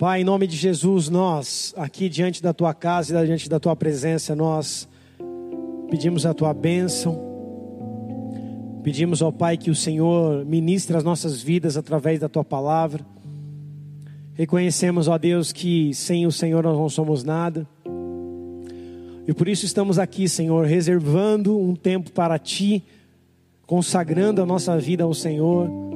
Pai, 0.00 0.22
em 0.22 0.24
nome 0.24 0.46
de 0.46 0.56
Jesus, 0.56 1.10
nós, 1.10 1.74
aqui 1.76 2.08
diante 2.08 2.42
da 2.42 2.54
tua 2.54 2.72
casa 2.72 3.22
e 3.22 3.26
diante 3.26 3.50
da 3.50 3.60
tua 3.60 3.76
presença, 3.76 4.34
nós 4.34 4.88
pedimos 5.90 6.24
a 6.24 6.32
tua 6.32 6.54
bênção. 6.54 7.20
Pedimos 8.82 9.20
ao 9.20 9.30
Pai 9.30 9.58
que 9.58 9.70
o 9.70 9.74
Senhor 9.74 10.42
ministre 10.46 10.96
as 10.96 11.04
nossas 11.04 11.42
vidas 11.42 11.76
através 11.76 12.18
da 12.18 12.30
tua 12.30 12.42
palavra. 12.42 13.04
Reconhecemos, 14.32 15.06
ó 15.06 15.18
Deus, 15.18 15.52
que 15.52 15.92
sem 15.92 16.26
o 16.26 16.32
Senhor 16.32 16.64
nós 16.64 16.78
não 16.78 16.88
somos 16.88 17.22
nada. 17.22 17.68
E 19.28 19.34
por 19.34 19.48
isso 19.48 19.66
estamos 19.66 19.98
aqui, 19.98 20.30
Senhor, 20.30 20.64
reservando 20.64 21.58
um 21.58 21.76
tempo 21.76 22.10
para 22.10 22.38
ti, 22.38 22.82
consagrando 23.66 24.40
a 24.40 24.46
nossa 24.46 24.78
vida 24.78 25.04
ao 25.04 25.12
Senhor. 25.12 25.89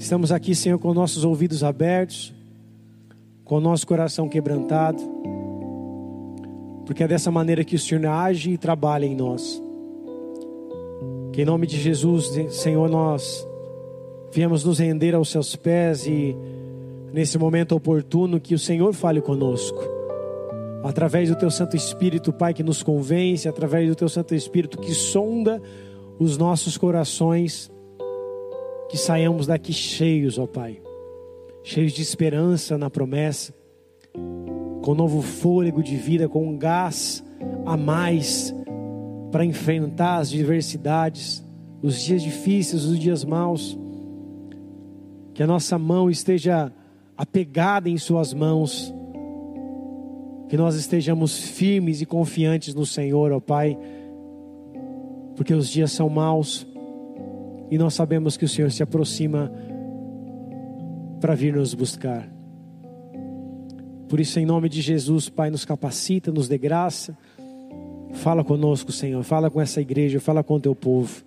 Estamos 0.00 0.32
aqui, 0.32 0.54
Senhor, 0.54 0.78
com 0.78 0.94
nossos 0.94 1.24
ouvidos 1.26 1.62
abertos, 1.62 2.32
com 3.44 3.60
nosso 3.60 3.86
coração 3.86 4.30
quebrantado, 4.30 4.98
porque 6.86 7.04
é 7.04 7.06
dessa 7.06 7.30
maneira 7.30 7.62
que 7.62 7.76
o 7.76 7.78
Senhor 7.78 8.06
age 8.06 8.52
e 8.52 8.58
trabalha 8.58 9.04
em 9.04 9.14
nós. 9.14 9.62
Que 11.34 11.42
em 11.42 11.44
nome 11.44 11.66
de 11.66 11.78
Jesus, 11.78 12.30
Senhor, 12.48 12.88
nós 12.88 13.46
viemos 14.32 14.64
nos 14.64 14.78
render 14.78 15.14
aos 15.14 15.28
seus 15.28 15.54
pés 15.54 16.06
e 16.06 16.34
nesse 17.12 17.36
momento 17.36 17.76
oportuno 17.76 18.40
que 18.40 18.54
o 18.54 18.58
Senhor 18.58 18.94
fale 18.94 19.20
conosco. 19.20 19.84
Através 20.82 21.28
do 21.28 21.36
teu 21.36 21.50
Santo 21.50 21.76
Espírito, 21.76 22.32
Pai, 22.32 22.54
que 22.54 22.62
nos 22.62 22.82
convence, 22.82 23.46
através 23.46 23.86
do 23.86 23.94
teu 23.94 24.08
Santo 24.08 24.34
Espírito 24.34 24.78
que 24.78 24.94
sonda 24.94 25.60
os 26.18 26.38
nossos 26.38 26.78
corações, 26.78 27.70
que 28.90 28.98
saiamos 28.98 29.46
daqui 29.46 29.72
cheios, 29.72 30.36
ó 30.36 30.48
Pai, 30.48 30.82
cheios 31.62 31.92
de 31.92 32.02
esperança 32.02 32.76
na 32.76 32.90
promessa, 32.90 33.54
com 34.82 34.94
novo 34.94 35.22
fôlego 35.22 35.80
de 35.80 35.94
vida, 35.96 36.28
com 36.28 36.44
um 36.44 36.58
gás 36.58 37.24
a 37.64 37.76
mais 37.76 38.52
para 39.30 39.44
enfrentar 39.44 40.16
as 40.16 40.28
diversidades, 40.28 41.44
os 41.80 42.02
dias 42.02 42.20
difíceis, 42.20 42.84
os 42.84 42.98
dias 42.98 43.24
maus. 43.24 43.78
Que 45.34 45.42
a 45.44 45.46
nossa 45.46 45.78
mão 45.78 46.10
esteja 46.10 46.72
apegada 47.16 47.88
em 47.88 47.96
Suas 47.96 48.34
mãos. 48.34 48.92
Que 50.48 50.56
nós 50.56 50.74
estejamos 50.74 51.38
firmes 51.38 52.02
e 52.02 52.06
confiantes 52.06 52.74
no 52.74 52.84
Senhor, 52.84 53.30
ó 53.30 53.38
Pai, 53.38 53.78
porque 55.36 55.54
os 55.54 55.68
dias 55.68 55.92
são 55.92 56.08
maus 56.08 56.66
e 57.70 57.78
nós 57.78 57.94
sabemos 57.94 58.36
que 58.36 58.44
o 58.44 58.48
Senhor 58.48 58.70
se 58.70 58.82
aproxima 58.82 59.50
para 61.20 61.34
vir 61.34 61.54
nos 61.54 61.72
buscar. 61.74 62.28
Por 64.08 64.18
isso, 64.18 64.40
em 64.40 64.44
nome 64.44 64.68
de 64.68 64.80
Jesus, 64.80 65.28
Pai, 65.28 65.50
nos 65.50 65.64
capacita, 65.64 66.32
nos 66.32 66.48
dê 66.48 66.58
graça. 66.58 67.16
Fala 68.14 68.42
conosco, 68.42 68.90
Senhor. 68.90 69.22
Fala 69.22 69.48
com 69.48 69.60
essa 69.60 69.80
igreja, 69.80 70.18
fala 70.18 70.42
com 70.42 70.54
o 70.54 70.60
teu 70.60 70.74
povo. 70.74 71.22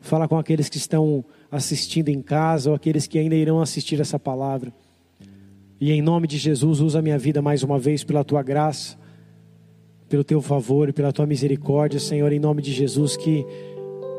Fala 0.00 0.26
com 0.26 0.38
aqueles 0.38 0.68
que 0.70 0.78
estão 0.78 1.22
assistindo 1.50 2.08
em 2.08 2.22
casa 2.22 2.70
ou 2.70 2.76
aqueles 2.76 3.06
que 3.06 3.18
ainda 3.18 3.34
irão 3.34 3.60
assistir 3.60 4.00
essa 4.00 4.18
palavra. 4.18 4.72
E 5.78 5.92
em 5.92 6.00
nome 6.00 6.26
de 6.26 6.38
Jesus, 6.38 6.80
usa 6.80 7.02
minha 7.02 7.18
vida 7.18 7.42
mais 7.42 7.62
uma 7.62 7.78
vez 7.78 8.02
pela 8.02 8.24
tua 8.24 8.42
graça, 8.42 8.96
pelo 10.08 10.24
teu 10.24 10.40
favor 10.40 10.88
e 10.88 10.92
pela 10.92 11.12
tua 11.12 11.26
misericórdia, 11.26 12.00
Senhor, 12.00 12.32
em 12.32 12.38
nome 12.38 12.62
de 12.62 12.72
Jesus, 12.72 13.14
que 13.14 13.44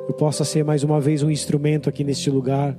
eu 0.08 0.14
possa 0.14 0.46
ser 0.46 0.64
mais 0.64 0.84
uma 0.84 1.02
vez 1.02 1.22
um 1.22 1.30
instrumento 1.30 1.90
aqui 1.90 2.04
neste 2.04 2.30
lugar, 2.30 2.78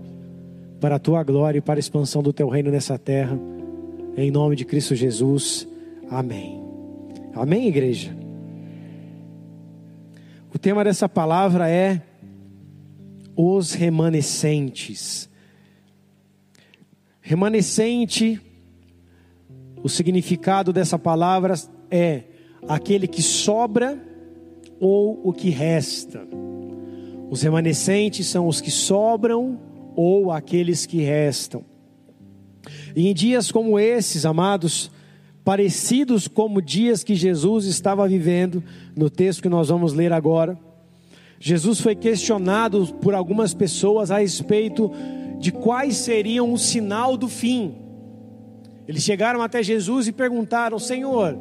para 0.80 0.96
a 0.96 0.98
tua 0.98 1.22
glória 1.22 1.58
e 1.58 1.60
para 1.60 1.78
a 1.78 1.80
expansão 1.80 2.22
do 2.22 2.32
teu 2.32 2.48
reino 2.48 2.70
nessa 2.70 2.98
terra. 2.98 3.38
Em 4.16 4.30
nome 4.30 4.56
de 4.56 4.64
Cristo 4.64 4.94
Jesus. 4.94 5.68
Amém. 6.08 6.62
Amém, 7.34 7.68
igreja? 7.68 8.16
O 10.54 10.58
tema 10.58 10.82
dessa 10.82 11.08
palavra 11.08 11.68
é 11.68 12.00
os 13.36 13.72
remanescentes. 13.72 15.28
Remanescente 17.20 18.40
o 19.82 19.88
significado 19.88 20.72
dessa 20.72 20.98
palavra 20.98 21.54
é 21.90 22.24
aquele 22.68 23.06
que 23.06 23.22
sobra 23.22 23.98
ou 24.80 25.20
o 25.24 25.32
que 25.32 25.50
resta. 25.50 26.26
Os 27.30 27.42
remanescentes 27.42 28.26
são 28.26 28.46
os 28.46 28.60
que 28.60 28.70
sobram 28.70 29.58
ou 29.94 30.30
aqueles 30.30 30.86
que 30.86 31.02
restam. 31.02 31.64
E 32.94 33.08
em 33.08 33.14
dias 33.14 33.52
como 33.52 33.78
esses, 33.78 34.24
amados, 34.24 34.90
parecidos 35.44 36.28
como 36.28 36.60
dias 36.60 37.02
que 37.02 37.14
Jesus 37.14 37.64
estava 37.66 38.06
vivendo, 38.06 38.62
no 38.96 39.08
texto 39.08 39.42
que 39.42 39.48
nós 39.48 39.68
vamos 39.68 39.92
ler 39.92 40.12
agora, 40.12 40.58
Jesus 41.40 41.80
foi 41.80 41.94
questionado 41.94 42.86
por 43.00 43.14
algumas 43.14 43.54
pessoas 43.54 44.10
a 44.10 44.18
respeito 44.18 44.90
de 45.38 45.52
quais 45.52 45.96
seriam 45.96 46.52
o 46.52 46.58
sinal 46.58 47.16
do 47.16 47.28
fim. 47.28 47.76
Eles 48.86 49.02
chegaram 49.02 49.40
até 49.42 49.62
Jesus 49.62 50.08
e 50.08 50.12
perguntaram: 50.12 50.78
Senhor, 50.78 51.38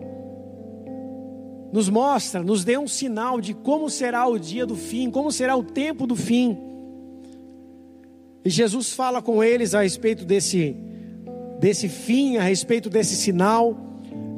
nos 1.71 1.89
mostra, 1.89 2.41
nos 2.41 2.63
dê 2.63 2.77
um 2.77 2.87
sinal 2.87 3.41
de 3.41 3.53
como 3.53 3.89
será 3.89 4.27
o 4.27 4.37
dia 4.37 4.65
do 4.65 4.75
fim, 4.75 5.09
como 5.09 5.31
será 5.31 5.55
o 5.55 5.63
tempo 5.63 6.07
do 6.07 6.15
fim. 6.15 6.57
E 8.43 8.49
Jesus 8.49 8.93
fala 8.93 9.21
com 9.21 9.43
eles 9.43 9.75
a 9.75 9.81
respeito 9.81 10.23
desse, 10.25 10.75
desse 11.59 11.89
fim, 11.89 12.37
a 12.37 12.43
respeito 12.43 12.89
desse 12.89 13.15
sinal, 13.15 13.77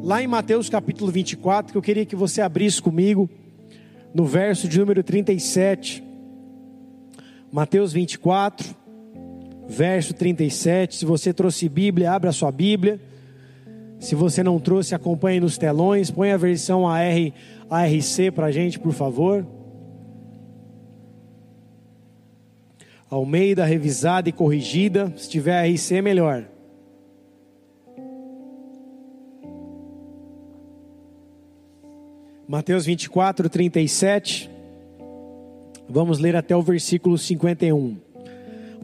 lá 0.03 0.21
em 0.21 0.27
Mateus 0.27 0.69
capítulo 0.69 1.11
24, 1.11 1.71
que 1.71 1.77
eu 1.77 1.81
queria 1.81 2.05
que 2.05 2.15
você 2.15 2.41
abrisse 2.41 2.81
comigo, 2.81 3.29
no 4.13 4.25
verso 4.25 4.67
de 4.67 4.79
número 4.79 5.03
37. 5.03 6.03
Mateus 7.51 7.93
24 7.93 8.79
verso 9.69 10.15
37. 10.15 10.95
Se 10.95 11.05
você 11.05 11.31
trouxe 11.31 11.69
Bíblia, 11.69 12.11
abra 12.11 12.31
a 12.31 12.33
sua 12.33 12.51
Bíblia. 12.51 12.99
Se 13.99 14.15
você 14.15 14.41
não 14.41 14.59
trouxe, 14.59 14.95
acompanhe 14.95 15.39
nos 15.39 15.57
telões. 15.57 16.09
Põe 16.09 16.31
a 16.31 16.37
versão 16.37 16.87
AR, 16.87 17.33
ARC 17.69 18.31
para 18.33 18.47
a 18.47 18.51
gente, 18.51 18.79
por 18.79 18.93
favor. 18.93 19.45
Almeida, 23.09 23.65
revisada 23.65 24.29
e 24.29 24.31
corrigida. 24.31 25.13
Se 25.17 25.29
tiver 25.29 25.59
ARC, 25.59 25.91
é 25.91 26.01
melhor. 26.01 26.45
Mateus 32.47 32.85
24, 32.85 33.49
37. 33.49 34.49
Vamos 35.87 36.19
ler 36.19 36.35
até 36.35 36.55
o 36.55 36.61
versículo 36.61 37.17
51 37.17 38.09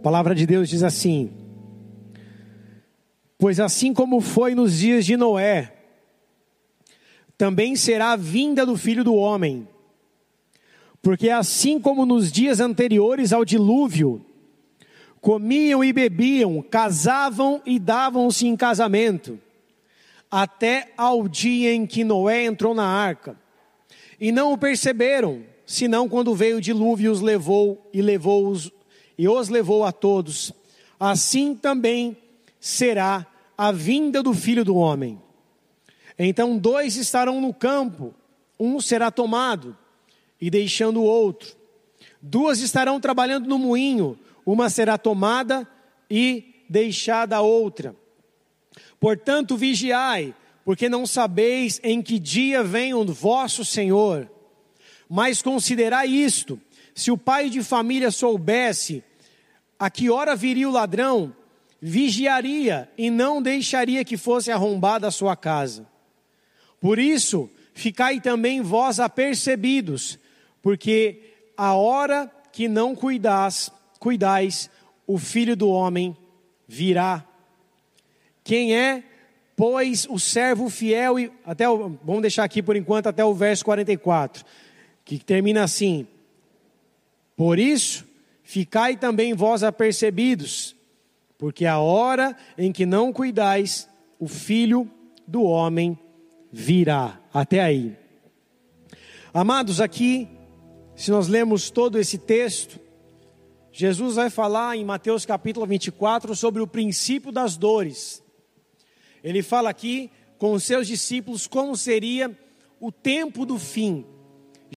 palavra 0.06 0.36
de 0.36 0.46
Deus 0.46 0.70
diz 0.70 0.84
assim: 0.84 1.32
Pois 3.38 3.60
assim 3.60 3.94
como 3.94 4.22
foi 4.22 4.56
nos 4.56 4.80
dias 4.80 5.06
de 5.06 5.18
Noé, 5.18 5.74
também 7.38 7.76
será 7.76 8.14
a 8.14 8.16
vinda 8.16 8.66
do 8.66 8.78
filho 8.78 9.04
do 9.04 9.16
homem. 9.16 9.68
Porque 11.02 11.30
assim 11.30 11.80
como 11.80 12.06
nos 12.06 12.32
dias 12.32 12.60
anteriores 12.60 13.34
ao 13.34 13.44
dilúvio, 13.44 14.26
comiam 15.20 15.84
e 15.84 15.92
bebiam, 15.92 16.62
casavam 16.62 17.62
e 17.66 17.78
davam-se 17.78 18.48
em 18.48 18.56
casamento, 18.56 19.40
até 20.32 20.94
ao 20.98 21.28
dia 21.28 21.74
em 21.74 21.86
que 21.86 22.04
Noé 22.04 22.46
entrou 22.46 22.74
na 22.74 22.86
arca. 22.86 23.38
E 24.20 24.32
não 24.32 24.54
o 24.54 24.58
perceberam, 24.58 25.44
senão 25.66 26.08
quando 26.08 26.34
veio 26.34 26.58
o 26.58 26.62
dilúvio 26.62 27.12
os 27.12 27.22
levou 27.22 27.90
e 27.94 28.02
levou-os 28.02 28.72
e 29.18 29.28
os 29.28 29.50
levou 29.50 29.84
a 29.84 29.92
todos, 29.92 30.54
assim 31.00 31.56
também 31.56 32.18
será 32.66 33.28
a 33.56 33.72
vinda 33.72 34.24
do 34.24 34.34
filho 34.34 34.66
do 34.66 34.76
homem. 34.76 35.22
Então 36.18 36.58
dois 36.58 36.96
estarão 36.96 37.40
no 37.40 37.54
campo, 37.54 38.12
um 38.60 38.82
será 38.82 39.12
tomado 39.12 39.78
e 40.42 40.50
deixando 40.50 41.00
o 41.00 41.04
outro. 41.04 41.56
Duas 42.20 42.62
estarão 42.62 43.00
trabalhando 43.00 43.48
no 43.48 43.60
moinho, 43.60 44.18
uma 44.44 44.68
será 44.68 44.98
tomada 44.98 45.68
e 46.10 46.66
deixada 46.68 47.36
a 47.36 47.42
outra. 47.42 47.96
Portanto, 49.00 49.56
vigiai, 49.56 50.34
porque 50.64 50.90
não 50.90 51.06
sabeis 51.06 51.80
em 51.84 52.02
que 52.02 52.18
dia 52.18 52.64
vem 52.64 52.96
o 52.96 53.06
vosso 53.06 53.64
Senhor. 53.64 54.28
Mas 55.08 55.40
considerai 55.40 56.08
isto: 56.08 56.60
se 56.96 57.12
o 57.12 57.18
pai 57.18 57.48
de 57.48 57.62
família 57.62 58.10
soubesse 58.10 59.04
a 59.78 59.88
que 59.92 60.10
hora 60.10 60.36
viria 60.36 60.68
o 60.68 60.72
ladrão, 60.72 61.32
vigiaria 61.82 62.90
e 62.98 63.10
não 63.10 63.42
deixaria 63.42 64.04
que 64.04 64.18
fosse 64.18 64.52
arrombada 64.52 65.08
a 65.08 65.12
sua 65.12 65.36
casa. 65.36 65.88
Por 66.80 67.00
isso, 67.00 67.50
ficai 67.74 68.20
também 68.20 68.62
vós 68.62 69.00
apercebidos, 69.00 70.20
porque 70.62 71.22
a 71.58 71.74
hora 71.74 72.32
que 72.52 72.68
não 72.68 72.96
cuidais, 72.96 73.72
cuidais, 74.00 74.70
o 75.06 75.18
filho 75.18 75.56
do 75.56 75.70
homem 75.70 76.16
virá. 76.68 77.24
Quem 78.44 78.76
é, 78.76 79.04
pois, 79.56 80.08
o 80.10 80.20
servo 80.20 80.70
fiel 80.70 81.20
e 81.20 81.32
até 81.46 81.70
o, 81.70 81.98
vamos 82.04 82.22
deixar 82.22 82.44
aqui 82.44 82.62
por 82.62 82.76
enquanto 82.76 83.08
até 83.08 83.24
o 83.24 83.34
verso 83.34 83.66
44, 83.66 84.46
que 85.04 85.20
termina 85.20 85.64
assim: 85.64 86.08
Por 87.36 87.60
isso, 87.60 88.06
ficai 88.44 88.96
também 88.96 89.34
vós 89.34 89.64
apercebidos, 89.64 90.75
porque 91.38 91.66
a 91.66 91.80
hora 91.80 92.36
em 92.58 92.72
que 92.72 92.86
não 92.86 93.12
cuidais, 93.12 93.90
o 94.20 94.28
filho 94.28 94.90
do 95.28 95.44
homem 95.44 95.98
virá. 96.52 97.20
Até 97.34 97.62
aí. 97.62 97.98
Amados, 99.34 99.82
aqui, 99.82 100.30
se 100.96 101.12
nós 101.12 101.28
lemos 101.28 101.70
todo 101.70 102.00
esse 102.00 102.18
texto, 102.18 102.80
Jesus 103.72 104.16
vai 104.16 104.30
falar 104.30 104.78
em 104.78 104.86
Mateus 104.86 105.26
capítulo 105.26 105.66
24 105.66 106.34
sobre 106.36 106.62
o 106.62 106.68
princípio 106.68 107.32
das 107.32 107.58
dores. 107.58 108.24
Ele 109.22 109.44
fala 109.44 109.70
aqui 109.70 110.10
com 110.38 110.54
os 110.54 110.64
seus 110.64 110.88
discípulos 110.88 111.48
como 111.48 111.76
seria 111.76 112.38
o 112.80 112.92
tempo 112.92 113.46
do 113.46 113.60
fim. 113.60 114.06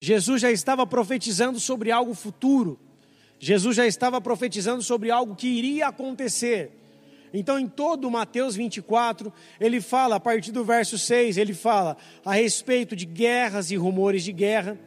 Jesus 0.03 0.43
já 0.43 0.51
estava 0.51 0.87
profetizando 0.87 1.61
sobre 1.61 1.93
algo 1.93 2.15
futuro. 2.15 2.79
Jesus 3.39 3.77
já 3.77 3.87
estava 3.87 4.21
profetizando 4.21 4.83
sobre 4.83 5.11
algo 5.11 5.35
que 5.35 5.47
iria 5.47 5.89
acontecer. 5.89 6.73
Então, 7.33 7.59
em 7.59 7.69
todo 7.69 8.11
Mateus 8.11 8.57
24, 8.57 9.33
ele 9.61 9.81
fala, 9.81 10.17
a 10.17 10.21
partir 10.21 10.51
do 10.51 10.65
verso 10.65 10.99
6, 10.99 11.37
ele 11.37 11.53
fala 11.53 11.97
a 12.25 12.33
respeito 12.33 12.97
de 12.97 13.05
guerras 13.05 13.71
e 13.71 13.77
rumores 13.77 14.25
de 14.25 14.33
guerra 14.33 14.79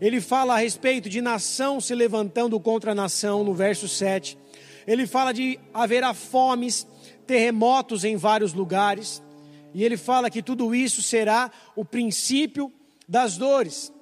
ele 0.00 0.20
fala 0.20 0.54
a 0.54 0.58
respeito 0.58 1.08
de 1.08 1.20
nação 1.20 1.80
se 1.80 1.94
levantando 1.94 2.58
contra 2.60 2.94
nação, 2.94 3.42
no 3.42 3.54
verso 3.54 3.88
7. 3.88 4.38
Ele 4.86 5.06
fala 5.06 5.32
de 5.32 5.58
haverá 5.72 6.12
fomes, 6.12 6.86
terremotos 7.26 8.04
em 8.04 8.16
vários 8.16 8.52
lugares. 8.52 9.22
E 9.74 9.84
ele 9.84 9.96
fala 9.96 10.30
que 10.30 10.42
tudo 10.42 10.74
isso 10.74 11.02
será 11.02 11.50
o 11.74 11.84
princípio 11.84 12.72
das 13.08 13.36
dores. 13.36 13.92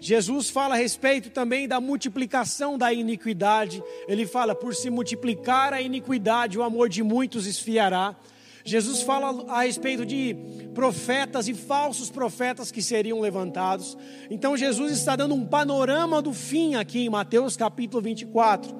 Jesus 0.00 0.48
fala 0.48 0.74
a 0.74 0.78
respeito 0.78 1.30
também 1.30 1.66
da 1.66 1.80
multiplicação 1.80 2.78
da 2.78 2.92
iniquidade. 2.92 3.82
Ele 4.06 4.26
fala: 4.26 4.54
por 4.54 4.74
se 4.74 4.90
multiplicar 4.90 5.72
a 5.72 5.80
iniquidade, 5.80 6.58
o 6.58 6.62
amor 6.62 6.88
de 6.88 7.02
muitos 7.02 7.46
esfiará. 7.46 8.16
Jesus 8.64 9.02
fala 9.02 9.50
a 9.50 9.62
respeito 9.62 10.04
de 10.04 10.36
profetas 10.74 11.48
e 11.48 11.54
falsos 11.54 12.10
profetas 12.10 12.70
que 12.70 12.82
seriam 12.82 13.20
levantados. 13.20 13.96
Então 14.30 14.56
Jesus 14.56 14.92
está 14.92 15.16
dando 15.16 15.34
um 15.34 15.46
panorama 15.46 16.20
do 16.20 16.34
fim 16.34 16.74
aqui 16.74 17.00
em 17.00 17.08
Mateus 17.08 17.56
capítulo 17.56 18.02
24, 18.02 18.74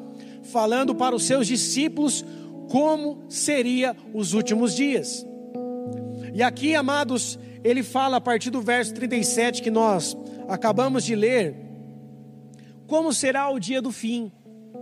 falando 0.53 0.95
para 0.95 1.17
os 1.17 1.25
seus 1.25 1.47
discípulos 1.47 2.25
como 2.69 3.25
seria 3.31 3.97
os 4.13 4.35
últimos 4.35 4.77
dias. 4.77 5.27
E 6.35 6.43
aqui, 6.43 6.75
amados, 6.75 7.39
ele 7.65 7.83
fala 7.83 8.19
a 8.19 8.21
partir 8.21 8.51
do 8.51 8.61
verso 8.61 8.93
37 8.95 9.63
que 9.63 9.71
nós 9.71 10.15
acabamos 10.49 11.05
de 11.05 11.15
ler, 11.15 11.55
como 12.87 13.13
será 13.13 13.51
o 13.51 13.59
dia 13.61 13.83
do 13.83 13.93
fim, 13.93 14.33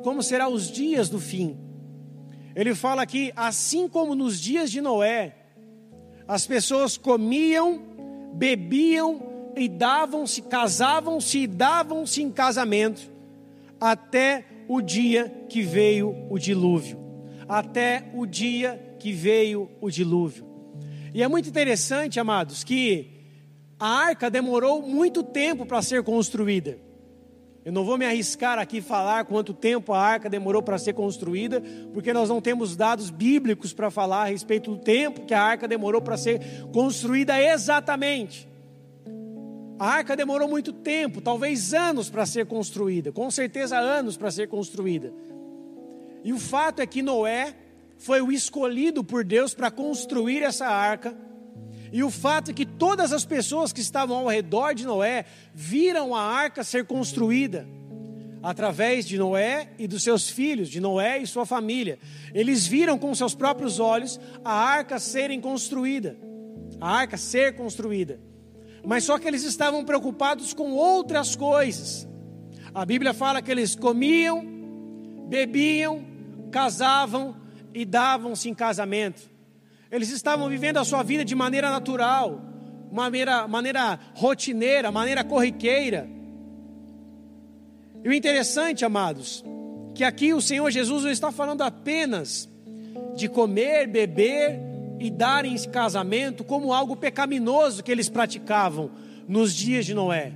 como 0.02 0.22
serão 0.22 0.52
os 0.52 0.70
dias 0.70 1.08
do 1.08 1.18
fim. 1.18 1.58
Ele 2.54 2.74
fala 2.74 3.02
aqui, 3.02 3.32
assim 3.34 3.88
como 3.88 4.14
nos 4.14 4.40
dias 4.40 4.70
de 4.70 4.80
Noé, 4.80 5.36
as 6.26 6.46
pessoas 6.46 6.96
comiam, 6.96 7.82
bebiam 8.34 9.52
e 9.56 9.68
davam-se, 9.68 10.42
casavam-se 10.42 11.40
e 11.40 11.46
davam-se 11.46 12.22
em 12.22 12.30
casamento, 12.30 13.10
até 13.80 14.44
o 14.69 14.80
dia 14.80 15.28
que 15.48 15.62
veio 15.62 16.26
o 16.30 16.38
dilúvio. 16.38 17.04
Até 17.48 18.10
o 18.14 18.26
dia 18.26 18.96
que 18.98 19.12
veio 19.12 19.70
o 19.80 19.90
dilúvio. 19.90 20.46
E 21.14 21.22
é 21.22 21.28
muito 21.28 21.48
interessante, 21.48 22.19
amados, 22.19 22.64
que 22.64 23.15
a 23.78 23.88
arca 23.88 24.31
demorou 24.31 24.81
muito 24.81 25.23
tempo 25.23 25.67
para 25.67 25.82
ser 25.82 26.02
construída. 26.02 26.78
Eu 27.64 27.73
não 27.73 27.84
vou 27.84 27.99
me 27.99 28.06
arriscar 28.06 28.58
aqui 28.58 28.81
falar 28.81 29.25
quanto 29.25 29.52
tempo 29.52 29.93
a 29.93 30.00
arca 30.00 30.31
demorou 30.31 30.62
para 30.62 30.78
ser 30.78 30.93
construída, 30.93 31.61
porque 31.93 32.12
nós 32.12 32.28
não 32.28 32.40
temos 32.40 32.76
dados 32.76 33.11
bíblicos 33.11 33.73
para 33.73 33.90
falar 33.90 34.23
a 34.23 34.26
respeito 34.26 34.70
do 34.70 34.78
tempo 34.78 35.26
que 35.26 35.34
a 35.34 35.43
arca 35.43 35.67
demorou 35.67 36.00
para 36.00 36.17
ser 36.17 36.40
construída 36.73 37.40
exatamente. 37.40 38.49
A 39.79 39.88
arca 39.88 40.17
demorou 40.17 40.49
muito 40.49 40.72
tempo, 40.72 41.20
talvez 41.20 41.75
anos 41.75 42.08
para 42.08 42.25
ser 42.25 42.46
construída, 42.46 43.12
com 43.12 43.31
certeza 43.31 43.76
anos 43.76 44.17
para 44.17 44.31
ser 44.31 44.49
construída. 44.49 45.12
E 46.22 46.32
o 46.32 46.38
fato 46.38 46.81
é 46.81 46.87
que 46.87 47.02
Noé 47.02 47.55
foi 47.99 48.22
o 48.22 48.31
escolhido 48.31 49.02
por 49.02 49.25
Deus 49.25 49.55
para 49.55 49.70
construir 49.70 50.43
essa 50.43 50.67
arca 50.67 51.25
e 51.92 52.02
o 52.02 52.10
fato 52.10 52.50
é 52.50 52.54
que 52.54 52.66
todas 52.66 53.12
as 53.12 53.24
pessoas 53.24 53.72
que 53.72 53.80
estavam 53.80 54.16
ao 54.18 54.28
redor 54.28 54.74
de 54.74 54.84
Noé 54.84 55.24
viram 55.54 56.14
a 56.14 56.22
arca 56.22 56.64
ser 56.64 56.84
construída 56.86 57.66
através 58.42 59.06
de 59.06 59.18
Noé 59.18 59.70
e 59.76 59.88
dos 59.88 60.02
seus 60.02 60.30
filhos, 60.30 60.68
de 60.68 60.80
Noé 60.80 61.18
e 61.18 61.26
sua 61.26 61.44
família. 61.44 61.98
Eles 62.32 62.66
viram 62.66 62.96
com 62.96 63.12
seus 63.14 63.34
próprios 63.34 63.80
olhos 63.80 64.20
a 64.44 64.52
arca 64.52 65.00
serem 65.00 65.40
construída, 65.40 66.16
a 66.80 66.98
arca 66.98 67.16
ser 67.16 67.56
construída. 67.56 68.20
Mas 68.84 69.02
só 69.02 69.18
que 69.18 69.26
eles 69.26 69.42
estavam 69.42 69.84
preocupados 69.84 70.54
com 70.54 70.70
outras 70.72 71.34
coisas. 71.34 72.06
A 72.72 72.84
Bíblia 72.84 73.12
fala 73.12 73.42
que 73.42 73.50
eles 73.50 73.74
comiam, 73.74 74.44
bebiam, 75.28 76.04
casavam 76.52 77.36
e 77.74 77.84
davam-se 77.84 78.48
em 78.48 78.54
casamento. 78.54 79.35
Eles 79.90 80.10
estavam 80.10 80.48
vivendo 80.48 80.78
a 80.78 80.84
sua 80.84 81.02
vida 81.02 81.24
de 81.24 81.34
maneira 81.34 81.70
natural, 81.70 82.40
maneira, 82.90 83.46
maneira 83.46 83.98
rotineira, 84.14 84.90
maneira 84.90 85.22
corriqueira. 85.22 86.08
E 88.04 88.08
o 88.08 88.12
interessante, 88.12 88.84
amados, 88.84 89.44
que 89.94 90.04
aqui 90.04 90.32
o 90.32 90.40
Senhor 90.40 90.70
Jesus 90.70 91.04
não 91.04 91.10
está 91.10 91.30
falando 91.30 91.62
apenas 91.62 92.48
de 93.14 93.28
comer, 93.28 93.86
beber 93.86 94.60
e 94.98 95.10
dar 95.10 95.44
em 95.44 95.56
casamento 95.70 96.42
como 96.44 96.72
algo 96.72 96.96
pecaminoso 96.96 97.82
que 97.82 97.92
eles 97.92 98.08
praticavam 98.08 98.90
nos 99.28 99.54
dias 99.54 99.86
de 99.86 99.94
Noé. 99.94 100.32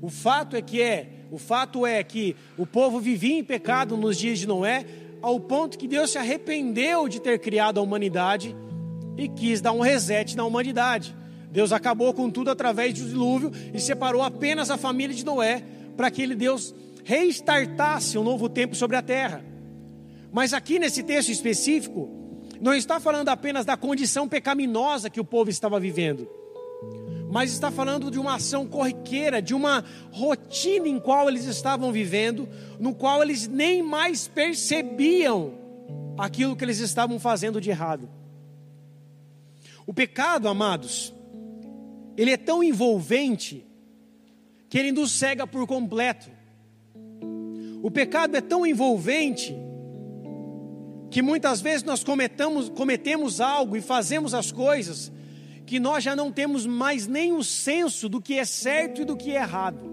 O 0.00 0.08
fato 0.08 0.56
é 0.56 0.62
que 0.62 0.80
é, 0.80 1.08
o 1.30 1.38
fato 1.38 1.86
é 1.86 2.02
que 2.02 2.36
o 2.56 2.66
povo 2.66 3.00
vivia 3.00 3.38
em 3.38 3.44
pecado 3.44 3.96
nos 3.96 4.18
dias 4.18 4.38
de 4.38 4.46
Noé, 4.46 4.84
ao 5.22 5.40
ponto 5.40 5.78
que 5.78 5.88
Deus 5.88 6.10
se 6.10 6.18
arrependeu 6.18 7.08
de 7.08 7.20
ter 7.20 7.38
criado 7.38 7.78
a 7.78 7.82
humanidade 7.82 8.54
e 9.16 9.28
quis 9.28 9.60
dar 9.60 9.72
um 9.72 9.80
reset 9.80 10.36
na 10.36 10.44
humanidade. 10.44 11.14
Deus 11.50 11.72
acabou 11.72 12.12
com 12.12 12.30
tudo 12.30 12.50
através 12.50 12.94
do 12.94 13.08
dilúvio 13.08 13.52
e 13.72 13.78
separou 13.78 14.22
apenas 14.22 14.70
a 14.70 14.76
família 14.76 15.14
de 15.14 15.24
Noé 15.24 15.62
para 15.96 16.10
que 16.10 16.20
ele 16.22 16.34
Deus 16.34 16.74
restartasse 17.04 18.18
um 18.18 18.24
novo 18.24 18.48
tempo 18.48 18.74
sobre 18.74 18.96
a 18.96 19.02
terra. 19.02 19.44
Mas 20.32 20.52
aqui 20.52 20.80
nesse 20.80 21.02
texto 21.02 21.28
específico, 21.30 22.10
não 22.60 22.74
está 22.74 22.98
falando 22.98 23.28
apenas 23.28 23.64
da 23.64 23.76
condição 23.76 24.28
pecaminosa 24.28 25.10
que 25.10 25.20
o 25.20 25.24
povo 25.24 25.50
estava 25.50 25.78
vivendo, 25.78 26.28
mas 27.30 27.52
está 27.52 27.70
falando 27.70 28.10
de 28.10 28.18
uma 28.18 28.34
ação 28.34 28.66
corriqueira, 28.66 29.42
de 29.42 29.54
uma 29.54 29.84
rotina 30.10 30.88
em 30.88 30.98
qual 30.98 31.28
eles 31.28 31.44
estavam 31.44 31.92
vivendo, 31.92 32.48
no 32.80 32.94
qual 32.94 33.22
eles 33.22 33.46
nem 33.46 33.82
mais 33.82 34.26
percebiam 34.26 35.54
aquilo 36.18 36.56
que 36.56 36.64
eles 36.64 36.78
estavam 36.78 37.18
fazendo 37.20 37.60
de 37.60 37.70
errado. 37.70 38.08
O 39.86 39.92
pecado, 39.92 40.48
amados, 40.48 41.14
ele 42.16 42.30
é 42.30 42.36
tão 42.36 42.62
envolvente 42.62 43.66
que 44.68 44.78
ele 44.78 44.92
nos 44.92 45.12
cega 45.12 45.46
por 45.46 45.66
completo. 45.66 46.30
O 47.82 47.90
pecado 47.90 48.36
é 48.36 48.40
tão 48.40 48.66
envolvente 48.66 49.54
que 51.10 51.22
muitas 51.22 51.60
vezes 51.60 51.84
nós 51.84 52.02
cometamos, 52.02 52.68
cometemos 52.68 53.40
algo 53.40 53.76
e 53.76 53.80
fazemos 53.80 54.34
as 54.34 54.50
coisas 54.50 55.12
que 55.66 55.78
nós 55.78 56.02
já 56.02 56.16
não 56.16 56.32
temos 56.32 56.66
mais 56.66 57.06
nem 57.06 57.32
o 57.32 57.42
senso 57.42 58.08
do 58.08 58.20
que 58.20 58.34
é 58.38 58.44
certo 58.44 59.02
e 59.02 59.04
do 59.04 59.16
que 59.16 59.30
é 59.32 59.36
errado. 59.36 59.92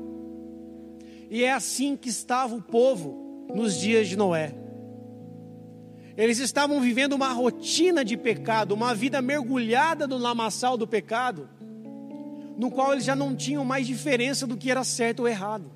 E 1.29 1.43
é 1.43 1.51
assim 1.51 1.95
que 1.95 2.09
estava 2.09 2.55
o 2.55 2.61
povo 2.61 3.47
nos 3.53 3.79
dias 3.79 4.07
de 4.07 4.15
Noé. 4.15 4.60
Eles 6.17 6.39
estavam 6.39 6.79
vivendo 6.81 7.13
uma 7.13 7.31
rotina 7.31 8.03
de 8.03 8.17
pecado, 8.17 8.73
uma 8.73 8.93
vida 8.93 9.21
mergulhada 9.21 10.07
no 10.07 10.17
lamaçal 10.17 10.77
do 10.77 10.87
pecado, 10.87 11.49
no 12.57 12.69
qual 12.69 12.93
eles 12.93 13.05
já 13.05 13.15
não 13.15 13.35
tinham 13.35 13.63
mais 13.63 13.87
diferença 13.87 14.45
do 14.45 14.57
que 14.57 14.69
era 14.69 14.83
certo 14.83 15.21
ou 15.21 15.27
errado. 15.27 15.71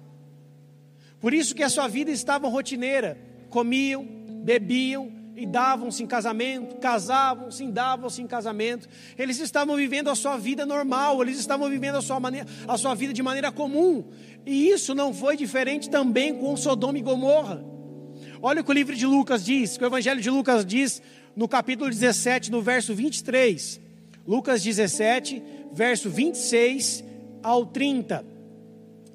Por 1.20 1.34
isso 1.34 1.56
que 1.56 1.64
a 1.64 1.70
sua 1.70 1.88
vida 1.88 2.12
estava 2.12 2.48
rotineira, 2.48 3.18
comiam, 3.50 4.06
bebiam 4.44 5.12
e 5.36 5.46
davam-se 5.46 6.04
em 6.04 6.08
casamento, 6.08 6.76
casavam-se 6.78 7.64
e 7.64 7.72
davam-se 7.72 8.22
em 8.22 8.28
casamento. 8.28 8.88
Eles 9.18 9.40
estavam 9.40 9.76
vivendo 9.76 10.10
a 10.10 10.16
sua 10.16 10.38
vida 10.38 10.66
normal, 10.66 11.22
eles 11.22 11.40
estavam 11.40 11.70
vivendo 11.70 11.96
a 11.96 12.02
sua, 12.02 12.20
maneira, 12.20 12.48
a 12.68 12.78
sua 12.78 12.94
vida 12.94 13.14
de 13.14 13.24
maneira 13.24 13.52
comum. 13.52 14.06
E 14.46 14.70
isso 14.70 14.94
não 14.94 15.14
foi 15.14 15.36
diferente 15.36 15.90
também 15.90 16.36
com 16.36 16.56
Sodoma 16.56 16.98
e 16.98 17.02
Gomorra. 17.02 17.75
Olha 18.48 18.62
o 18.62 18.64
que 18.64 18.70
o 18.70 18.76
livro 18.76 18.96
de 18.96 19.08
Lucas 19.08 19.44
diz, 19.44 19.76
que 19.76 19.84
o 19.84 19.88
Evangelho 19.88 20.22
de 20.22 20.30
Lucas 20.30 20.64
diz, 20.64 21.02
no 21.36 21.48
capítulo 21.48 21.90
17, 21.90 22.52
no 22.52 22.62
verso 22.62 22.94
23. 22.94 23.82
Lucas 24.28 24.62
17, 24.62 25.42
verso 25.74 26.12
26 26.12 27.04
ao 27.42 27.66
30. 27.66 28.24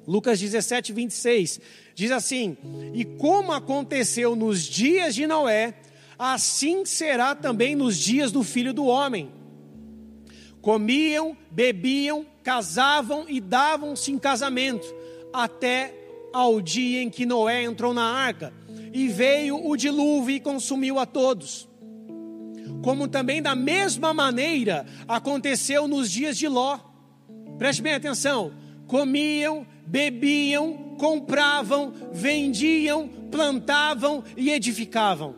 Lucas 0.05 0.37
17, 0.37 0.91
26. 0.91 1.61
Diz 1.95 2.11
assim: 2.11 2.57
E 2.93 3.05
como 3.05 3.53
aconteceu 3.53 4.35
nos 4.35 4.63
dias 4.63 5.15
de 5.15 5.25
Noé, 5.25 5.75
assim 6.19 6.83
será 6.83 7.33
também 7.33 7.73
nos 7.73 7.97
dias 7.97 8.33
do 8.33 8.43
filho 8.43 8.73
do 8.73 8.83
homem. 8.83 9.31
Comiam, 10.61 11.37
bebiam, 11.49 12.25
casavam 12.43 13.23
e 13.29 13.39
davam-se 13.39 14.11
em 14.11 14.19
casamento, 14.19 14.93
até 15.31 15.95
ao 16.33 16.59
dia 16.59 17.01
em 17.01 17.09
que 17.09 17.25
Noé 17.25 17.63
entrou 17.63 17.93
na 17.93 18.03
arca, 18.03 18.53
e 18.93 19.07
veio 19.07 19.67
o 19.67 19.75
dilúvio 19.75 20.35
e 20.35 20.39
consumiu 20.39 20.99
a 20.99 21.05
todos. 21.05 21.67
Como 22.83 23.07
também 23.07 23.41
da 23.41 23.55
mesma 23.55 24.13
maneira 24.13 24.85
aconteceu 25.07 25.87
nos 25.87 26.09
dias 26.09 26.37
de 26.37 26.47
Ló. 26.47 26.79
Preste 27.57 27.81
bem 27.81 27.93
atenção: 27.93 28.53
comiam, 28.87 29.65
bebiam, 29.85 30.95
compravam, 30.97 31.93
vendiam, 32.11 33.07
plantavam 33.29 34.23
e 34.35 34.49
edificavam. 34.49 35.35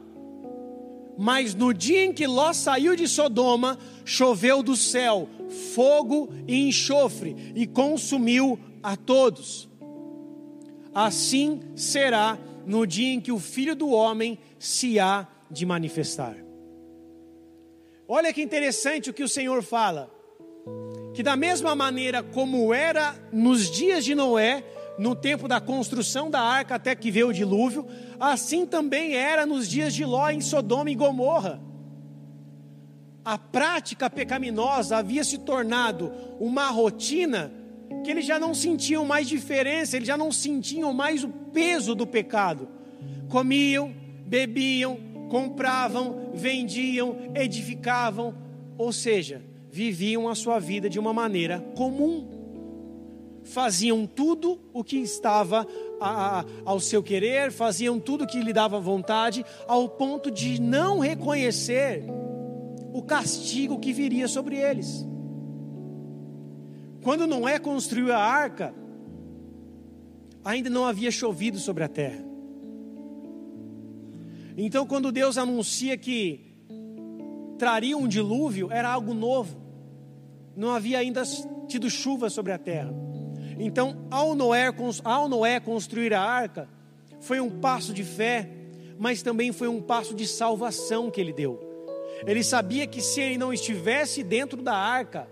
Mas 1.17 1.53
no 1.53 1.73
dia 1.73 2.05
em 2.05 2.13
que 2.13 2.25
Ló 2.25 2.53
saiu 2.53 2.95
de 2.95 3.07
Sodoma, 3.07 3.77
choveu 4.03 4.63
do 4.63 4.75
céu 4.75 5.29
fogo 5.53 6.29
e 6.47 6.67
enxofre 6.67 7.53
e 7.55 7.65
consumiu 7.67 8.59
a 8.81 8.95
todos. 8.95 9.69
Assim 10.93 11.61
será 11.75 12.37
no 12.65 12.85
dia 12.85 13.13
em 13.13 13.21
que 13.21 13.31
o 13.31 13.39
filho 13.39 13.75
do 13.75 13.89
homem 13.89 14.37
se 14.59 14.99
há 14.99 15.27
de 15.49 15.65
manifestar. 15.65 16.35
Olha 18.07 18.33
que 18.33 18.41
interessante 18.41 19.09
o 19.09 19.13
que 19.13 19.23
o 19.23 19.29
Senhor 19.29 19.61
fala. 19.63 20.11
Que 21.13 21.23
da 21.23 21.35
mesma 21.35 21.75
maneira 21.75 22.23
como 22.23 22.73
era 22.73 23.15
nos 23.31 23.69
dias 23.69 24.03
de 24.03 24.15
Noé, 24.15 24.63
no 24.97 25.15
tempo 25.15 25.47
da 25.47 25.59
construção 25.59 26.29
da 26.29 26.41
arca 26.41 26.75
até 26.75 26.95
que 26.95 27.11
veio 27.11 27.29
o 27.29 27.33
dilúvio, 27.33 27.85
assim 28.19 28.65
também 28.65 29.15
era 29.15 29.45
nos 29.45 29.67
dias 29.67 29.93
de 29.93 30.05
Ló 30.05 30.29
em 30.29 30.41
Sodoma 30.41 30.89
e 30.89 30.95
Gomorra. 30.95 31.61
A 33.25 33.37
prática 33.37 34.09
pecaminosa 34.09 34.97
havia 34.97 35.23
se 35.23 35.37
tornado 35.37 36.11
uma 36.39 36.69
rotina 36.69 37.51
que 38.03 38.11
eles 38.11 38.25
já 38.25 38.37
não 38.37 38.53
sentiam 38.53 39.05
mais 39.05 39.27
diferença, 39.27 39.95
eles 39.95 40.07
já 40.07 40.17
não 40.17 40.31
sentiam 40.31 40.93
mais 40.93 41.23
o 41.23 41.29
peso 41.29 41.95
do 41.95 42.05
pecado. 42.05 42.67
Comiam, 43.29 43.93
bebiam, 44.25 44.97
compravam, 45.29 46.31
vendiam, 46.33 47.31
edificavam, 47.33 48.35
ou 48.77 48.91
seja, 48.91 49.41
viviam 49.71 50.27
a 50.27 50.35
sua 50.35 50.59
vida 50.59 50.89
de 50.89 50.99
uma 50.99 51.13
maneira 51.13 51.59
comum 51.75 52.33
faziam 53.43 54.05
tudo 54.07 54.59
o 54.73 54.83
que 54.83 54.97
estava 54.97 55.67
a, 55.99 56.39
a, 56.39 56.45
ao 56.65 56.79
seu 56.79 57.03
querer, 57.03 57.51
faziam 57.51 57.99
tudo 57.99 58.23
o 58.23 58.27
que 58.27 58.41
lhe 58.41 58.53
dava 58.53 58.79
vontade, 58.79 59.45
ao 59.67 59.87
ponto 59.89 60.31
de 60.31 60.59
não 60.59 60.99
reconhecer 60.99 62.03
o 62.93 63.01
castigo 63.01 63.79
que 63.79 63.93
viria 63.93 64.27
sobre 64.27 64.57
eles. 64.57 65.05
Quando 67.03 67.27
Noé 67.27 67.59
construiu 67.59 68.13
a 68.13 68.17
arca, 68.17 68.73
ainda 70.43 70.69
não 70.69 70.85
havia 70.85 71.11
chovido 71.11 71.59
sobre 71.59 71.83
a 71.83 71.87
terra. 71.87 72.23
Então, 74.57 74.85
quando 74.85 75.11
Deus 75.11 75.37
anuncia 75.37 75.97
que 75.97 76.53
traria 77.57 77.97
um 77.97 78.07
dilúvio, 78.07 78.71
era 78.71 78.89
algo 78.89 79.13
novo. 79.13 79.61
Não 80.55 80.69
havia 80.69 80.99
ainda 80.99 81.23
tido 81.67 81.89
chuva 81.89 82.29
sobre 82.29 82.51
a 82.51 82.57
terra. 82.57 82.93
Então, 83.59 84.05
ao 84.09 84.33
Noé, 84.33 84.71
ao 85.03 85.27
Noé 85.27 85.59
construir 85.59 86.13
a 86.13 86.21
arca, 86.21 86.69
foi 87.19 87.39
um 87.39 87.49
passo 87.59 87.93
de 87.93 88.03
fé, 88.03 88.49
mas 88.97 89.21
também 89.21 89.51
foi 89.51 89.67
um 89.67 89.81
passo 89.81 90.13
de 90.13 90.27
salvação 90.27 91.11
que 91.11 91.19
ele 91.19 91.33
deu. 91.33 91.59
Ele 92.25 92.43
sabia 92.43 92.87
que 92.87 93.01
se 93.01 93.19
ele 93.19 93.37
não 93.37 93.51
estivesse 93.51 94.23
dentro 94.23 94.61
da 94.61 94.75
arca, 94.75 95.27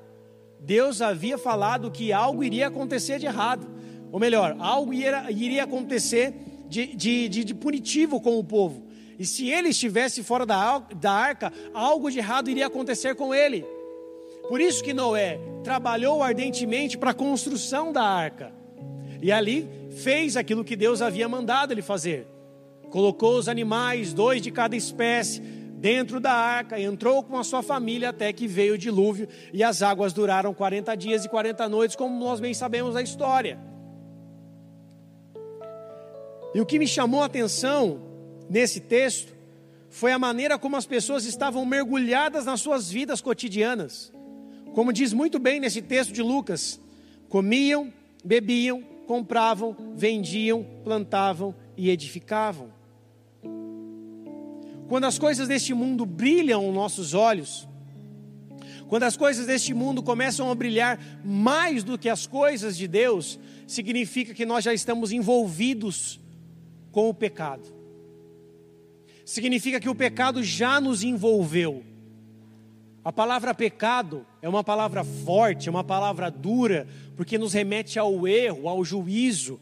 Deus 0.62 1.02
havia 1.02 1.40
falado 1.40 1.90
que 1.90 2.14
algo 2.14 2.44
iria 2.44 2.68
acontecer 2.68 3.18
de 3.18 3.26
errado, 3.26 3.68
ou 4.12 4.20
melhor, 4.20 4.56
algo 4.60 4.94
iria, 4.94 5.64
acontecer 5.64 6.34
de, 6.70 6.96
de, 6.96 7.28
de, 7.28 7.44
de 7.44 7.56
punitivo 7.56 8.22
com 8.22 8.38
o 8.38 8.44
povo. 8.44 8.86
E 9.18 9.26
se 9.26 9.50
ele 9.50 9.70
estivesse 9.70 10.24
fora 10.24 10.46
da, 10.46 10.80
da 10.80 11.12
arca, 11.12 11.52
algo 11.74 12.12
de 12.12 12.20
errado 12.20 12.50
iria 12.50 12.68
acontecer 12.68 13.16
com 13.16 13.34
ele. 13.34 13.66
Por 14.48 14.62
isso 14.62 14.84
que 14.84 14.94
Noé 14.94 15.40
trabalhou 15.64 16.22
ardentemente 16.22 16.98
para 16.98 17.12
a 17.12 17.16
construção 17.16 17.92
da 17.92 18.04
arca. 18.04 18.54
E 19.22 19.32
ali 19.32 19.68
fez 19.92 20.36
aquilo 20.36 20.64
que 20.64 20.76
Deus 20.76 21.02
havia 21.02 21.28
mandado 21.28 21.72
ele 21.72 21.82
fazer. 21.82 22.28
Colocou 22.90 23.38
os 23.38 23.48
animais, 23.48 24.14
dois 24.14 24.42
de 24.42 24.52
cada 24.52 24.76
espécie, 24.76 25.42
dentro 25.82 26.20
da 26.20 26.32
arca, 26.32 26.80
entrou 26.80 27.24
com 27.24 27.36
a 27.36 27.44
sua 27.44 27.64
família 27.64 28.10
até 28.10 28.32
que 28.32 28.48
veio 28.48 28.76
o 28.76 28.78
dilúvio 28.78 29.28
e 29.52 29.64
as 29.64 29.82
águas 29.82 30.14
duraram 30.14 30.54
40 30.54 30.96
dias 30.96 31.26
e 31.26 31.30
40 31.30 31.68
noites, 31.68 31.96
como 31.96 32.24
nós 32.24 32.40
bem 32.40 32.54
sabemos 32.54 32.96
a 32.96 33.02
história. 33.02 33.60
E 36.54 36.62
o 36.62 36.66
que 36.68 36.78
me 36.78 36.88
chamou 36.88 37.24
a 37.24 37.26
atenção 37.26 38.00
nesse 38.48 38.80
texto 38.80 39.34
foi 39.90 40.12
a 40.12 40.20
maneira 40.20 40.60
como 40.60 40.78
as 40.78 40.86
pessoas 40.86 41.26
estavam 41.26 41.66
mergulhadas 41.66 42.46
nas 42.46 42.62
suas 42.62 42.92
vidas 42.92 43.20
cotidianas. 43.20 44.14
Como 44.76 44.94
diz 44.94 45.14
muito 45.14 45.40
bem 45.40 45.60
nesse 45.60 45.82
texto 45.82 46.14
de 46.14 46.22
Lucas, 46.22 46.80
comiam, 47.28 47.92
bebiam, 48.24 48.84
compravam, 49.08 49.76
vendiam, 49.96 50.64
plantavam 50.84 51.56
e 51.76 51.90
edificavam. 51.90 52.81
Quando 54.92 55.06
as 55.06 55.18
coisas 55.18 55.48
deste 55.48 55.74
mundo 55.74 56.06
brilham 56.06 56.70
nossos 56.74 57.14
olhos, 57.14 57.66
quando 58.90 59.04
as 59.04 59.16
coisas 59.16 59.46
deste 59.46 59.74
mundo 59.74 60.04
começam 60.04 60.52
a 60.52 60.54
brilhar 60.54 61.00
mais 61.24 61.82
do 61.82 61.98
que 61.98 62.10
as 62.10 62.28
coisas 62.28 62.76
de 62.76 62.90
Deus, 62.90 63.40
significa 63.66 64.34
que 64.34 64.46
nós 64.46 64.66
já 64.66 64.74
estamos 64.74 65.14
envolvidos 65.14 66.20
com 66.92 67.08
o 67.08 67.14
pecado. 67.14 67.74
Significa 69.24 69.80
que 69.80 69.88
o 69.88 69.96
pecado 69.96 70.44
já 70.44 70.82
nos 70.82 71.04
envolveu. 71.04 71.86
A 73.02 73.14
palavra 73.14 73.56
pecado 73.56 74.26
é 74.42 74.50
uma 74.50 74.62
palavra 74.62 75.06
forte, 75.06 75.70
é 75.70 75.72
uma 75.72 75.86
palavra 75.86 76.30
dura, 76.30 76.86
porque 77.16 77.38
nos 77.38 77.54
remete 77.54 77.98
ao 77.98 78.28
erro, 78.28 78.68
ao 78.68 78.84
juízo. 78.84 79.58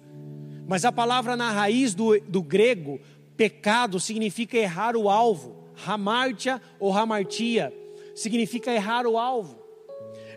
Mas 0.68 0.86
a 0.86 0.92
palavra 0.92 1.38
na 1.38 1.52
raiz 1.52 1.94
do, 1.94 2.20
do 2.22 2.42
grego, 2.42 3.00
pecado, 3.40 4.02
significa 4.02 4.58
errar 4.58 4.98
o 4.98 5.10
alvo. 5.10 5.64
Hamartia 5.88 6.62
ou 6.78 6.92
hamartia 6.92 7.74
significa 8.14 8.70
errar 8.70 9.08
o 9.08 9.18
alvo. 9.18 9.58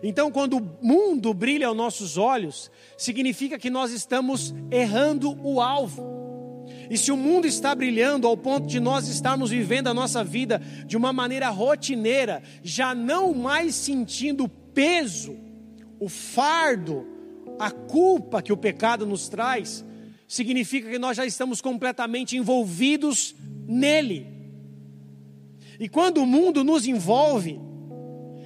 Então, 0.01 0.31
quando 0.31 0.55
o 0.55 0.77
mundo 0.81 1.33
brilha 1.33 1.67
aos 1.67 1.75
nossos 1.75 2.17
olhos, 2.17 2.71
significa 2.97 3.59
que 3.59 3.69
nós 3.69 3.91
estamos 3.91 4.55
errando 4.71 5.37
o 5.45 5.59
alvo. 5.59 6.65
E 6.89 6.97
se 6.97 7.11
o 7.11 7.17
mundo 7.17 7.45
está 7.45 7.75
brilhando 7.75 8.25
ao 8.25 8.37
ponto 8.37 8.67
de 8.67 8.79
nós 8.79 9.09
estarmos 9.09 9.49
vivendo 9.49 9.87
a 9.87 9.93
nossa 9.93 10.23
vida 10.23 10.61
de 10.85 10.95
uma 10.95 11.11
maneira 11.11 11.49
rotineira, 11.49 12.41
já 12.63 12.95
não 12.95 13.33
mais 13.33 13.75
sentindo 13.75 14.45
o 14.45 14.49
peso, 14.49 15.35
o 15.99 16.07
fardo, 16.07 17.05
a 17.59 17.69
culpa 17.69 18.41
que 18.41 18.53
o 18.53 18.57
pecado 18.57 19.05
nos 19.05 19.27
traz, 19.27 19.83
significa 20.27 20.89
que 20.89 20.99
nós 20.99 21.17
já 21.17 21.25
estamos 21.25 21.61
completamente 21.61 22.37
envolvidos 22.37 23.35
nele. 23.67 24.27
E 25.79 25.89
quando 25.89 26.19
o 26.19 26.25
mundo 26.25 26.63
nos 26.63 26.85
envolve, 26.85 27.59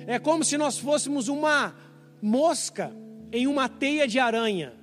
é 0.06 0.18
como 0.18 0.44
se 0.44 0.58
nós 0.58 0.78
fôssemos 0.78 1.28
uma 1.28 1.76
mosca 2.22 2.92
em 3.32 3.48
uma 3.48 3.68
teia 3.68 4.08
de 4.08 4.20
aranha. 4.20 4.74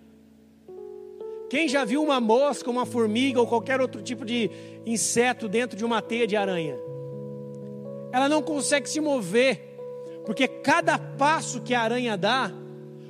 Quem 1.48 1.68
já 1.68 1.84
viu 1.84 2.02
uma 2.02 2.20
mosca, 2.20 2.70
uma 2.70 2.84
formiga 2.84 3.40
ou 3.40 3.46
qualquer 3.46 3.80
outro 3.80 4.02
tipo 4.02 4.24
de 4.24 4.50
inseto 4.84 5.48
dentro 5.48 5.76
de 5.76 5.84
uma 5.84 6.02
teia 6.02 6.26
de 6.26 6.36
aranha? 6.36 6.76
Ela 8.12 8.28
não 8.28 8.42
consegue 8.42 8.88
se 8.88 9.00
mover, 9.00 9.78
porque 10.24 10.46
cada 10.46 10.98
passo 10.98 11.60
que 11.60 11.74
a 11.74 11.80
aranha 11.80 12.16
dá, 12.16 12.52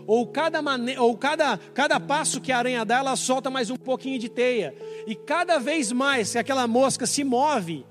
ou 0.06 0.26
cada, 0.26 0.61
mane... 0.61 0.96
ou 0.99 1.16
cada, 1.16 1.58
cada 1.73 1.99
passo 1.99 2.40
que 2.40 2.52
a 2.52 2.58
aranha 2.58 2.84
dá, 2.84 2.99
ela 2.99 3.16
solta 3.16 3.50
mais 3.50 3.70
um 3.70 3.76
pouquinho 3.76 4.18
de 4.18 4.28
teia. 4.28 4.75
E 5.06 5.14
cada 5.14 5.58
vez 5.58 5.92
mais 5.92 6.32
que 6.32 6.38
aquela 6.38 6.66
mosca 6.66 7.06
se 7.06 7.25
move, 7.25 7.84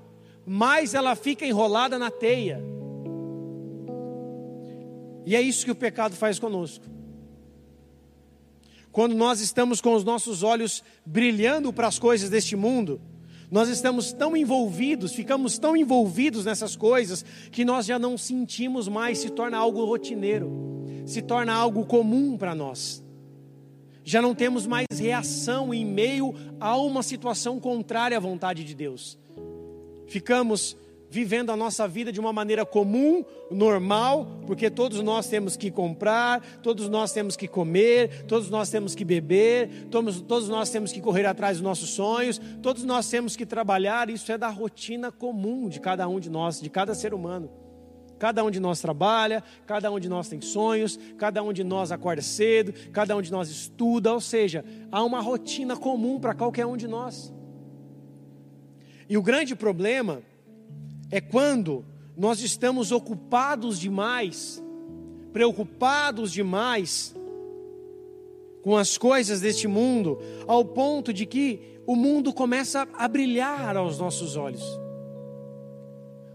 mais 0.46 0.94
ela 0.94 1.14
fica 1.16 1.46
enrolada 1.46 1.98
na 1.98 2.10
teia. 2.10 2.62
E 5.26 5.34
é 5.34 5.40
isso 5.40 5.64
que 5.64 5.70
o 5.70 5.76
pecado 5.76 6.14
faz 6.14 6.38
conosco. 6.38 6.84
Quando 8.92 9.14
nós 9.14 9.40
estamos 9.40 9.80
com 9.80 9.94
os 9.94 10.04
nossos 10.04 10.42
olhos 10.42 10.84
brilhando 11.04 11.72
para 11.72 11.88
as 11.88 11.98
coisas 11.98 12.30
deste 12.30 12.54
mundo, 12.54 13.00
Nós 13.54 13.68
estamos 13.68 14.12
tão 14.12 14.36
envolvidos, 14.36 15.12
ficamos 15.12 15.60
tão 15.60 15.76
envolvidos 15.76 16.44
nessas 16.44 16.74
coisas, 16.74 17.24
que 17.52 17.64
nós 17.64 17.86
já 17.86 18.00
não 18.00 18.18
sentimos 18.18 18.88
mais, 18.88 19.18
se 19.18 19.30
torna 19.30 19.56
algo 19.56 19.84
rotineiro, 19.84 20.50
se 21.06 21.22
torna 21.22 21.54
algo 21.54 21.86
comum 21.86 22.36
para 22.36 22.52
nós. 22.52 23.00
Já 24.02 24.20
não 24.20 24.34
temos 24.34 24.66
mais 24.66 24.86
reação 24.90 25.72
em 25.72 25.86
meio 25.86 26.34
a 26.58 26.76
uma 26.76 27.00
situação 27.00 27.60
contrária 27.60 28.16
à 28.16 28.20
vontade 28.20 28.64
de 28.64 28.74
Deus. 28.74 29.16
Ficamos 30.08 30.76
vivendo 31.14 31.50
a 31.50 31.56
nossa 31.56 31.86
vida 31.86 32.10
de 32.10 32.18
uma 32.18 32.32
maneira 32.32 32.66
comum, 32.66 33.24
normal, 33.48 34.26
porque 34.48 34.68
todos 34.68 35.00
nós 35.00 35.28
temos 35.28 35.56
que 35.56 35.70
comprar, 35.70 36.40
todos 36.60 36.88
nós 36.88 37.12
temos 37.12 37.36
que 37.36 37.46
comer, 37.46 38.24
todos 38.24 38.50
nós 38.50 38.68
temos 38.68 38.96
que 38.96 39.04
beber, 39.04 39.86
todos, 39.92 40.20
todos 40.20 40.48
nós 40.48 40.70
temos 40.70 40.90
que 40.90 41.00
correr 41.00 41.24
atrás 41.24 41.58
dos 41.58 41.62
nossos 41.62 41.90
sonhos, 41.90 42.40
todos 42.60 42.82
nós 42.82 43.08
temos 43.08 43.36
que 43.36 43.46
trabalhar, 43.46 44.10
isso 44.10 44.32
é 44.32 44.36
da 44.36 44.48
rotina 44.48 45.12
comum 45.12 45.68
de 45.68 45.78
cada 45.78 46.08
um 46.08 46.18
de 46.18 46.28
nós, 46.28 46.60
de 46.60 46.68
cada 46.68 46.96
ser 46.96 47.14
humano. 47.14 47.48
Cada 48.18 48.42
um 48.42 48.50
de 48.50 48.58
nós 48.58 48.80
trabalha, 48.80 49.40
cada 49.66 49.92
um 49.92 50.00
de 50.00 50.08
nós 50.08 50.28
tem 50.28 50.40
sonhos, 50.40 50.98
cada 51.16 51.44
um 51.44 51.52
de 51.52 51.62
nós 51.62 51.92
acorda 51.92 52.22
cedo, 52.22 52.72
cada 52.90 53.16
um 53.16 53.22
de 53.22 53.30
nós 53.30 53.48
estuda, 53.48 54.12
ou 54.12 54.20
seja, 54.20 54.64
há 54.90 55.04
uma 55.04 55.20
rotina 55.20 55.76
comum 55.76 56.18
para 56.18 56.34
qualquer 56.34 56.66
um 56.66 56.76
de 56.76 56.88
nós. 56.88 57.32
E 59.08 59.16
o 59.16 59.22
grande 59.22 59.54
problema 59.54 60.22
é 61.14 61.20
quando 61.20 61.84
nós 62.16 62.40
estamos 62.40 62.90
ocupados 62.90 63.78
demais, 63.78 64.60
preocupados 65.32 66.32
demais 66.32 67.14
com 68.64 68.76
as 68.76 68.98
coisas 68.98 69.40
deste 69.40 69.68
mundo, 69.68 70.18
ao 70.44 70.64
ponto 70.64 71.12
de 71.12 71.24
que 71.24 71.78
o 71.86 71.94
mundo 71.94 72.32
começa 72.32 72.88
a 72.92 73.06
brilhar 73.06 73.76
aos 73.76 73.96
nossos 73.96 74.34
olhos. 74.34 74.64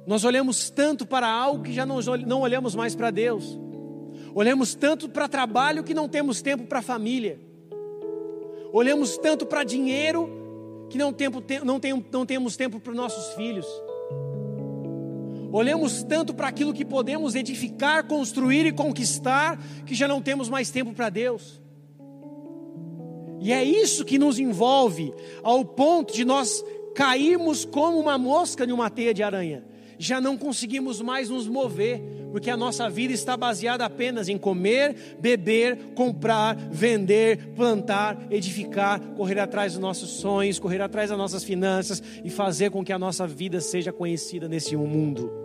Nós 0.07 0.23
olhamos 0.23 0.69
tanto 0.69 1.05
para 1.05 1.29
algo 1.29 1.61
que 1.61 1.73
já 1.73 1.85
não, 1.85 1.97
olhamos 2.39 2.73
mais 2.73 2.95
para 2.95 3.11
Deus. 3.11 3.59
Olhamos 4.33 4.75
tanto 4.75 5.09
para 5.09 5.27
trabalho 5.27 5.83
que 5.83 5.93
não 5.93 6.07
temos 6.07 6.41
tempo 6.41 6.63
para 6.67 6.81
família. 6.81 7.37
Olhamos 8.71 9.17
tanto 9.17 9.45
para 9.45 9.65
dinheiro 9.65 10.29
que 10.89 10.97
não, 10.97 11.11
tempo, 11.11 11.43
não, 11.65 11.81
tem, 11.81 12.05
não 12.09 12.25
temos 12.25 12.55
tempo 12.55 12.79
para 12.79 12.91
os 12.91 12.97
nossos 12.97 13.33
filhos. 13.33 13.67
Olhamos 15.51 16.03
tanto 16.03 16.33
para 16.33 16.47
aquilo 16.47 16.73
que 16.73 16.85
podemos 16.85 17.35
edificar, 17.35 18.05
construir 18.07 18.65
e 18.65 18.71
conquistar, 18.71 19.59
que 19.85 19.95
já 19.95 20.07
não 20.07 20.21
temos 20.21 20.47
mais 20.47 20.69
tempo 20.69 20.93
para 20.93 21.09
Deus. 21.09 21.59
E 23.41 23.51
é 23.53 23.63
isso 23.63 24.05
que 24.05 24.19
nos 24.19 24.37
envolve, 24.37 25.13
ao 25.41 25.63
ponto 25.63 26.13
de 26.13 26.25
nós 26.25 26.63
cairmos 26.93 27.63
como 27.65 27.97
uma 27.99 28.17
mosca 28.17 28.65
em 28.65 28.71
uma 28.71 28.89
teia 28.89 29.13
de 29.13 29.23
aranha. 29.23 29.63
Já 29.97 30.21
não 30.21 30.37
conseguimos 30.37 31.01
mais 31.01 31.29
nos 31.29 31.47
mover, 31.47 32.01
porque 32.31 32.49
a 32.49 32.55
nossa 32.55 32.89
vida 32.89 33.13
está 33.13 33.35
baseada 33.35 33.83
apenas 33.83 34.29
em 34.29 34.37
comer, 34.37 35.17
beber, 35.19 35.93
comprar, 35.95 36.55
vender, 36.55 37.53
plantar, 37.55 38.27
edificar, 38.29 38.99
correr 39.15 39.39
atrás 39.39 39.73
dos 39.73 39.81
nossos 39.81 40.11
sonhos, 40.11 40.59
correr 40.59 40.81
atrás 40.81 41.09
das 41.09 41.17
nossas 41.17 41.43
finanças 41.43 42.01
e 42.23 42.29
fazer 42.29 42.71
com 42.71 42.83
que 42.83 42.93
a 42.93 42.99
nossa 42.99 43.25
vida 43.25 43.59
seja 43.59 43.91
conhecida 43.91 44.47
nesse 44.47 44.75
mundo. 44.75 45.38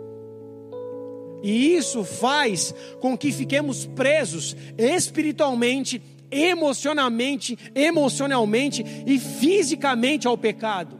E 1.45 1.75
isso 1.75 2.03
faz 2.03 2.73
com 2.99 3.15
que 3.15 3.31
fiquemos 3.31 3.85
presos 3.85 4.57
espiritualmente, 4.79 6.01
emocionalmente, 6.31 7.55
emocionalmente 7.75 8.83
e 9.05 9.19
fisicamente 9.19 10.27
ao 10.27 10.35
pecado. 10.35 10.99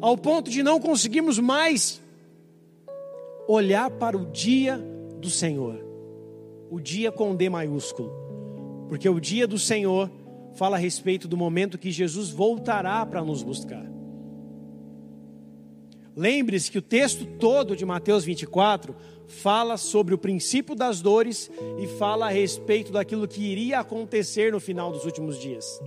Ao 0.00 0.16
ponto 0.16 0.50
de 0.50 0.62
não 0.62 0.80
conseguirmos 0.80 1.38
mais 1.38 2.00
olhar 3.46 3.90
para 3.90 4.16
o 4.16 4.24
dia 4.24 4.82
do 5.20 5.28
Senhor. 5.28 5.84
O 6.70 6.80
dia 6.80 7.12
com 7.12 7.36
D 7.36 7.50
maiúsculo. 7.50 8.10
Porque 8.88 9.06
o 9.06 9.20
dia 9.20 9.46
do 9.46 9.58
Senhor 9.58 10.10
fala 10.54 10.78
a 10.78 10.80
respeito 10.80 11.28
do 11.28 11.36
momento 11.36 11.76
que 11.76 11.90
Jesus 11.90 12.30
voltará 12.30 13.04
para 13.04 13.22
nos 13.22 13.42
buscar. 13.42 13.97
Lembre-se 16.18 16.68
que 16.68 16.78
o 16.78 16.82
texto 16.82 17.24
todo 17.24 17.76
de 17.76 17.86
Mateus 17.86 18.24
24 18.24 18.92
fala 19.28 19.76
sobre 19.76 20.12
o 20.12 20.18
princípio 20.18 20.74
das 20.74 21.00
dores 21.00 21.48
e 21.80 21.86
fala 21.86 22.26
a 22.26 22.28
respeito 22.28 22.90
daquilo 22.90 23.28
que 23.28 23.40
iria 23.40 23.78
acontecer 23.78 24.50
no 24.50 24.58
final 24.58 24.90
dos 24.90 25.04
últimos 25.04 25.38
dias. 25.38 25.80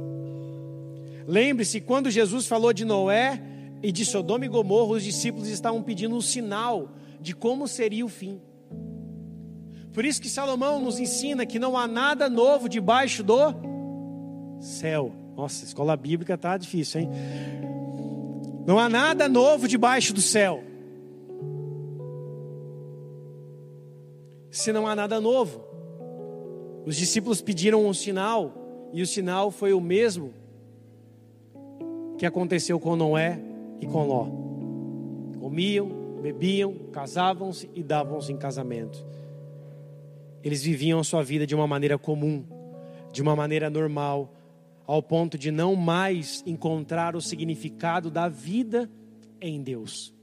Lembre-se 1.27 1.81
quando 1.81 2.09
Jesus 2.09 2.47
falou 2.47 2.71
de 2.71 2.85
Noé 2.85 3.43
e 3.83 3.91
de 3.91 4.05
Sodoma 4.05 4.45
e 4.45 4.47
Gomorra, 4.47 4.93
os 4.93 5.03
discípulos 5.03 5.49
estavam 5.49 5.83
pedindo 5.83 6.15
um 6.15 6.21
sinal 6.21 6.91
de 7.19 7.35
como 7.35 7.67
seria 7.67 8.05
o 8.05 8.09
fim. 8.09 8.39
Por 9.91 10.05
isso 10.05 10.21
que 10.21 10.29
Salomão 10.29 10.79
nos 10.79 10.97
ensina 10.97 11.45
que 11.45 11.59
não 11.59 11.77
há 11.77 11.85
nada 11.89 12.29
novo 12.29 12.69
debaixo 12.69 13.21
do 13.21 13.35
céu. 14.61 15.11
Nossa, 15.35 15.65
escola 15.65 15.97
bíblica 15.97 16.37
tá 16.37 16.55
difícil, 16.55 17.01
hein? 17.01 17.09
Não 18.65 18.77
há 18.77 18.87
nada 18.87 19.27
novo 19.27 19.67
debaixo 19.67 20.13
do 20.13 20.21
céu. 20.21 20.63
Se 24.49 24.71
não 24.71 24.85
há 24.85 24.95
nada 24.95 25.19
novo, 25.19 25.63
os 26.85 26.95
discípulos 26.95 27.41
pediram 27.41 27.85
um 27.85 27.93
sinal, 27.93 28.89
e 28.93 29.01
o 29.01 29.07
sinal 29.07 29.49
foi 29.49 29.73
o 29.73 29.79
mesmo 29.79 30.33
que 32.17 32.25
aconteceu 32.25 32.79
com 32.79 32.95
Noé 32.95 33.39
e 33.79 33.87
com 33.87 34.05
Ló. 34.05 34.27
Comiam, 35.39 35.89
bebiam, 36.21 36.73
casavam-se 36.91 37.69
e 37.73 37.81
davam-se 37.81 38.31
em 38.31 38.37
casamento. 38.37 39.03
Eles 40.43 40.61
viviam 40.61 40.99
a 40.99 41.03
sua 41.03 41.23
vida 41.23 41.47
de 41.47 41.55
uma 41.55 41.65
maneira 41.65 41.97
comum, 41.97 42.43
de 43.11 43.21
uma 43.21 43.35
maneira 43.35 43.69
normal, 43.69 44.31
ao 44.85 45.01
ponto 45.01 45.37
de 45.37 45.51
não 45.51 45.75
mais 45.75 46.43
encontrar 46.45 47.15
o 47.15 47.21
significado 47.21 48.09
da 48.09 48.27
vida 48.27 48.89
em 49.39 49.61
Deus. 49.61 50.13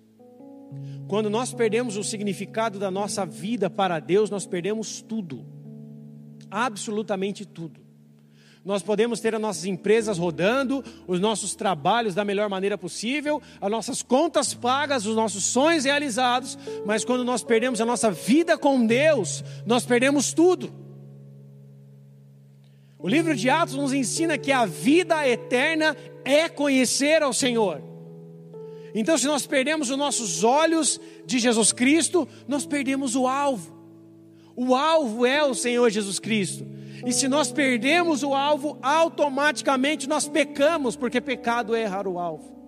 Quando 1.06 1.30
nós 1.30 1.52
perdemos 1.52 1.96
o 1.96 2.04
significado 2.04 2.78
da 2.78 2.90
nossa 2.90 3.24
vida 3.24 3.70
para 3.70 3.98
Deus, 3.98 4.30
nós 4.30 4.46
perdemos 4.46 5.00
tudo, 5.00 5.44
absolutamente 6.50 7.46
tudo. 7.46 7.88
Nós 8.64 8.82
podemos 8.82 9.20
ter 9.20 9.34
as 9.34 9.40
nossas 9.40 9.64
empresas 9.64 10.18
rodando, 10.18 10.84
os 11.06 11.18
nossos 11.18 11.54
trabalhos 11.54 12.14
da 12.14 12.24
melhor 12.24 12.50
maneira 12.50 12.76
possível, 12.76 13.40
as 13.60 13.70
nossas 13.70 14.02
contas 14.02 14.52
pagas, 14.52 15.06
os 15.06 15.16
nossos 15.16 15.44
sonhos 15.44 15.84
realizados, 15.84 16.58
mas 16.84 17.04
quando 17.04 17.24
nós 17.24 17.42
perdemos 17.42 17.80
a 17.80 17.86
nossa 17.86 18.10
vida 18.10 18.58
com 18.58 18.84
Deus, 18.84 19.42
nós 19.64 19.86
perdemos 19.86 20.34
tudo. 20.34 20.70
O 22.98 23.08
livro 23.08 23.34
de 23.36 23.48
Atos 23.48 23.74
nos 23.74 23.92
ensina 23.92 24.36
que 24.36 24.50
a 24.50 24.66
vida 24.66 25.26
eterna 25.26 25.96
é 26.24 26.48
conhecer 26.48 27.22
ao 27.22 27.32
Senhor. 27.32 27.80
Então, 28.94 29.16
se 29.16 29.26
nós 29.26 29.46
perdemos 29.46 29.90
os 29.90 29.96
nossos 29.96 30.42
olhos 30.42 31.00
de 31.24 31.38
Jesus 31.38 31.72
Cristo, 31.72 32.26
nós 32.48 32.66
perdemos 32.66 33.14
o 33.14 33.26
alvo. 33.28 33.72
O 34.56 34.74
alvo 34.74 35.24
é 35.24 35.44
o 35.44 35.54
Senhor 35.54 35.88
Jesus 35.90 36.18
Cristo. 36.18 36.66
E 37.06 37.12
se 37.12 37.28
nós 37.28 37.52
perdemos 37.52 38.24
o 38.24 38.34
alvo, 38.34 38.76
automaticamente 38.82 40.08
nós 40.08 40.26
pecamos, 40.26 40.96
porque 40.96 41.20
pecado 41.20 41.76
é 41.76 41.82
errar 41.82 42.08
o 42.08 42.18
alvo. 42.18 42.58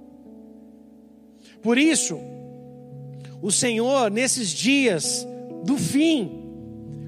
Por 1.61 1.77
isso, 1.77 2.21
o 3.43 3.51
Senhor, 3.51 4.11
nesses 4.11 4.51
dias 4.51 5.27
do 5.65 5.77
fim, 5.77 6.40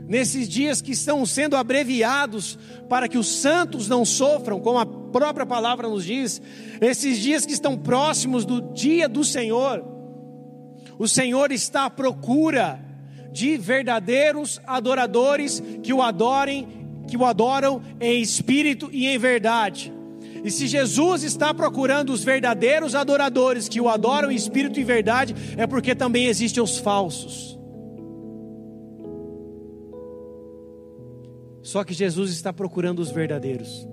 nesses 0.09 0.49
dias 0.49 0.81
que 0.81 0.93
estão 0.93 1.25
sendo 1.25 1.57
abreviados 1.57 2.59
para 2.89 3.09
que 3.09 3.19
os 3.19 3.41
santos 3.41 3.89
não 3.89 4.05
sofram, 4.05 4.61
como 4.61 4.79
a 4.79 4.87
própria 4.87 5.47
palavra 5.47 5.89
nos 5.89 6.05
diz, 6.05 6.41
esses 6.81 7.19
dias 7.19 7.47
que 7.47 7.53
estão 7.53 7.77
próximos 7.77 8.45
do 8.45 8.61
dia 8.61 9.09
do 9.09 9.25
Senhor, 9.25 9.85
o 10.99 11.09
Senhor 11.09 11.51
está 11.53 11.87
à 11.87 11.91
procura 11.91 12.81
de 13.33 13.57
verdadeiros 13.57 14.61
adoradores 14.67 15.63
que 15.83 15.93
o 15.93 16.03
adorem 16.03 16.83
que 17.09 17.17
o 17.17 17.25
adoram 17.25 17.83
em 18.01 18.21
espírito 18.23 18.89
e 18.93 19.07
em 19.07 19.19
verdade. 19.19 19.93
E 20.45 20.51
se 20.51 20.67
Jesus 20.67 21.23
está 21.23 21.53
procurando 21.53 22.11
os 22.11 22.25
verdadeiros 22.25 22.95
adoradores 22.95 23.69
que 23.69 23.81
o 23.81 23.89
adoram 23.89 24.31
em 24.31 24.35
espírito 24.35 24.81
e 24.81 24.85
verdade, 24.85 25.35
é 25.57 25.67
porque 25.67 25.95
também 25.95 26.27
existem 26.27 26.63
os 26.63 26.79
falsos. 26.79 27.59
Só 31.63 31.85
que 31.85 31.95
Jesus 31.95 32.31
está 32.33 32.53
procurando 32.53 32.99
os 32.99 33.11
verdadeiros. 33.11 33.87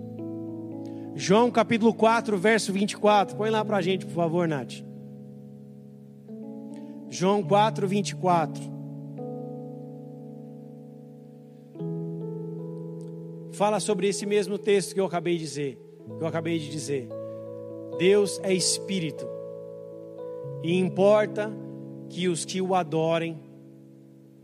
João 1.16 1.52
capítulo 1.52 1.94
4, 1.94 2.38
verso 2.38 2.74
24. 2.74 3.36
Põe 3.36 3.50
lá 3.50 3.64
para 3.64 3.78
a 3.78 3.82
gente, 3.82 4.06
por 4.06 4.16
favor, 4.16 4.48
Nath. 4.48 4.84
João 7.10 7.44
4, 7.44 7.88
24. 7.88 8.80
fala 13.60 13.82
sobre 13.82 14.08
esse 14.08 14.26
mesmo 14.26 14.58
texto 14.58 14.94
que 14.94 15.02
eu 15.02 15.06
acabei 15.06 15.34
de 15.34 15.44
dizer, 15.44 15.78
que 16.18 16.24
eu 16.24 16.28
acabei 16.28 16.58
de 16.60 16.70
dizer. 16.72 17.10
Deus 17.98 18.40
é 18.42 18.54
espírito. 18.54 19.28
E 20.64 20.80
importa 20.80 21.52
que 22.08 22.30
os 22.30 22.46
que 22.46 22.62
o 22.62 22.74
adorem, 22.74 23.38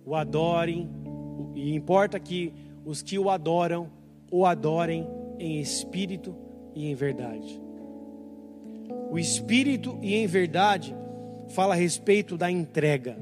o 0.05 0.15
adorem, 0.15 0.89
e 1.55 1.73
importa 1.73 2.19
que 2.19 2.51
os 2.85 3.01
que 3.01 3.17
o 3.17 3.29
adoram, 3.29 3.89
o 4.31 4.45
adorem 4.45 5.07
em 5.39 5.59
espírito 5.59 6.35
e 6.75 6.85
em 6.85 6.93
verdade. 6.93 7.59
O 9.09 9.17
espírito 9.17 9.97
e 10.01 10.15
em 10.15 10.27
verdade 10.27 10.95
fala 11.49 11.73
a 11.73 11.77
respeito 11.77 12.37
da 12.37 12.49
entrega. 12.49 13.17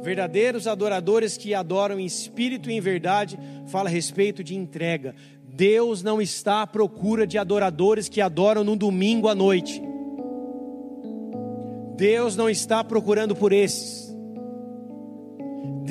Verdadeiros 0.00 0.66
adoradores 0.66 1.36
que 1.36 1.54
adoram 1.54 1.98
em 1.98 2.06
espírito 2.06 2.70
e 2.70 2.74
em 2.74 2.80
verdade 2.80 3.38
fala 3.66 3.88
a 3.88 3.92
respeito 3.92 4.42
de 4.42 4.54
entrega. 4.54 5.14
Deus 5.44 6.02
não 6.02 6.20
está 6.20 6.62
à 6.62 6.66
procura 6.66 7.26
de 7.26 7.38
adoradores 7.38 8.08
que 8.08 8.20
adoram 8.20 8.64
no 8.64 8.74
domingo 8.74 9.28
à 9.28 9.34
noite. 9.34 9.82
Deus 11.96 12.34
não 12.34 12.48
está 12.48 12.82
procurando 12.82 13.36
por 13.36 13.52
esses. 13.52 14.01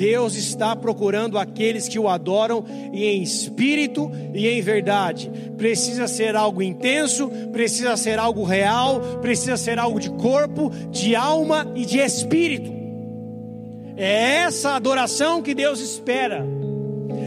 Deus 0.02 0.34
está 0.34 0.74
procurando 0.74 1.38
aqueles 1.38 1.86
que 1.86 1.96
o 1.96 2.08
adoram 2.08 2.64
e 2.92 3.04
em 3.04 3.22
espírito 3.22 4.10
e 4.34 4.48
em 4.48 4.60
verdade. 4.60 5.30
Precisa 5.56 6.08
ser 6.08 6.34
algo 6.34 6.60
intenso, 6.60 7.30
precisa 7.52 7.96
ser 7.96 8.18
algo 8.18 8.42
real, 8.42 8.98
precisa 9.20 9.56
ser 9.56 9.78
algo 9.78 10.00
de 10.00 10.10
corpo, 10.10 10.70
de 10.90 11.14
alma 11.14 11.70
e 11.76 11.86
de 11.86 12.00
espírito. 12.00 12.68
É 13.96 14.38
essa 14.38 14.70
adoração 14.70 15.40
que 15.40 15.54
Deus 15.54 15.78
espera. 15.78 16.44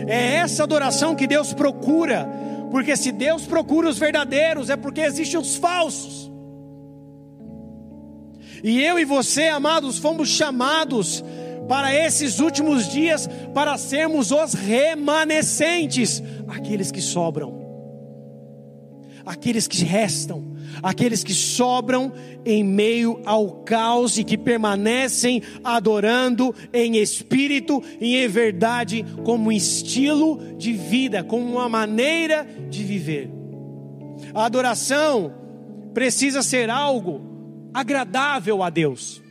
É 0.06 0.36
essa 0.36 0.64
adoração 0.64 1.16
que 1.16 1.28
Deus 1.28 1.54
procura, 1.54 2.28
porque 2.72 2.98
se 2.98 3.14
Deus 3.14 3.46
procura 3.46 3.88
os 3.88 3.98
verdadeiros, 3.98 4.70
é 4.70 4.76
porque 4.76 5.00
existem 5.00 5.40
os 5.40 5.56
falsos. 5.56 6.30
E 8.62 8.84
eu 8.84 9.00
e 9.00 9.06
você, 9.06 9.48
amados, 9.48 9.98
fomos 9.98 10.28
chamados 10.28 11.24
para 11.68 11.94
esses 11.94 12.40
últimos 12.40 12.88
dias, 12.90 13.28
para 13.54 13.78
sermos 13.78 14.32
os 14.32 14.54
remanescentes, 14.54 16.22
aqueles 16.48 16.92
que 16.92 17.02
sobram, 17.02 17.66
aqueles 19.26 19.68
que 19.68 19.84
restam, 19.84 20.56
aqueles 20.84 21.24
que 21.24 21.34
sobram 21.34 22.14
em 22.46 22.64
meio 22.64 23.22
ao 23.26 23.64
caos 23.64 24.18
e 24.18 24.24
que 24.24 24.38
permanecem 24.38 25.42
adorando 25.64 26.54
em 26.72 26.98
espírito 26.98 27.82
e 28.00 28.16
em 28.18 28.28
verdade, 28.28 29.06
como 29.24 29.50
um 29.50 29.52
estilo 29.52 30.56
de 30.58 30.74
vida, 30.74 31.24
como 31.24 31.54
uma 31.54 31.68
maneira 31.68 32.46
de 32.70 32.84
viver. 32.84 33.32
A 34.34 34.46
adoração 34.46 35.34
precisa 35.94 36.44
ser 36.44 36.70
algo 36.70 37.70
agradável 37.74 38.62
a 38.62 38.70
Deus. 38.70 39.25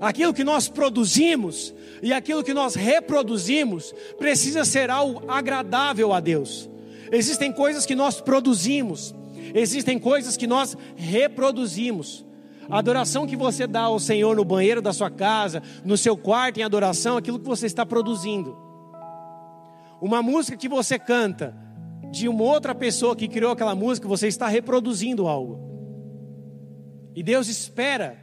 Aquilo 0.00 0.34
que 0.34 0.44
nós 0.44 0.68
produzimos 0.68 1.74
e 2.02 2.12
aquilo 2.12 2.44
que 2.44 2.54
nós 2.54 2.74
reproduzimos 2.74 3.94
precisa 4.18 4.64
ser 4.64 4.90
algo 4.90 5.30
agradável 5.30 6.12
a 6.12 6.20
Deus. 6.20 6.68
Existem 7.10 7.50
coisas 7.52 7.86
que 7.86 7.94
nós 7.94 8.20
produzimos, 8.20 9.14
Existem 9.54 9.98
coisas 9.98 10.36
que 10.36 10.46
nós 10.46 10.76
reproduzimos. 10.96 12.24
A 12.68 12.78
adoração 12.78 13.26
que 13.26 13.36
você 13.36 13.66
dá 13.66 13.82
ao 13.82 13.98
Senhor 13.98 14.36
no 14.36 14.44
banheiro 14.44 14.82
da 14.82 14.92
sua 14.92 15.10
casa, 15.10 15.62
no 15.84 15.96
seu 15.96 16.16
quarto 16.16 16.58
em 16.60 16.62
adoração, 16.62 17.16
aquilo 17.16 17.38
que 17.38 17.46
você 17.46 17.66
está 17.66 17.86
produzindo. 17.86 18.56
Uma 20.00 20.22
música 20.22 20.56
que 20.56 20.68
você 20.68 20.98
canta 20.98 21.56
de 22.10 22.28
uma 22.28 22.44
outra 22.44 22.74
pessoa 22.74 23.16
que 23.16 23.26
criou 23.26 23.52
aquela 23.52 23.74
música, 23.74 24.06
você 24.06 24.28
está 24.28 24.48
reproduzindo 24.48 25.26
algo. 25.26 25.66
E 27.14 27.22
Deus 27.22 27.48
espera 27.48 28.18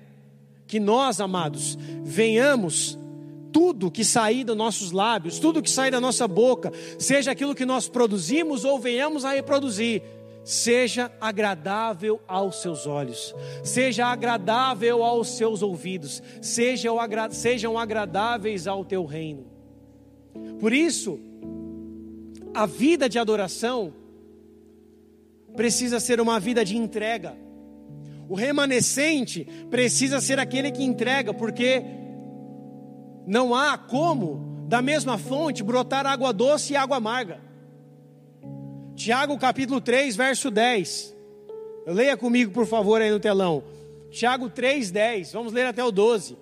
que 0.67 0.79
nós, 0.79 1.19
amados, 1.19 1.77
venhamos 2.03 2.97
tudo 3.51 3.89
que 3.89 4.03
sair 4.03 4.43
dos 4.43 4.57
nossos 4.57 4.91
lábios, 4.91 5.39
tudo 5.39 5.61
que 5.61 5.71
sair 5.71 5.91
da 5.91 6.01
nossa 6.01 6.27
boca, 6.27 6.73
seja 6.99 7.31
aquilo 7.31 7.55
que 7.55 7.65
nós 7.65 7.87
produzimos 7.87 8.65
ou 8.65 8.79
venhamos 8.79 9.23
a 9.23 9.31
reproduzir, 9.31 10.01
seja 10.43 11.11
agradável 11.21 12.19
aos 12.27 12.61
seus 12.61 12.85
olhos, 12.85 13.33
seja 13.63 14.07
agradável 14.07 15.03
aos 15.03 15.37
seus 15.37 15.61
ouvidos, 15.61 16.21
sejam, 16.41 16.99
agra 16.99 17.31
sejam 17.31 17.79
agradáveis 17.79 18.67
ao 18.67 18.83
teu 18.83 19.05
reino. 19.05 19.45
Por 20.59 20.73
isso, 20.73 21.19
a 22.53 22.65
vida 22.65 23.07
de 23.07 23.17
adoração 23.17 23.93
precisa 25.55 25.99
ser 25.99 26.19
uma 26.19 26.39
vida 26.39 26.65
de 26.65 26.75
entrega. 26.75 27.44
O 28.27 28.35
remanescente 28.35 29.45
precisa 29.69 30.19
ser 30.19 30.39
aquele 30.39 30.71
que 30.71 30.83
entrega, 30.83 31.33
porque 31.33 31.83
não 33.27 33.53
há 33.53 33.77
como 33.77 34.65
da 34.67 34.81
mesma 34.81 35.17
fonte 35.17 35.63
brotar 35.63 36.05
água 36.05 36.33
doce 36.33 36.73
e 36.73 36.75
água 36.75 36.97
amarga. 36.97 37.39
Tiago 38.95 39.37
capítulo 39.37 39.79
3, 39.81 40.15
verso 40.15 40.49
10. 40.49 41.15
Leia 41.85 42.17
comigo, 42.17 42.51
por 42.51 42.65
favor, 42.65 43.01
aí 43.01 43.11
no 43.11 43.19
telão. 43.19 43.63
Tiago 44.09 44.49
3, 44.49 44.89
10. 44.89 45.33
Vamos 45.33 45.53
ler 45.53 45.67
até 45.67 45.83
o 45.83 45.91
12. 45.91 46.37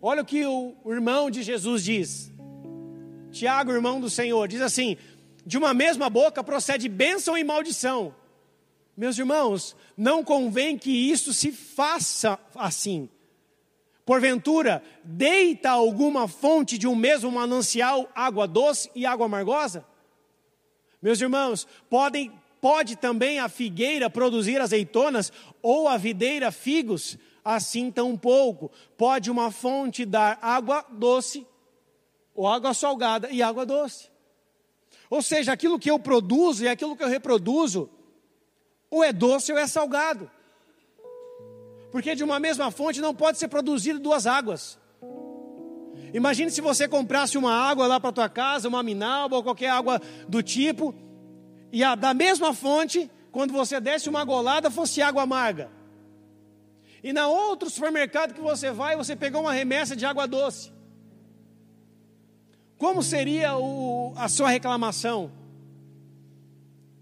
Olha 0.00 0.22
o 0.22 0.24
que 0.24 0.44
o 0.44 0.74
irmão 0.86 1.30
de 1.30 1.42
Jesus 1.42 1.84
diz. 1.84 2.32
Tiago, 3.30 3.72
irmão 3.72 4.00
do 4.00 4.10
Senhor, 4.10 4.46
diz 4.48 4.60
assim: 4.60 4.96
De 5.46 5.56
uma 5.56 5.72
mesma 5.72 6.10
boca 6.10 6.42
procede 6.44 6.88
bênção 6.88 7.38
e 7.38 7.44
maldição. 7.44 8.14
Meus 8.96 9.18
irmãos, 9.18 9.74
não 9.96 10.22
convém 10.22 10.76
que 10.76 10.90
isso 10.90 11.32
se 11.32 11.50
faça 11.50 12.38
assim. 12.54 13.08
Porventura, 14.04 14.82
deita 15.04 15.70
alguma 15.70 16.26
fonte 16.26 16.76
de 16.76 16.86
um 16.86 16.94
mesmo 16.94 17.30
manancial 17.30 18.10
água 18.14 18.46
doce 18.46 18.90
e 18.94 19.06
água 19.06 19.26
amargosa? 19.26 19.86
Meus 21.00 21.20
irmãos, 21.20 21.66
podem, 21.88 22.32
pode 22.60 22.96
também 22.96 23.38
a 23.38 23.48
figueira 23.48 24.10
produzir 24.10 24.60
azeitonas 24.60 25.32
ou 25.62 25.88
a 25.88 25.96
videira 25.96 26.50
figos? 26.52 27.16
Assim 27.44 27.90
tão 27.90 28.16
pouco. 28.16 28.70
Pode 28.96 29.30
uma 29.30 29.50
fonte 29.50 30.04
dar 30.04 30.38
água 30.42 30.84
doce 30.90 31.46
ou 32.34 32.46
água 32.46 32.74
salgada 32.74 33.30
e 33.30 33.42
água 33.42 33.64
doce. 33.66 34.10
Ou 35.10 35.22
seja, 35.22 35.52
aquilo 35.52 35.78
que 35.78 35.90
eu 35.90 35.98
produzo 35.98 36.64
e 36.64 36.68
aquilo 36.68 36.96
que 36.96 37.02
eu 37.02 37.08
reproduzo, 37.08 37.90
ou 38.92 39.02
é 39.02 39.10
doce 39.10 39.50
ou 39.50 39.58
é 39.58 39.66
salgado. 39.66 40.30
Porque 41.90 42.14
de 42.14 42.22
uma 42.22 42.38
mesma 42.38 42.70
fonte 42.70 43.00
não 43.00 43.14
pode 43.14 43.38
ser 43.38 43.48
produzido 43.48 43.98
duas 43.98 44.26
águas. 44.26 44.78
Imagine 46.12 46.50
se 46.50 46.60
você 46.60 46.86
comprasse 46.86 47.38
uma 47.38 47.54
água 47.54 47.86
lá 47.86 47.98
para 47.98 48.12
tua 48.12 48.28
casa, 48.28 48.68
uma 48.68 48.82
minalba 48.82 49.36
ou 49.36 49.42
qualquer 49.42 49.70
água 49.70 49.98
do 50.28 50.42
tipo, 50.42 50.94
e 51.72 51.82
a, 51.82 51.94
da 51.94 52.12
mesma 52.12 52.52
fonte, 52.52 53.10
quando 53.30 53.50
você 53.54 53.80
desse 53.80 54.10
uma 54.10 54.22
golada, 54.26 54.70
fosse 54.70 55.00
água 55.00 55.22
amarga. 55.22 55.70
E 57.02 57.14
na 57.14 57.28
outro 57.28 57.70
supermercado 57.70 58.34
que 58.34 58.42
você 58.42 58.70
vai, 58.70 58.94
você 58.94 59.16
pegou 59.16 59.40
uma 59.40 59.54
remessa 59.54 59.96
de 59.96 60.04
água 60.04 60.28
doce. 60.28 60.70
Como 62.76 63.02
seria 63.02 63.56
o, 63.56 64.12
a 64.16 64.28
sua 64.28 64.50
reclamação? 64.50 65.32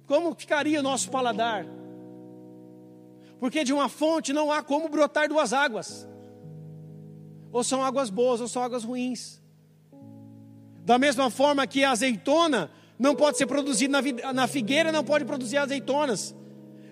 Como 0.06 0.36
ficaria 0.36 0.78
o 0.78 0.82
nosso 0.84 1.10
paladar? 1.10 1.79
Porque 3.40 3.64
de 3.64 3.72
uma 3.72 3.88
fonte 3.88 4.32
não 4.32 4.52
há 4.52 4.62
como 4.62 4.88
brotar 4.88 5.28
duas 5.28 5.52
águas 5.52 6.06
ou 7.52 7.64
são 7.64 7.82
águas 7.82 8.10
boas 8.10 8.40
ou 8.40 8.48
são 8.48 8.62
águas 8.62 8.84
ruins. 8.84 9.40
Da 10.84 10.98
mesma 10.98 11.30
forma 11.30 11.66
que 11.66 11.84
a 11.84 11.90
azeitona 11.90 12.70
não 12.98 13.14
pode 13.14 13.38
ser 13.38 13.46
produzida 13.46 14.00
na, 14.00 14.32
na 14.32 14.46
figueira, 14.46 14.92
não 14.92 15.04
pode 15.04 15.24
produzir 15.24 15.56
azeitonas, 15.56 16.34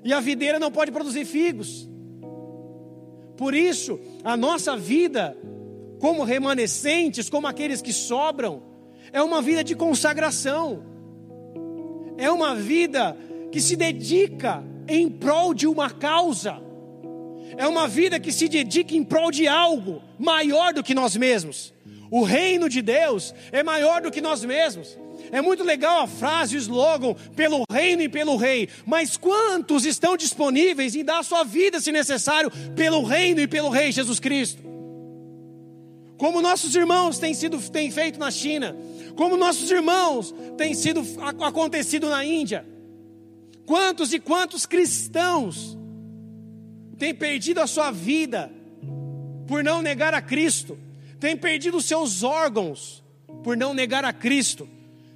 e 0.04 0.12
a 0.12 0.20
videira 0.20 0.58
não 0.58 0.70
pode 0.70 0.90
produzir 0.90 1.24
figos. 1.24 1.88
Por 3.36 3.54
isso, 3.54 4.00
a 4.24 4.36
nossa 4.36 4.76
vida, 4.76 5.36
como 6.00 6.24
remanescentes, 6.24 7.30
como 7.30 7.46
aqueles 7.46 7.80
que 7.80 7.92
sobram, 7.92 8.62
é 9.12 9.22
uma 9.22 9.40
vida 9.40 9.62
de 9.62 9.76
consagração, 9.76 10.82
é 12.16 12.30
uma 12.30 12.54
vida 12.54 13.16
que 13.52 13.60
se 13.60 13.76
dedica 13.76 14.64
em 14.88 15.08
prol 15.08 15.52
de 15.54 15.66
uma 15.66 15.90
causa 15.90 16.60
é 17.56 17.66
uma 17.66 17.88
vida 17.88 18.20
que 18.20 18.30
se 18.30 18.48
dedica 18.48 18.94
em 18.94 19.02
prol 19.02 19.30
de 19.30 19.48
algo 19.48 20.00
maior 20.18 20.72
do 20.72 20.82
que 20.82 20.94
nós 20.94 21.16
mesmos. 21.16 21.74
O 22.10 22.22
reino 22.22 22.68
de 22.68 22.80
Deus 22.80 23.34
é 23.50 23.62
maior 23.62 24.00
do 24.00 24.10
que 24.10 24.20
nós 24.20 24.44
mesmos. 24.44 24.96
É 25.32 25.40
muito 25.42 25.62
legal 25.64 26.02
a 26.02 26.06
frase, 26.06 26.56
o 26.56 26.58
slogan, 26.58 27.14
pelo 27.34 27.64
reino 27.70 28.00
e 28.00 28.08
pelo 28.08 28.36
rei. 28.36 28.68
Mas 28.86 29.16
quantos 29.16 29.84
estão 29.84 30.16
disponíveis 30.16 30.94
em 30.94 31.04
dar 31.04 31.18
a 31.18 31.22
sua 31.22 31.42
vida, 31.42 31.80
se 31.80 31.90
necessário, 31.90 32.50
pelo 32.74 33.02
reino 33.02 33.40
e 33.40 33.46
pelo 33.46 33.68
rei 33.68 33.90
Jesus 33.90 34.20
Cristo? 34.20 34.62
Como 36.16 36.40
nossos 36.40 36.74
irmãos 36.74 37.18
têm 37.18 37.34
sido 37.34 37.60
têm 37.70 37.90
feito 37.90 38.18
na 38.18 38.30
China, 38.30 38.76
como 39.16 39.36
nossos 39.36 39.70
irmãos 39.70 40.34
têm 40.56 40.74
sido 40.74 41.02
acontecido 41.40 42.08
na 42.08 42.24
Índia. 42.24 42.64
Quantos 43.68 44.14
e 44.14 44.18
quantos 44.18 44.64
cristãos 44.64 45.76
tem 46.96 47.14
perdido 47.14 47.60
a 47.60 47.66
sua 47.66 47.90
vida 47.90 48.50
por 49.46 49.62
não 49.62 49.82
negar 49.82 50.14
a 50.14 50.22
Cristo, 50.22 50.78
tem 51.20 51.36
perdido 51.36 51.78
seus 51.82 52.22
órgãos 52.22 53.04
por 53.44 53.58
não 53.58 53.74
negar 53.74 54.06
a 54.06 54.12
Cristo. 54.12 54.66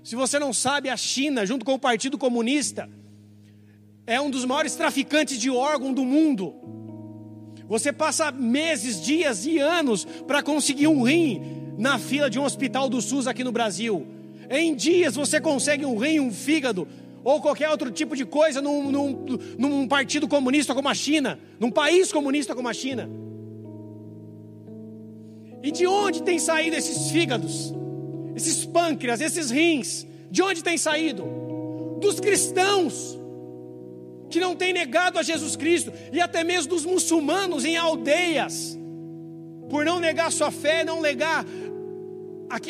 Se 0.05 0.15
você 0.15 0.38
não 0.38 0.53
sabe, 0.53 0.91
a 0.91 0.99
China, 0.99 1.47
junto 1.47 1.65
com 1.65 1.73
o 1.73 1.79
Partido 1.79 2.19
Comunista, 2.19 2.91
é 4.07 4.21
um 4.21 4.29
dos 4.29 4.45
maiores 4.45 4.75
traficantes 4.75 5.38
de 5.38 5.49
órgão 5.49 5.91
do 5.95 6.05
mundo. 6.05 6.55
Você 7.67 7.91
passa 7.91 8.31
meses, 8.31 9.01
dias 9.01 9.47
e 9.47 9.61
anos 9.61 10.05
para 10.05 10.43
conseguir 10.43 10.88
um 10.88 11.03
rim 11.03 11.41
na 11.79 11.99
fila 11.99 12.29
de 12.29 12.38
um 12.38 12.45
hospital 12.45 12.91
do 12.91 13.01
SUS 13.01 13.27
aqui 13.27 13.43
no 13.43 13.51
Brasil. 13.51 14.07
Em 14.51 14.75
dias 14.75 15.15
você 15.15 15.41
consegue 15.41 15.87
um 15.87 15.97
rim, 15.97 16.21
um 16.21 16.31
fígado 16.31 16.87
ou 17.25 17.41
qualquer 17.41 17.69
outro 17.71 17.91
tipo 17.91 18.17
de 18.17 18.25
coisa 18.25 18.61
num, 18.61 18.91
num, 18.91 19.39
num 19.59 19.89
partido 19.89 20.27
comunista 20.27 20.75
como 20.75 20.89
a 20.89 20.95
China, 20.95 21.39
num 21.59 21.71
país 21.71 22.13
comunista 22.13 22.55
como 22.55 22.69
a 22.69 22.73
China. 22.73 23.09
E 25.63 25.71
de 25.71 25.87
onde 25.87 26.23
tem 26.23 26.39
saído 26.39 26.77
esses 26.77 27.11
fígados, 27.13 27.73
esses 28.35 28.67
pâncreas, 28.67 29.21
esses 29.21 29.51
rins? 29.51 30.07
De 30.31 30.43
onde 30.43 30.63
tem 30.63 30.77
saído? 30.77 31.25
Dos 32.01 32.19
cristãos 32.19 33.19
que 34.29 34.41
não 34.41 34.57
têm 34.57 34.73
negado 34.73 35.19
a 35.19 35.23
Jesus 35.23 35.55
Cristo 35.55 35.93
e 36.13 36.21
até 36.21 36.43
mesmo 36.43 36.71
dos 36.71 36.85
muçulmanos 36.85 37.65
em 37.65 37.77
aldeias, 37.77 38.77
por 39.69 39.85
não 39.85 40.01
negar 40.01 40.33
sua 40.33 40.51
fé, 40.51 40.83
não 40.85 41.01
negar 41.01 41.45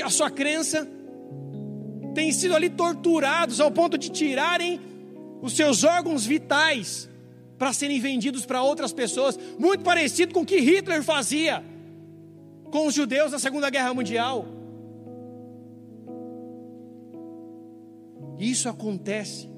a 0.04 0.10
sua 0.10 0.30
crença, 0.30 0.86
têm 2.14 2.32
sido 2.32 2.54
ali 2.54 2.70
torturados 2.70 3.60
ao 3.60 3.70
ponto 3.70 3.96
de 3.98 4.10
tirarem 4.10 4.80
os 5.40 5.54
seus 5.54 5.84
órgãos 5.84 6.24
vitais 6.24 7.08
para 7.58 7.72
serem 7.72 8.00
vendidos 8.00 8.44
para 8.44 8.62
outras 8.62 8.92
pessoas, 8.92 9.38
muito 9.58 9.84
parecido 9.84 10.34
com 10.34 10.40
o 10.40 10.46
que 10.46 10.58
Hitler 10.58 11.02
fazia 11.02 11.64
com 12.72 12.86
os 12.86 12.94
judeus 12.94 13.30
na 13.30 13.38
Segunda 13.38 13.68
Guerra 13.68 13.92
Mundial. 13.92 14.46
Isso 18.38 18.68
acontece. 18.68 19.48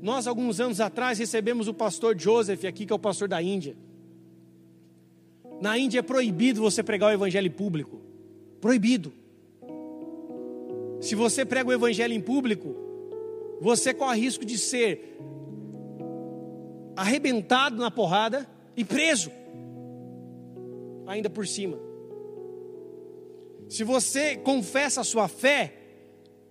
Nós, 0.00 0.26
alguns 0.26 0.60
anos 0.60 0.80
atrás, 0.80 1.18
recebemos 1.18 1.66
o 1.68 1.74
pastor 1.74 2.18
Joseph 2.18 2.64
aqui, 2.64 2.86
que 2.86 2.92
é 2.92 2.96
o 2.96 2.98
pastor 2.98 3.28
da 3.28 3.42
Índia. 3.42 3.76
Na 5.60 5.76
Índia 5.76 5.98
é 5.98 6.02
proibido 6.02 6.60
você 6.60 6.82
pregar 6.82 7.10
o 7.10 7.14
evangelho 7.14 7.50
público. 7.50 8.00
Proibido. 8.60 9.12
Se 11.06 11.14
você 11.14 11.44
prega 11.44 11.70
o 11.70 11.72
evangelho 11.72 12.12
em 12.12 12.20
público, 12.20 12.74
você 13.60 13.94
corre 13.94 14.20
risco 14.20 14.44
de 14.44 14.58
ser 14.58 15.16
arrebentado 16.96 17.76
na 17.76 17.92
porrada 17.92 18.44
e 18.76 18.84
preso, 18.84 19.30
ainda 21.06 21.30
por 21.30 21.46
cima. 21.46 21.78
Se 23.68 23.84
você 23.84 24.36
confessa 24.36 25.02
a 25.02 25.04
sua 25.04 25.28
fé, 25.28 25.74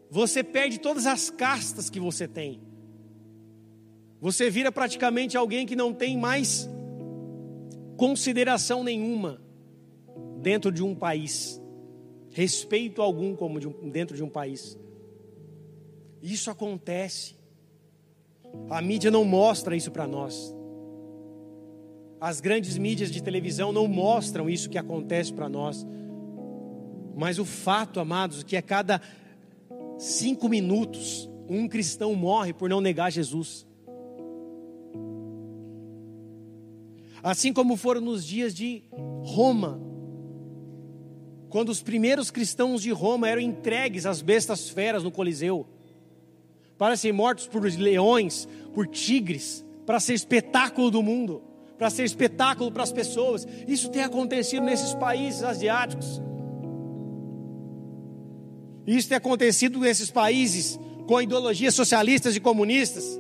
você 0.10 0.42
perde 0.42 0.80
todas 0.80 1.06
as 1.06 1.30
castas 1.30 1.90
que 1.90 2.00
você 2.00 2.26
tem. 2.26 2.62
Você 4.22 4.50
vira 4.50 4.72
praticamente 4.72 5.36
alguém 5.36 5.66
que 5.66 5.76
não 5.76 5.94
tem 5.94 6.18
mais 6.18 6.70
consideração 7.98 8.86
nenhuma 8.86 9.42
dentro 10.42 10.72
de 10.72 10.82
um 10.82 10.96
país, 10.96 11.62
respeito 12.36 13.02
algum 13.02 13.34
como 13.34 13.62
de 13.62 13.68
um, 13.70 13.90
dentro 13.90 14.14
de 14.14 14.22
um 14.22 14.28
país. 14.28 14.78
Isso 16.22 16.52
acontece. 16.52 17.34
A 18.70 18.82
mídia 18.82 19.10
não 19.10 19.24
mostra 19.24 19.74
isso 19.74 19.90
para 19.90 20.06
nós. 20.06 20.54
As 22.20 22.42
grandes 22.42 22.78
mídias 22.78 23.10
de 23.10 23.24
televisão 23.24 23.72
não 23.72 23.88
mostram 23.88 24.50
isso 24.50 24.70
que 24.70 24.78
acontece 24.78 25.32
para 25.32 25.48
nós. 25.48 25.88
Mas 27.16 27.40
o 27.40 27.46
fato, 27.46 28.02
amados, 28.02 28.44
que 28.44 28.58
a 28.58 28.62
cada 28.62 29.02
cinco 29.98 30.50
minutos 30.50 31.30
um 31.48 31.70
cristão 31.70 32.14
morre 32.16 32.52
por 32.52 32.70
não 32.70 32.82
negar 32.82 33.14
Jesus. 33.14 33.66
Assim 37.24 37.54
como 37.54 37.78
foram 37.78 38.02
nos 38.02 38.26
dias 38.26 38.54
de 38.54 38.84
Roma, 39.24 39.95
quando 41.50 41.70
os 41.70 41.82
primeiros 41.82 42.32
cristãos 42.32 42.82
de 42.82 42.92
Roma 42.92 43.30
eram 43.30 43.42
entregues 43.42 44.06
às 44.06 44.22
bestas 44.22 44.70
feras 44.70 45.04
no 45.04 45.12
Coliseu, 45.12 45.66
para 46.78 46.98
serem 46.98 47.16
mortos 47.16 47.48
por 47.48 47.64
leões, 47.64 48.48
por 48.74 48.88
tigres, 48.88 49.66
para 49.86 50.00
ser 50.00 50.14
espetáculo 50.14 50.92
do 50.92 51.02
mundo, 51.02 51.42
para 51.78 51.90
ser 51.90 52.04
espetáculo 52.04 52.72
para 52.72 52.84
as 52.84 52.92
pessoas. 52.92 53.48
Isso 53.68 53.90
tem 53.90 54.04
acontecido 54.04 54.64
nesses 54.64 54.94
países 54.94 55.44
asiáticos. 55.44 56.22
Isso 58.86 59.08
tem 59.08 59.18
acontecido 59.18 59.80
nesses 59.80 60.12
países 60.12 60.80
com 61.08 61.22
ideologias 61.22 61.74
socialistas 61.74 62.36
e 62.36 62.40
comunistas. 62.40 63.20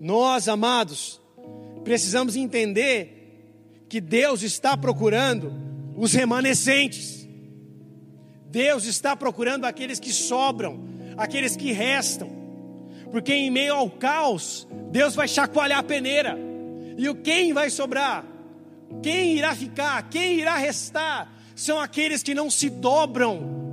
Nós, 0.00 0.48
amados, 0.48 1.20
precisamos 1.82 2.36
entender 2.36 3.17
que 3.88 4.00
Deus 4.00 4.42
está 4.42 4.76
procurando 4.76 5.52
os 5.96 6.12
remanescentes. 6.12 7.28
Deus 8.50 8.84
está 8.84 9.14
procurando 9.16 9.64
aqueles 9.64 9.98
que 9.98 10.12
sobram, 10.12 10.88
aqueles 11.16 11.56
que 11.56 11.72
restam. 11.72 12.30
Porque 13.10 13.32
em 13.32 13.50
meio 13.50 13.74
ao 13.74 13.90
caos, 13.90 14.66
Deus 14.90 15.14
vai 15.14 15.26
chacoalhar 15.26 15.78
a 15.78 15.82
peneira. 15.82 16.38
E 16.96 17.08
o 17.08 17.14
quem 17.14 17.52
vai 17.52 17.70
sobrar? 17.70 18.24
Quem 19.02 19.36
irá 19.36 19.54
ficar? 19.54 20.08
Quem 20.08 20.38
irá 20.38 20.56
restar? 20.56 21.38
são 21.58 21.80
aqueles 21.80 22.22
que 22.22 22.34
não 22.34 22.48
se 22.48 22.70
dobram 22.70 23.67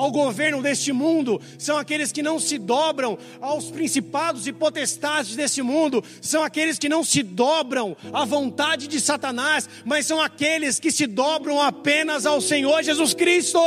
ao 0.00 0.10
governo 0.10 0.62
deste 0.62 0.92
mundo, 0.92 1.38
são 1.58 1.76
aqueles 1.76 2.10
que 2.10 2.22
não 2.22 2.40
se 2.40 2.56
dobram 2.56 3.18
aos 3.38 3.70
principados 3.70 4.46
e 4.46 4.52
potestades 4.52 5.36
desse 5.36 5.60
mundo, 5.60 6.02
são 6.22 6.42
aqueles 6.42 6.78
que 6.78 6.88
não 6.88 7.04
se 7.04 7.22
dobram 7.22 7.94
à 8.10 8.24
vontade 8.24 8.88
de 8.88 8.98
Satanás, 8.98 9.68
mas 9.84 10.06
são 10.06 10.18
aqueles 10.18 10.80
que 10.80 10.90
se 10.90 11.06
dobram 11.06 11.60
apenas 11.60 12.24
ao 12.24 12.40
Senhor 12.40 12.82
Jesus 12.82 13.12
Cristo. 13.12 13.58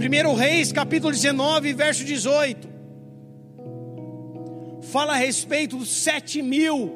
1 0.00 0.34
Reis, 0.34 0.72
capítulo 0.72 1.12
19, 1.12 1.72
verso 1.74 2.04
18, 2.04 2.68
fala 4.90 5.12
a 5.12 5.16
respeito 5.16 5.76
dos 5.76 5.88
sete 5.88 6.42
mil 6.42 6.92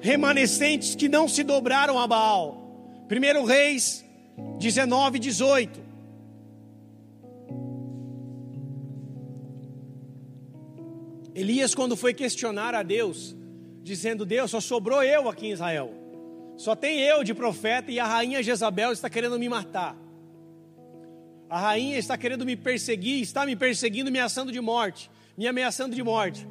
remanescentes 0.00 0.96
que 0.96 1.08
não 1.08 1.28
se 1.28 1.44
dobraram 1.44 2.00
a 2.00 2.06
Baal. 2.08 3.06
1 3.08 3.44
Reis 3.44 4.04
19, 4.58 5.18
18. 5.18 5.80
Elias, 11.34 11.74
quando 11.74 11.96
foi 11.96 12.12
questionar 12.12 12.74
a 12.74 12.82
Deus, 12.82 13.34
dizendo: 13.82 14.24
Deus, 14.24 14.50
só 14.50 14.60
sobrou 14.60 15.02
eu 15.02 15.28
aqui 15.28 15.46
em 15.46 15.52
Israel, 15.52 15.92
só 16.56 16.76
tem 16.76 17.00
eu 17.00 17.24
de 17.24 17.34
profeta 17.34 17.90
e 17.90 17.98
a 17.98 18.06
rainha 18.06 18.42
Jezabel 18.42 18.92
está 18.92 19.08
querendo 19.08 19.38
me 19.38 19.48
matar. 19.48 19.96
A 21.48 21.58
rainha 21.58 21.98
está 21.98 22.16
querendo 22.16 22.46
me 22.46 22.56
perseguir, 22.56 23.20
está 23.20 23.44
me 23.44 23.56
perseguindo, 23.56 24.10
me 24.10 24.18
ameaçando 24.18 24.52
de 24.52 24.60
morte, 24.60 25.10
me 25.36 25.46
ameaçando 25.46 25.94
de 25.94 26.02
morte. 26.02 26.46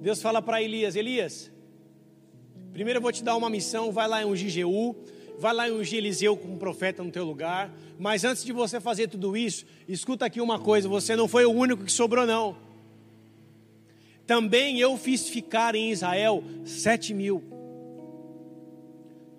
Deus 0.00 0.20
fala 0.20 0.42
para 0.42 0.62
Elias: 0.62 0.96
Elias, 0.96 1.50
primeiro 2.72 2.98
eu 2.98 3.02
vou 3.02 3.12
te 3.12 3.22
dar 3.22 3.36
uma 3.36 3.50
missão, 3.50 3.92
vai 3.92 4.08
lá 4.08 4.22
em 4.22 4.24
um 4.24 4.36
Jeú, 4.36 4.96
vai 5.38 5.54
lá 5.54 5.68
e 5.68 5.72
ungir 5.72 5.98
Eliseu 5.98 6.36
como 6.36 6.58
profeta 6.58 7.02
no 7.02 7.10
teu 7.10 7.24
lugar. 7.24 7.72
Mas 7.98 8.24
antes 8.24 8.44
de 8.44 8.52
você 8.52 8.80
fazer 8.80 9.08
tudo 9.08 9.36
isso, 9.36 9.64
escuta 9.88 10.26
aqui 10.26 10.40
uma 10.40 10.58
coisa: 10.58 10.88
você 10.88 11.16
não 11.16 11.28
foi 11.28 11.44
o 11.44 11.52
único 11.52 11.84
que 11.84 11.92
sobrou, 11.92 12.26
não. 12.26 12.56
Também 14.26 14.78
eu 14.78 14.96
fiz 14.96 15.28
ficar 15.28 15.74
em 15.74 15.90
Israel 15.90 16.44
sete 16.64 17.14
mil. 17.14 17.42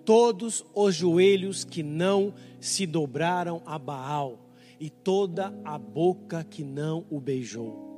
Todos 0.04 0.64
os 0.74 0.94
joelhos 0.94 1.62
que 1.62 1.82
não 1.82 2.34
se 2.60 2.86
dobraram 2.86 3.62
a 3.64 3.78
Baal, 3.78 4.50
e 4.80 4.88
toda 4.88 5.54
a 5.62 5.78
boca 5.78 6.42
que 6.42 6.64
não 6.64 7.04
o 7.10 7.20
beijou. 7.20 7.90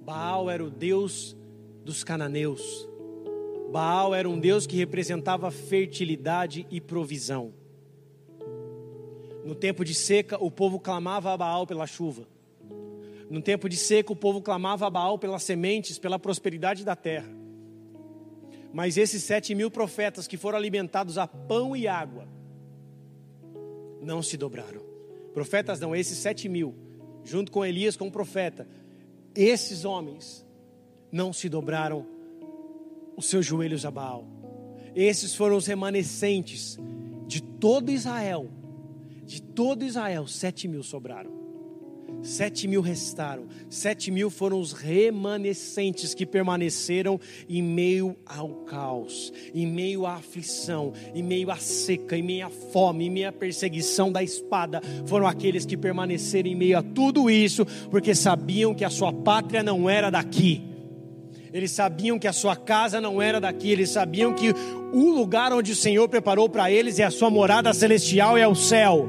Baal 0.00 0.50
era 0.50 0.62
o 0.62 0.68
Deus 0.68 1.36
dos 1.84 2.02
cananeus 2.02 2.88
Baal 3.74 4.14
era 4.14 4.30
um 4.30 4.38
deus 4.38 4.68
que 4.68 4.76
representava 4.76 5.50
fertilidade 5.50 6.64
e 6.70 6.80
provisão. 6.80 7.52
No 9.44 9.52
tempo 9.52 9.84
de 9.84 9.92
seca, 9.92 10.38
o 10.40 10.48
povo 10.48 10.78
clamava 10.78 11.32
a 11.32 11.36
Baal 11.36 11.66
pela 11.66 11.84
chuva. 11.84 12.24
No 13.28 13.42
tempo 13.42 13.68
de 13.68 13.76
seca, 13.76 14.12
o 14.12 14.16
povo 14.16 14.40
clamava 14.40 14.86
a 14.86 14.90
Baal 14.90 15.18
pelas 15.18 15.42
sementes, 15.42 15.98
pela 15.98 16.20
prosperidade 16.20 16.84
da 16.84 16.94
terra. 16.94 17.28
Mas 18.72 18.96
esses 18.96 19.24
sete 19.24 19.56
mil 19.56 19.72
profetas 19.72 20.28
que 20.28 20.36
foram 20.36 20.56
alimentados 20.56 21.18
a 21.18 21.26
pão 21.26 21.76
e 21.76 21.88
água, 21.88 22.28
não 24.00 24.22
se 24.22 24.36
dobraram. 24.36 24.82
Profetas 25.32 25.80
não, 25.80 25.96
esses 25.96 26.18
sete 26.18 26.48
mil, 26.48 26.76
junto 27.24 27.50
com 27.50 27.66
Elias 27.66 27.96
como 27.96 28.12
profeta, 28.12 28.68
esses 29.34 29.84
homens 29.84 30.46
não 31.10 31.32
se 31.32 31.48
dobraram 31.48 32.13
os 33.16 33.26
seus 33.26 33.44
joelhos 33.44 33.84
a 33.84 33.90
Baal. 33.90 34.26
Esses 34.94 35.34
foram 35.34 35.56
os 35.56 35.66
remanescentes 35.66 36.78
de 37.26 37.42
todo 37.42 37.90
Israel. 37.90 38.48
De 39.24 39.40
todo 39.40 39.84
Israel, 39.84 40.26
sete 40.26 40.68
mil 40.68 40.82
sobraram. 40.82 41.44
Sete 42.22 42.66
mil 42.66 42.80
restaram, 42.80 43.46
sete 43.68 44.10
mil 44.10 44.30
foram 44.30 44.58
os 44.58 44.72
remanescentes 44.72 46.14
que 46.14 46.24
permaneceram 46.24 47.20
em 47.46 47.62
meio 47.62 48.16
ao 48.24 48.48
caos, 48.64 49.30
em 49.54 49.66
meio 49.66 50.06
à 50.06 50.14
aflição, 50.14 50.94
em 51.14 51.22
meio 51.22 51.50
à 51.50 51.56
seca, 51.56 52.16
em 52.16 52.22
meio 52.22 52.46
à 52.46 52.50
fome, 52.50 53.06
em 53.06 53.10
meio 53.10 53.28
à 53.28 53.32
perseguição 53.32 54.10
da 54.10 54.22
espada. 54.22 54.80
Foram 55.04 55.26
aqueles 55.26 55.66
que 55.66 55.76
permaneceram 55.76 56.48
em 56.48 56.54
meio 56.54 56.78
a 56.78 56.82
tudo 56.82 57.28
isso, 57.28 57.66
porque 57.90 58.14
sabiam 58.14 58.74
que 58.74 58.84
a 58.86 58.90
sua 58.90 59.12
pátria 59.12 59.62
não 59.62 59.90
era 59.90 60.08
daqui. 60.08 60.62
Eles 61.54 61.70
sabiam 61.70 62.18
que 62.18 62.26
a 62.26 62.32
sua 62.32 62.56
casa 62.56 63.00
não 63.00 63.22
era 63.22 63.40
daqui, 63.40 63.70
eles 63.70 63.90
sabiam 63.90 64.34
que 64.34 64.52
o 64.92 65.12
lugar 65.12 65.52
onde 65.52 65.70
o 65.70 65.76
Senhor 65.76 66.08
preparou 66.08 66.48
para 66.48 66.68
eles 66.68 66.98
é 66.98 67.04
a 67.04 67.12
sua 67.12 67.30
morada 67.30 67.72
celestial, 67.72 68.36
é 68.36 68.46
o 68.46 68.56
céu. 68.56 69.08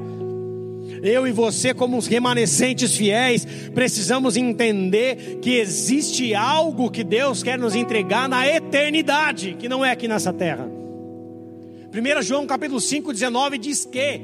Eu 1.02 1.26
e 1.26 1.32
você, 1.32 1.74
como 1.74 1.98
os 1.98 2.06
remanescentes 2.06 2.96
fiéis, 2.96 3.44
precisamos 3.74 4.36
entender 4.36 5.40
que 5.42 5.56
existe 5.56 6.36
algo 6.36 6.88
que 6.88 7.02
Deus 7.02 7.42
quer 7.42 7.58
nos 7.58 7.74
entregar 7.74 8.28
na 8.28 8.46
eternidade, 8.46 9.56
que 9.58 9.68
não 9.68 9.84
é 9.84 9.90
aqui 9.90 10.06
nessa 10.06 10.32
terra. 10.32 10.70
1 11.92 12.22
João 12.22 12.46
capítulo 12.46 12.80
5, 12.80 13.12
19 13.12 13.58
diz 13.58 13.84
que 13.84 14.20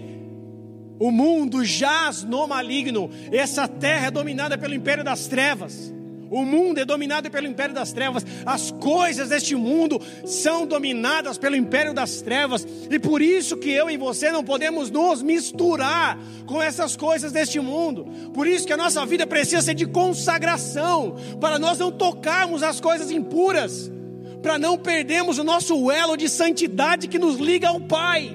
o 0.96 1.10
mundo 1.10 1.64
jaz 1.64 2.22
no 2.22 2.46
maligno, 2.46 3.10
essa 3.32 3.66
terra 3.66 4.06
é 4.06 4.10
dominada 4.12 4.56
pelo 4.56 4.74
império 4.74 5.02
das 5.02 5.26
trevas. 5.26 5.92
O 6.32 6.46
mundo 6.46 6.78
é 6.78 6.84
dominado 6.86 7.30
pelo 7.30 7.46
império 7.46 7.74
das 7.74 7.92
trevas. 7.92 8.24
As 8.46 8.70
coisas 8.70 9.28
deste 9.28 9.54
mundo 9.54 10.00
são 10.24 10.66
dominadas 10.66 11.36
pelo 11.36 11.54
império 11.54 11.92
das 11.92 12.22
trevas. 12.22 12.66
E 12.90 12.98
por 12.98 13.20
isso 13.20 13.58
que 13.58 13.68
eu 13.68 13.90
e 13.90 13.98
você 13.98 14.30
não 14.32 14.42
podemos 14.42 14.90
nos 14.90 15.20
misturar 15.20 16.18
com 16.46 16.62
essas 16.62 16.96
coisas 16.96 17.32
deste 17.32 17.60
mundo. 17.60 18.06
Por 18.32 18.46
isso 18.46 18.66
que 18.66 18.72
a 18.72 18.78
nossa 18.78 19.04
vida 19.04 19.26
precisa 19.26 19.60
ser 19.60 19.74
de 19.74 19.84
consagração, 19.84 21.16
para 21.38 21.58
nós 21.58 21.78
não 21.78 21.92
tocarmos 21.92 22.62
as 22.62 22.80
coisas 22.80 23.10
impuras, 23.10 23.92
para 24.40 24.58
não 24.58 24.78
perdermos 24.78 25.36
o 25.38 25.44
nosso 25.44 25.90
elo 25.90 26.16
de 26.16 26.30
santidade 26.30 27.08
que 27.08 27.18
nos 27.18 27.36
liga 27.36 27.68
ao 27.68 27.78
Pai. 27.78 28.34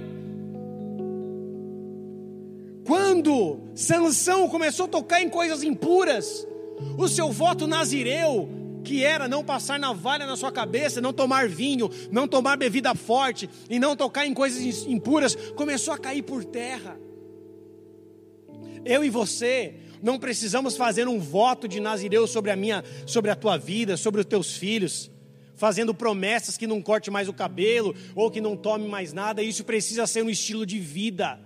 Quando 2.86 3.60
Sansão 3.73 4.47
começou 4.47 4.86
a 4.86 4.89
tocar 4.89 5.19
em 5.19 5.29
coisas 5.29 5.63
impuras, 5.63 6.47
o 6.97 7.07
seu 7.07 7.31
voto 7.31 7.67
nazireu, 7.67 8.49
que 8.83 9.03
era 9.03 9.27
não 9.27 9.43
passar 9.43 9.79
navalha 9.79 10.25
na 10.25 10.35
sua 10.35 10.51
cabeça, 10.51 11.01
não 11.01 11.11
tomar 11.11 11.47
vinho, 11.49 11.89
não 12.11 12.27
tomar 12.27 12.57
bebida 12.57 12.95
forte 12.95 13.49
e 13.69 13.79
não 13.79 13.95
tocar 13.95 14.25
em 14.25 14.33
coisas 14.33 14.85
impuras, 14.85 15.35
começou 15.55 15.93
a 15.93 15.97
cair 15.97 16.23
por 16.23 16.45
terra. 16.45 16.97
Eu 18.85 19.03
e 19.03 19.09
você 19.09 19.75
não 20.01 20.17
precisamos 20.17 20.77
fazer 20.77 21.07
um 21.07 21.19
voto 21.19 21.67
de 21.67 21.79
nazireu 21.79 22.27
sobre 22.27 22.51
a 22.51 22.55
minha, 22.55 22.83
sobre 23.05 23.31
a 23.31 23.35
tua 23.35 23.57
vida, 23.57 23.97
sobre 23.97 24.21
os 24.21 24.27
teus 24.27 24.55
filhos, 24.55 25.11
fazendo 25.55 25.93
promessas 25.93 26.57
que 26.57 26.67
não 26.67 26.81
corte 26.81 27.09
mais 27.11 27.27
o 27.27 27.33
cabelo 27.33 27.95
ou 28.15 28.31
que 28.31 28.39
não 28.39 28.55
tome 28.55 28.87
mais 28.87 29.11
nada. 29.11 29.43
Isso 29.43 29.63
precisa 29.63 30.07
ser 30.07 30.23
um 30.23 30.29
estilo 30.29 30.65
de 30.65 30.79
vida. 30.79 31.39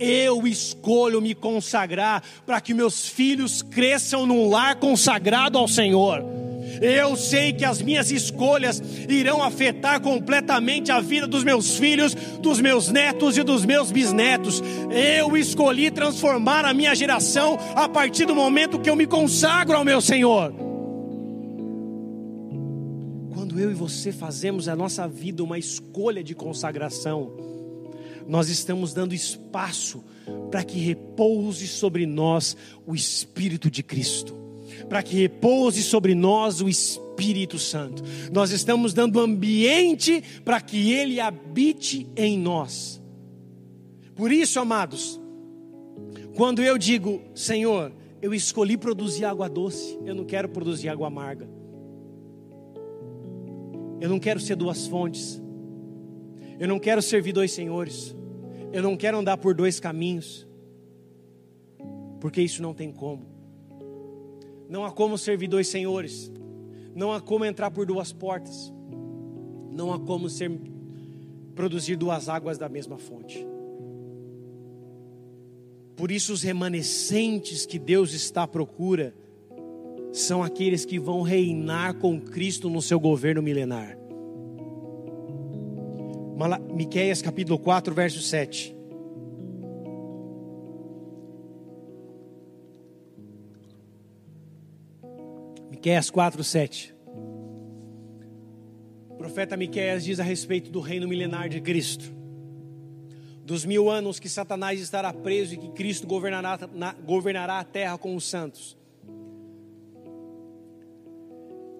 Eu 0.00 0.46
escolho 0.46 1.20
me 1.20 1.34
consagrar 1.34 2.22
para 2.46 2.60
que 2.60 2.72
meus 2.72 3.08
filhos 3.08 3.62
cresçam 3.62 4.26
num 4.26 4.48
lar 4.48 4.76
consagrado 4.76 5.58
ao 5.58 5.66
Senhor. 5.66 6.24
Eu 6.80 7.16
sei 7.16 7.52
que 7.52 7.64
as 7.64 7.82
minhas 7.82 8.10
escolhas 8.10 8.80
irão 9.08 9.42
afetar 9.42 10.00
completamente 10.00 10.92
a 10.92 11.00
vida 11.00 11.26
dos 11.26 11.42
meus 11.42 11.76
filhos, 11.76 12.14
dos 12.40 12.60
meus 12.60 12.88
netos 12.88 13.36
e 13.36 13.42
dos 13.42 13.64
meus 13.64 13.90
bisnetos. 13.90 14.62
Eu 14.90 15.36
escolhi 15.36 15.90
transformar 15.90 16.64
a 16.64 16.74
minha 16.74 16.94
geração 16.94 17.58
a 17.74 17.88
partir 17.88 18.26
do 18.26 18.34
momento 18.34 18.78
que 18.78 18.88
eu 18.90 18.96
me 18.96 19.06
consagro 19.06 19.76
ao 19.76 19.84
meu 19.84 20.00
Senhor. 20.00 20.52
Quando 23.34 23.58
eu 23.58 23.70
e 23.70 23.74
você 23.74 24.12
fazemos 24.12 24.68
a 24.68 24.76
nossa 24.76 25.08
vida 25.08 25.42
uma 25.42 25.58
escolha 25.58 26.22
de 26.22 26.34
consagração, 26.34 27.57
nós 28.28 28.50
estamos 28.50 28.92
dando 28.92 29.14
espaço 29.14 30.04
para 30.50 30.62
que 30.62 30.78
repouse 30.78 31.66
sobre 31.66 32.04
nós 32.04 32.56
o 32.86 32.94
Espírito 32.94 33.70
de 33.70 33.82
Cristo, 33.82 34.36
para 34.88 35.02
que 35.02 35.16
repouse 35.16 35.82
sobre 35.82 36.14
nós 36.14 36.60
o 36.60 36.68
Espírito 36.68 37.58
Santo. 37.58 38.02
Nós 38.30 38.50
estamos 38.50 38.92
dando 38.92 39.18
ambiente 39.18 40.22
para 40.44 40.60
que 40.60 40.92
Ele 40.92 41.18
habite 41.18 42.06
em 42.14 42.38
nós. 42.38 43.00
Por 44.14 44.30
isso, 44.30 44.60
amados, 44.60 45.18
quando 46.36 46.62
eu 46.62 46.76
digo, 46.76 47.22
Senhor, 47.34 47.92
eu 48.20 48.34
escolhi 48.34 48.76
produzir 48.76 49.24
água 49.24 49.48
doce, 49.48 49.98
eu 50.04 50.14
não 50.14 50.24
quero 50.24 50.48
produzir 50.50 50.90
água 50.90 51.06
amarga. 51.06 51.48
Eu 54.00 54.08
não 54.08 54.18
quero 54.18 54.38
ser 54.38 54.54
duas 54.54 54.86
fontes. 54.86 55.40
Eu 56.58 56.68
não 56.68 56.78
quero 56.78 57.00
servir 57.00 57.32
dois 57.32 57.52
senhores. 57.52 58.17
Eu 58.72 58.82
não 58.82 58.96
quero 58.96 59.18
andar 59.18 59.38
por 59.38 59.54
dois 59.54 59.80
caminhos, 59.80 60.46
porque 62.20 62.42
isso 62.42 62.60
não 62.62 62.74
tem 62.74 62.92
como. 62.92 63.26
Não 64.68 64.84
há 64.84 64.92
como 64.92 65.16
servir 65.16 65.48
dois 65.48 65.68
senhores, 65.68 66.30
não 66.94 67.12
há 67.12 67.20
como 67.20 67.44
entrar 67.44 67.70
por 67.70 67.86
duas 67.86 68.12
portas, 68.12 68.72
não 69.70 69.92
há 69.92 69.98
como 69.98 70.28
ser, 70.28 70.50
produzir 71.54 71.96
duas 71.96 72.28
águas 72.28 72.58
da 72.58 72.68
mesma 72.68 72.98
fonte. 72.98 73.46
Por 75.96 76.10
isso, 76.12 76.32
os 76.32 76.42
remanescentes 76.42 77.66
que 77.66 77.78
Deus 77.78 78.12
está 78.12 78.44
à 78.44 78.46
procura 78.46 79.14
são 80.12 80.42
aqueles 80.42 80.84
que 80.84 80.98
vão 80.98 81.22
reinar 81.22 81.94
com 81.94 82.20
Cristo 82.20 82.70
no 82.70 82.82
seu 82.82 83.00
governo 83.00 83.42
milenar. 83.42 83.98
Miqueias 86.72 87.20
capítulo 87.20 87.58
4, 87.58 87.92
verso 87.92 88.20
7. 88.20 88.76
Miqueias 95.68 96.08
4, 96.10 96.44
7. 96.44 96.94
O 99.08 99.14
profeta 99.16 99.56
Miqueias 99.56 100.04
diz 100.04 100.20
a 100.20 100.22
respeito 100.22 100.70
do 100.70 100.78
reino 100.78 101.08
milenar 101.08 101.48
de 101.48 101.60
Cristo. 101.60 102.04
Dos 103.44 103.64
mil 103.64 103.90
anos 103.90 104.20
que 104.20 104.28
Satanás 104.28 104.80
estará 104.80 105.12
preso 105.12 105.54
e 105.54 105.56
que 105.56 105.70
Cristo 105.70 106.06
governará, 106.06 106.56
na, 106.72 106.92
governará 106.92 107.58
a 107.58 107.64
terra 107.64 107.98
com 107.98 108.14
os 108.14 108.28
santos. 108.28 108.78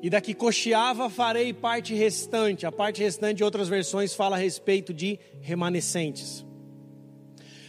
E 0.01 0.09
daqui 0.09 0.33
cocheava 0.33 1.11
farei 1.11 1.53
parte 1.53 1.95
restante. 1.95 2.65
A 2.67 2.73
parte 2.73 3.03
restante 3.03 3.43
outras 3.43 3.69
versões 3.69 4.15
fala 4.15 4.37
a 4.37 4.39
respeito 4.39 4.95
de 4.95 5.19
remanescentes. 5.41 6.47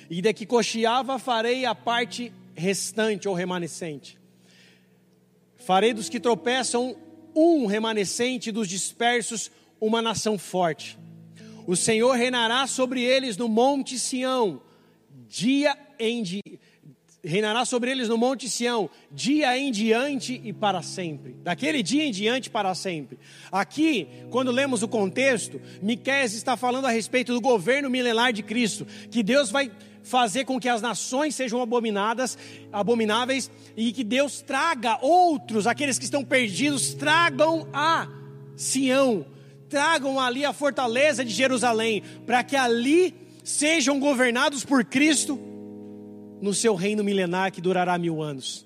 E 0.10 0.22
daqui 0.22 0.46
cocheava 0.46 1.18
farei 1.18 1.66
a 1.66 1.74
parte 1.74 2.32
restante 2.56 3.28
ou 3.28 3.34
remanescente. 3.34 4.20
Farei 5.58 5.94
dos 5.94 6.10
que 6.10 6.20
tropeçam 6.20 6.96
um 7.36 7.66
remanescente, 7.66 8.52
dos 8.52 8.68
dispersos 8.68 9.52
uma 9.80 10.02
nação 10.02 10.38
forte. 10.38 10.98
O 11.66 11.76
Senhor 11.76 12.14
reinará 12.14 12.66
sobre 12.68 13.04
eles 13.04 13.38
no 13.38 13.48
monte 13.48 13.98
Sião, 14.00 14.62
dia 15.28 15.78
em 16.00 16.24
dia 16.24 16.60
reinará 17.24 17.66
sobre 17.66 17.92
eles 17.92 18.08
no 18.08 18.18
Monte 18.18 18.50
Sião, 18.50 18.90
dia 19.12 19.58
em 19.58 19.72
diante 19.72 20.40
e 20.44 20.54
para 20.54 20.82
sempre. 20.82 21.36
Daquele 21.44 21.84
dia 21.84 22.06
em 22.06 22.12
diante 22.12 22.50
para 22.50 22.74
sempre. 22.74 23.20
Aqui, 23.52 24.08
quando 24.30 24.52
lemos 24.52 24.84
o 24.84 24.88
contexto, 24.88 25.62
Miqueias 25.82 26.34
está 26.34 26.56
falando 26.56 26.86
a 26.86 26.92
respeito 26.92 27.34
do 27.34 27.42
governo 27.42 27.90
milenar 27.90 28.32
de 28.32 28.44
Cristo, 28.44 28.88
que 29.10 29.22
Deus 29.22 29.50
vai 29.50 29.72
fazer 30.02 30.46
com 30.46 30.60
que 30.60 30.70
as 30.70 30.82
nações 30.82 31.36
sejam 31.36 31.62
abominadas, 31.62 32.38
abomináveis 32.72 33.52
e 33.76 33.92
que 33.92 34.04
Deus 34.04 34.42
traga 34.42 34.98
outros, 35.02 35.68
aqueles 35.68 36.00
que 36.00 36.06
estão 36.06 36.24
perdidos, 36.24 36.94
tragam 36.94 37.68
a 37.74 38.08
Sião, 38.56 39.26
tragam 39.70 40.20
ali 40.20 40.46
a 40.46 40.54
fortaleza 40.54 41.24
de 41.24 41.32
Jerusalém, 41.32 42.02
para 42.26 42.44
que 42.44 42.56
ali 42.56 43.14
sejam 43.44 44.00
governados 44.00 44.64
por 44.64 44.84
Cristo 44.84 45.40
no 46.42 46.54
seu 46.54 46.76
reino 46.76 47.04
milenar 47.04 47.52
que 47.52 47.62
durará 47.62 47.98
mil 47.98 48.22
anos. 48.22 48.66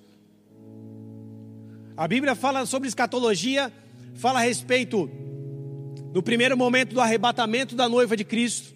A 1.96 2.08
Bíblia 2.08 2.36
fala 2.36 2.66
sobre 2.66 2.88
escatologia, 2.88 3.72
fala 4.16 4.40
a 4.40 4.44
respeito 4.44 5.10
do 6.12 6.22
primeiro 6.22 6.58
momento 6.58 6.94
do 6.94 7.02
arrebatamento 7.02 7.76
da 7.76 7.90
noiva 7.90 8.16
de 8.16 8.24
Cristo, 8.24 8.74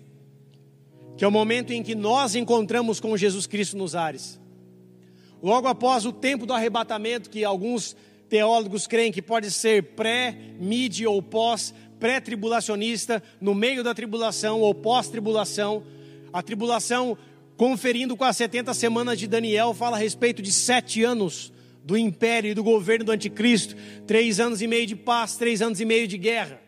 que 1.15 1.23
é 1.23 1.27
o 1.27 1.31
momento 1.31 1.71
em 1.71 1.81
que 1.81 1.95
nós 1.95 2.35
encontramos 2.35 2.99
com 2.99 3.17
Jesus 3.17 3.47
Cristo 3.47 3.77
nos 3.77 3.95
ares. 3.95 4.39
Logo 5.41 5.67
após 5.67 6.05
o 6.05 6.11
tempo 6.11 6.45
do 6.45 6.53
arrebatamento, 6.53 7.29
que 7.29 7.43
alguns 7.43 7.95
teólogos 8.27 8.87
creem 8.87 9.11
que 9.11 9.21
pode 9.21 9.51
ser 9.51 9.83
pré, 9.95 10.35
mid 10.59 11.01
ou 11.05 11.21
pós, 11.21 11.73
pré-tribulacionista, 11.99 13.21
no 13.39 13.53
meio 13.53 13.83
da 13.83 13.93
tribulação 13.93 14.61
ou 14.61 14.73
pós-tribulação. 14.73 15.83
A 16.33 16.41
tribulação, 16.41 17.17
conferindo 17.58 18.16
com 18.16 18.24
as 18.24 18.38
70 18.38 18.74
semanas 18.76 19.20
de 19.20 19.28
Daniel, 19.28 19.74
fala 19.74 19.97
a 19.97 19.99
respeito 19.99 20.41
de 20.41 20.51
sete 20.51 21.03
anos 21.03 21.51
do 21.84 21.97
império 21.97 22.51
e 22.51 22.53
do 22.53 22.64
governo 22.64 23.05
do 23.05 23.12
anticristo, 23.12 23.76
três 24.05 24.39
anos 24.39 24.62
e 24.62 24.68
meio 24.68 24.86
de 24.86 24.95
paz, 24.95 25.36
três 25.36 25.62
anos 25.62 25.82
e 25.82 25.86
meio 25.86 26.08
de 26.08 26.18
guerra. 26.18 26.62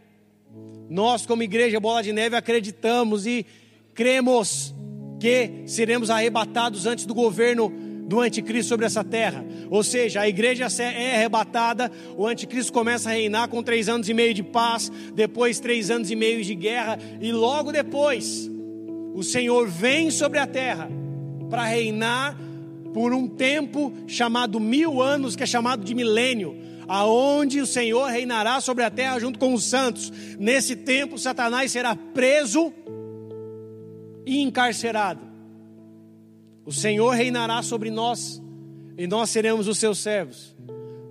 Nós, 0.90 1.26
como 1.26 1.44
igreja 1.44 1.80
Bola 1.80 2.02
de 2.02 2.12
Neve, 2.12 2.36
acreditamos 2.36 3.28
e 3.28 3.46
cremos 3.94 4.74
que 5.20 5.64
seremos 5.68 6.10
arrebatados 6.10 6.88
antes 6.88 7.06
do 7.06 7.14
governo 7.14 7.72
do 8.08 8.22
anticristo 8.22 8.70
sobre 8.70 8.88
essa 8.88 9.04
terra. 9.04 9.46
Ou 9.70 9.84
seja, 9.84 10.22
a 10.22 10.28
igreja 10.28 10.68
é 10.82 11.18
arrebatada, 11.18 11.92
o 12.18 12.26
anticristo 12.26 12.74
começa 12.74 13.10
a 13.10 13.14
reinar 13.14 13.48
com 13.50 13.62
três 13.62 13.88
anos 13.88 14.10
e 14.10 14.14
meio 14.14 14.34
de 14.34 14.42
paz, 14.42 14.92
depois 15.14 15.60
três 15.60 15.92
anos 15.92 16.10
e 16.10 16.16
meio 16.16 16.44
de 16.44 16.56
guerra, 16.56 16.98
e 17.22 17.32
logo 17.32 17.72
depois 17.72 18.50
o 19.20 19.24
Senhor 19.24 19.68
vem 19.68 20.10
sobre 20.10 20.40
a 20.40 20.48
terra 20.48 20.90
para 21.50 21.66
reinar 21.66 22.38
por 22.94 23.12
um 23.12 23.28
tempo 23.28 23.92
chamado 24.08 24.62
mil 24.62 25.02
anos, 25.02 25.36
que 25.36 25.44
é 25.44 25.46
chamado 25.46 25.84
de 25.84 25.94
milênio, 25.94 26.56
aonde 26.88 27.60
o 27.60 27.66
Senhor 27.66 28.06
reinará 28.10 28.62
sobre 28.62 28.82
a 28.82 28.90
terra 28.90 29.20
junto 29.20 29.38
com 29.38 29.54
os 29.54 29.66
santos. 29.66 30.10
Nesse 30.40 30.74
tempo, 30.74 31.18
Satanás 31.18 31.70
será 31.70 31.98
preso 31.98 32.72
e 34.26 34.40
encarcerado. 34.42 35.20
O 36.66 36.72
Senhor 36.72 37.10
reinará 37.10 37.62
sobre 37.62 37.92
nós 37.92 38.42
e 38.98 39.06
nós 39.06 39.30
seremos 39.32 39.68
os 39.68 39.78
seus 39.78 39.98
servos. 40.00 40.56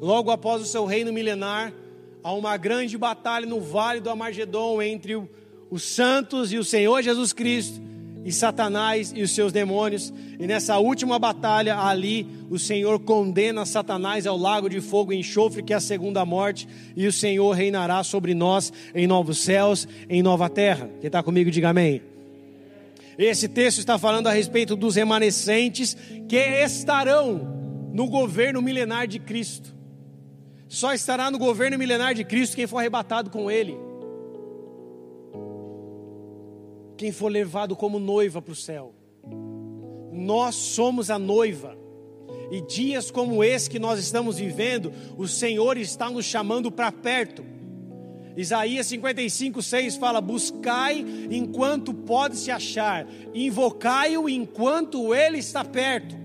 Logo 0.01 0.31
após 0.31 0.63
o 0.63 0.67
seu 0.67 0.87
reino 0.87 1.13
milenar, 1.13 1.75
há 2.25 2.33
uma 2.33 2.57
grande 2.57 2.97
batalha 2.97 3.45
no 3.45 3.61
vale 3.61 4.01
do 4.01 4.09
Amargedon 4.09 4.81
entre 4.81 5.15
os 5.71 5.83
santos 5.83 6.55
e 6.55 6.57
o 6.57 6.65
Senhor 6.65 7.03
Jesus 7.03 7.35
Cristo 7.35 7.87
e 8.29 8.33
Satanás 8.33 9.11
e 9.17 9.23
os 9.23 9.31
seus 9.31 9.53
demônios. 9.53 10.13
E 10.39 10.47
nessa 10.47 10.77
última 10.77 11.19
batalha 11.19 11.79
ali, 11.79 12.29
o 12.51 12.59
Senhor 12.59 13.01
condena 13.01 13.65
Satanás 13.65 14.27
ao 14.27 14.37
lago 14.37 14.69
de 14.69 14.83
fogo 14.83 15.15
e 15.15 15.17
enxofre, 15.17 15.63
que 15.63 15.73
é 15.73 15.77
a 15.77 15.81
segunda 15.81 16.27
morte, 16.27 16.69
e 16.95 17.07
o 17.07 17.13
Senhor 17.13 17.51
reinará 17.53 18.05
sobre 18.05 18.35
nós 18.35 18.71
em 18.95 19.07
novos 19.07 19.39
céus, 19.39 19.89
em 20.11 20.23
nova 20.23 20.51
terra. 20.51 20.91
Quem 21.01 21.07
está 21.07 21.23
comigo, 21.23 21.51
diga 21.51 21.71
amém. 21.71 22.03
Esse 23.17 23.49
texto 23.49 23.79
está 23.79 23.99
falando 23.99 24.27
a 24.27 24.33
respeito 24.33 24.77
dos 24.77 24.97
remanescentes 24.97 25.97
que 26.29 26.37
estarão 26.37 27.89
no 27.95 28.09
governo 28.09 28.61
milenar 28.61 29.07
de 29.07 29.19
Cristo. 29.19 29.75
Só 30.69 30.93
estará 30.93 31.31
no 31.31 31.39
governo 31.39 31.79
milenar 31.79 32.15
de 32.15 32.25
Cristo 32.25 32.57
quem 32.57 32.67
for 32.67 32.77
arrebatado 32.77 33.31
com 33.31 33.51
Ele. 33.51 33.88
Quem 36.99 37.11
for 37.11 37.29
levado 37.29 37.75
como 37.75 37.99
noiva 37.99 38.43
para 38.43 38.53
o 38.53 38.57
céu. 38.57 38.95
Nós 40.13 40.55
somos 40.55 41.09
a 41.09 41.19
noiva. 41.19 41.79
E 42.51 42.61
dias 42.61 43.11
como 43.11 43.43
esse 43.43 43.71
que 43.71 43.79
nós 43.79 43.99
estamos 43.99 44.37
vivendo, 44.37 44.93
o 45.17 45.27
Senhor 45.27 45.79
está 45.79 46.11
nos 46.11 46.27
chamando 46.27 46.71
para 46.71 46.93
perto 46.93 47.43
Isaías 48.39 48.87
55, 48.87 49.61
6 49.61 49.97
fala: 49.97 50.21
Buscai 50.21 51.05
enquanto 51.29 51.93
pode 51.93 52.37
se 52.37 52.53
achar, 52.53 53.05
invocai-o 53.35 54.29
enquanto 54.29 55.13
ele 55.13 55.39
está 55.39 55.65
perto. 55.65 56.17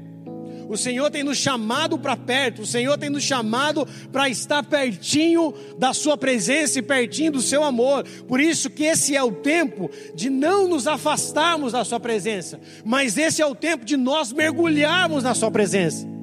O 0.69 0.77
Senhor 0.77 1.09
tem 1.09 1.23
nos 1.23 1.37
chamado 1.37 1.97
para 1.97 2.15
perto, 2.15 2.61
o 2.61 2.65
Senhor 2.65 2.97
tem 2.97 3.09
nos 3.09 3.23
chamado 3.23 3.87
para 4.11 4.29
estar 4.29 4.63
pertinho 4.63 5.53
da 5.77 5.93
Sua 5.93 6.17
presença 6.17 6.79
e 6.79 6.81
pertinho 6.81 7.33
do 7.33 7.41
Seu 7.41 7.63
amor. 7.63 8.05
Por 8.27 8.39
isso 8.39 8.69
que 8.69 8.83
esse 8.83 9.15
é 9.15 9.23
o 9.23 9.31
tempo 9.31 9.89
de 10.15 10.29
não 10.29 10.67
nos 10.67 10.87
afastarmos 10.87 11.73
da 11.73 11.83
Sua 11.83 11.99
presença, 11.99 12.59
mas 12.83 13.17
esse 13.17 13.41
é 13.41 13.45
o 13.45 13.55
tempo 13.55 13.85
de 13.85 13.97
nós 13.97 14.31
mergulharmos 14.31 15.23
na 15.23 15.33
Sua 15.33 15.51
presença. 15.51 16.13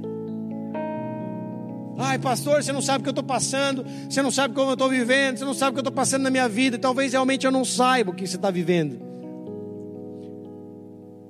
Ai, 2.02 2.18
pastor, 2.18 2.62
você 2.62 2.72
não 2.72 2.80
sabe 2.80 3.00
o 3.00 3.02
que 3.02 3.08
eu 3.10 3.12
estou 3.12 3.24
passando, 3.24 3.84
você 4.08 4.22
não 4.22 4.30
sabe 4.30 4.54
como 4.54 4.70
eu 4.70 4.74
estou 4.74 4.88
vivendo, 4.88 5.36
você 5.36 5.44
não 5.44 5.52
sabe 5.52 5.72
o 5.72 5.74
que 5.74 5.78
eu 5.80 5.82
estou 5.82 5.92
passando 5.92 6.22
na 6.22 6.30
minha 6.30 6.48
vida, 6.48 6.78
talvez 6.78 7.12
realmente 7.12 7.44
eu 7.44 7.52
não 7.52 7.62
saiba 7.62 8.10
o 8.10 8.14
que 8.14 8.26
você 8.26 8.36
está 8.36 8.50
vivendo. 8.50 8.98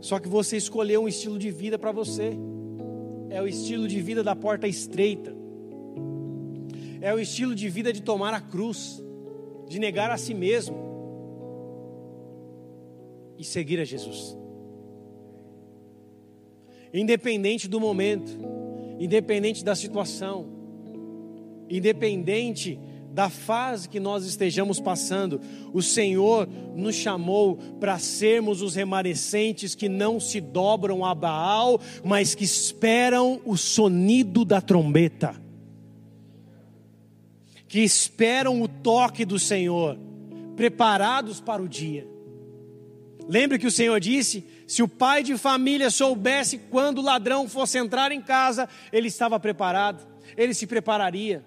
Só 0.01 0.21
que 0.21 0.29
você 0.29 0.57
escolheu 0.57 1.03
um 1.03 1.09
estilo 1.09 1.39
de 1.39 1.51
vida 1.51 1.77
para 1.77 1.91
você, 1.91 2.39
é 3.31 3.41
o 3.41 3.47
estilo 3.47 3.87
de 3.87 4.01
vida 4.03 4.23
da 4.23 4.35
porta 4.35 4.67
estreita, 4.67 5.35
é 7.01 7.15
o 7.15 7.19
estilo 7.19 7.55
de 7.55 7.69
vida 7.69 7.93
de 7.93 8.03
tomar 8.03 8.35
a 8.35 8.41
cruz, 8.41 9.03
de 9.69 9.79
negar 9.79 10.11
a 10.11 10.19
si 10.19 10.35
mesmo 10.35 10.77
e 13.39 13.45
seguir 13.45 13.81
a 13.81 13.85
Jesus. 13.85 14.37
Independente 16.93 17.69
do 17.69 17.79
momento, 17.79 18.37
independente 18.99 19.65
da 19.65 19.77
situação, 19.77 20.47
independente 21.71 22.79
da 23.13 23.29
fase 23.29 23.89
que 23.89 23.99
nós 23.99 24.25
estejamos 24.25 24.79
passando, 24.79 25.41
o 25.73 25.83
Senhor 25.83 26.49
nos 26.77 26.95
chamou 26.95 27.57
para 27.81 27.99
sermos 27.99 28.63
os 28.63 28.75
remanescentes 28.75 29.75
que 29.75 29.89
não 29.89 30.21
se 30.21 30.41
dobram 30.41 31.05
a 31.05 31.15
Baal, 31.15 31.81
mas 32.05 32.35
que 32.35 32.45
esperam 32.45 33.41
o 33.45 33.57
sonido 33.57 34.45
da 34.45 34.61
trombeta, 34.61 35.35
que 37.67 37.81
esperam 37.81 38.63
o 38.63 38.69
toque 38.69 39.25
do 39.25 39.39
Senhor, 39.39 39.99
preparados 40.55 41.41
para 41.41 41.63
o 41.63 41.69
dia. 41.69 42.07
Lembre 43.29 43.59
que 43.59 43.67
o 43.67 43.73
Senhor 43.73 43.99
disse: 44.01 44.45
se 44.67 44.83
o 44.83 44.89
pai 44.89 45.23
de 45.23 45.37
família 45.37 45.91
soubesse 45.91 46.59
quando 46.59 46.99
o 46.99 47.05
ladrão 47.05 47.49
fosse 47.49 47.79
entrar 47.79 48.13
em 48.13 48.21
casa, 48.21 48.69
ele 48.93 49.09
estava 49.09 49.39
preparado, 49.39 50.07
ele 50.37 50.55
se 50.55 50.67
prepararia 50.67 51.45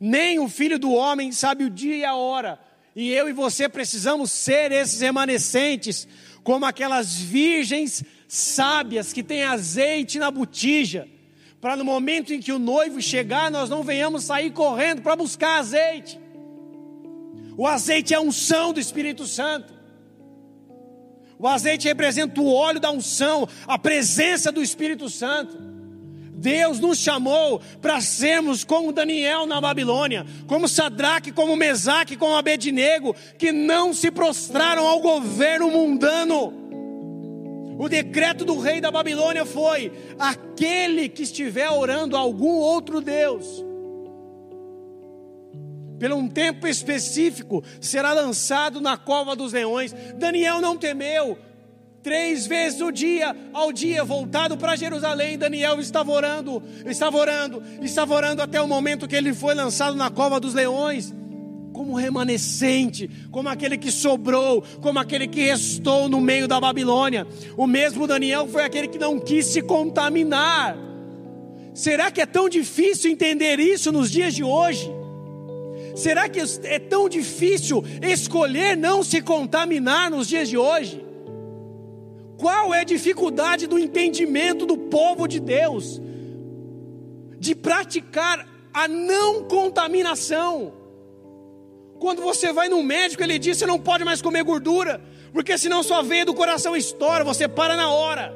nem 0.00 0.38
o 0.38 0.48
filho 0.48 0.78
do 0.78 0.92
homem 0.92 1.32
sabe 1.32 1.64
o 1.64 1.70
dia 1.70 1.96
e 1.96 2.04
a 2.04 2.14
hora. 2.14 2.58
E 2.94 3.10
eu 3.10 3.28
e 3.28 3.32
você 3.32 3.68
precisamos 3.68 4.30
ser 4.30 4.72
esses 4.72 5.00
remanescentes, 5.00 6.08
como 6.42 6.64
aquelas 6.64 7.14
virgens 7.14 8.04
sábias 8.28 9.12
que 9.12 9.22
têm 9.22 9.42
azeite 9.42 10.18
na 10.18 10.30
botija, 10.30 11.08
para 11.60 11.76
no 11.76 11.84
momento 11.84 12.32
em 12.32 12.40
que 12.40 12.52
o 12.52 12.58
noivo 12.58 13.00
chegar, 13.00 13.50
nós 13.50 13.68
não 13.68 13.82
venhamos 13.82 14.24
sair 14.24 14.50
correndo 14.50 15.02
para 15.02 15.16
buscar 15.16 15.58
azeite. 15.58 16.18
O 17.56 17.66
azeite 17.66 18.12
é 18.12 18.16
a 18.16 18.20
unção 18.20 18.72
do 18.72 18.80
Espírito 18.80 19.26
Santo. 19.26 19.74
O 21.38 21.46
azeite 21.46 21.88
representa 21.88 22.40
o 22.40 22.52
óleo 22.52 22.80
da 22.80 22.90
unção, 22.90 23.48
a 23.66 23.78
presença 23.78 24.50
do 24.50 24.62
Espírito 24.62 25.08
Santo. 25.08 25.65
Deus 26.36 26.78
nos 26.78 26.98
chamou 26.98 27.60
para 27.80 28.00
sermos 28.02 28.62
como 28.62 28.92
Daniel 28.92 29.46
na 29.46 29.58
Babilônia, 29.58 30.26
como 30.46 30.68
Sadraque, 30.68 31.32
como 31.32 31.56
Mesaque, 31.56 32.14
como 32.14 32.36
Abednego, 32.36 33.16
que 33.38 33.50
não 33.50 33.94
se 33.94 34.10
prostraram 34.10 34.86
ao 34.86 35.00
governo 35.00 35.70
mundano. 35.70 36.52
O 37.78 37.88
decreto 37.88 38.44
do 38.44 38.58
rei 38.58 38.80
da 38.80 38.90
Babilônia 38.90 39.46
foi: 39.46 39.90
aquele 40.18 41.08
que 41.08 41.22
estiver 41.22 41.70
orando 41.70 42.16
a 42.16 42.20
algum 42.20 42.56
outro 42.56 43.00
Deus, 43.00 43.64
pelo 45.98 46.16
um 46.16 46.28
tempo 46.28 46.66
específico, 46.66 47.64
será 47.80 48.12
lançado 48.12 48.78
na 48.80 48.98
cova 48.98 49.34
dos 49.34 49.54
leões. 49.54 49.94
Daniel 50.16 50.60
não 50.60 50.76
temeu, 50.76 51.38
Três 52.06 52.46
vezes 52.46 52.80
o 52.80 52.92
dia, 52.92 53.34
ao 53.52 53.72
dia, 53.72 54.04
voltado 54.04 54.56
para 54.56 54.76
Jerusalém, 54.76 55.36
Daniel 55.36 55.80
estava 55.80 56.12
orando, 56.12 56.62
estava 56.86 57.18
orando, 57.18 57.60
estava 57.82 58.14
orando 58.14 58.40
até 58.40 58.62
o 58.62 58.68
momento 58.68 59.08
que 59.08 59.16
ele 59.16 59.34
foi 59.34 59.56
lançado 59.56 59.96
na 59.96 60.08
cova 60.08 60.38
dos 60.38 60.54
leões, 60.54 61.12
como 61.72 61.96
remanescente, 61.96 63.10
como 63.32 63.48
aquele 63.48 63.76
que 63.76 63.90
sobrou, 63.90 64.62
como 64.80 65.00
aquele 65.00 65.26
que 65.26 65.42
restou 65.46 66.08
no 66.08 66.20
meio 66.20 66.46
da 66.46 66.60
Babilônia. 66.60 67.26
O 67.56 67.66
mesmo 67.66 68.06
Daniel 68.06 68.46
foi 68.46 68.62
aquele 68.62 68.86
que 68.86 69.00
não 69.00 69.18
quis 69.18 69.46
se 69.46 69.60
contaminar. 69.60 70.78
Será 71.74 72.08
que 72.12 72.20
é 72.20 72.26
tão 72.26 72.48
difícil 72.48 73.10
entender 73.10 73.58
isso 73.58 73.90
nos 73.90 74.12
dias 74.12 74.32
de 74.32 74.44
hoje? 74.44 74.88
Será 75.96 76.28
que 76.28 76.38
é 76.62 76.78
tão 76.78 77.08
difícil 77.08 77.82
escolher 78.00 78.76
não 78.76 79.02
se 79.02 79.20
contaminar 79.20 80.08
nos 80.08 80.28
dias 80.28 80.48
de 80.48 80.56
hoje? 80.56 81.05
Qual 82.36 82.74
é 82.74 82.80
a 82.80 82.84
dificuldade 82.84 83.66
do 83.66 83.78
entendimento 83.78 84.66
do 84.66 84.76
povo 84.76 85.26
de 85.26 85.40
Deus 85.40 86.00
de 87.38 87.54
praticar 87.54 88.46
a 88.72 88.86
não 88.86 89.44
contaminação? 89.44 90.72
Quando 91.98 92.20
você 92.20 92.52
vai 92.52 92.68
no 92.68 92.82
médico, 92.82 93.22
ele 93.22 93.38
diz: 93.38 93.56
você 93.56 93.66
não 93.66 93.78
pode 93.78 94.04
mais 94.04 94.20
comer 94.20 94.42
gordura, 94.44 95.00
porque 95.32 95.56
senão 95.56 95.82
sua 95.82 96.02
veia 96.02 96.24
do 96.26 96.34
coração 96.34 96.76
estoura, 96.76 97.24
você 97.24 97.48
para 97.48 97.74
na 97.74 97.90
hora. 97.90 98.34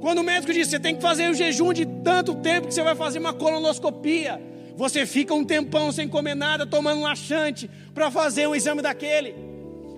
Quando 0.00 0.18
o 0.18 0.24
médico 0.24 0.52
diz: 0.52 0.68
você 0.68 0.80
tem 0.80 0.96
que 0.96 1.02
fazer 1.02 1.28
o 1.28 1.34
jejum 1.34 1.72
de 1.72 1.84
tanto 1.84 2.34
tempo 2.36 2.68
que 2.68 2.74
você 2.74 2.82
vai 2.82 2.94
fazer 2.94 3.18
uma 3.18 3.34
colonoscopia, 3.34 4.40
Você 4.78 5.04
fica 5.04 5.34
um 5.34 5.44
tempão 5.44 5.90
sem 5.90 6.06
comer 6.06 6.36
nada, 6.36 6.64
tomando 6.64 7.02
laxante 7.02 7.68
para 7.92 8.12
fazer 8.12 8.46
um 8.46 8.54
exame 8.54 8.80
daquele. 8.80 9.47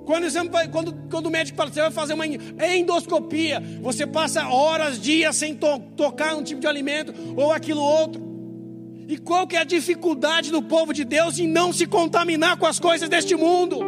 Quando 0.05 0.26
quando, 0.70 0.94
quando 1.11 1.26
o 1.26 1.30
médico 1.30 1.57
fala, 1.57 1.70
você 1.70 1.80
vai 1.80 1.90
fazer 1.90 2.14
uma 2.14 2.26
endoscopia, 2.26 3.62
você 3.80 4.07
passa 4.07 4.48
horas, 4.48 5.01
dias 5.01 5.36
sem 5.36 5.55
to, 5.55 5.78
tocar 5.96 6.34
um 6.36 6.42
tipo 6.42 6.61
de 6.61 6.66
alimento 6.66 7.12
ou 7.36 7.53
aquilo 7.53 7.80
outro. 7.80 8.30
E 9.09 9.18
qual 9.18 9.46
que 9.46 9.57
é 9.57 9.61
a 9.61 9.64
dificuldade 9.64 10.51
do 10.53 10.62
povo 10.62 10.92
de 10.92 11.05
Deus 11.05 11.38
em 11.38 11.48
não 11.48 11.72
se 11.72 11.86
contaminar 11.86 12.57
com 12.57 12.66
as 12.66 12.78
coisas 12.78 13.09
deste 13.09 13.34
mundo? 13.34 13.80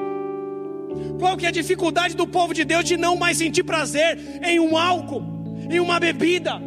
Qual 1.18 1.36
que 1.36 1.46
é 1.46 1.48
a 1.48 1.52
dificuldade 1.52 2.16
do 2.16 2.26
povo 2.26 2.52
de 2.52 2.64
Deus 2.64 2.84
de 2.84 2.96
não 2.96 3.14
mais 3.14 3.38
sentir 3.38 3.62
prazer 3.62 4.18
em 4.42 4.58
um 4.58 4.76
álcool, 4.76 5.22
em 5.70 5.78
uma 5.78 6.00
bebida, 6.00 6.60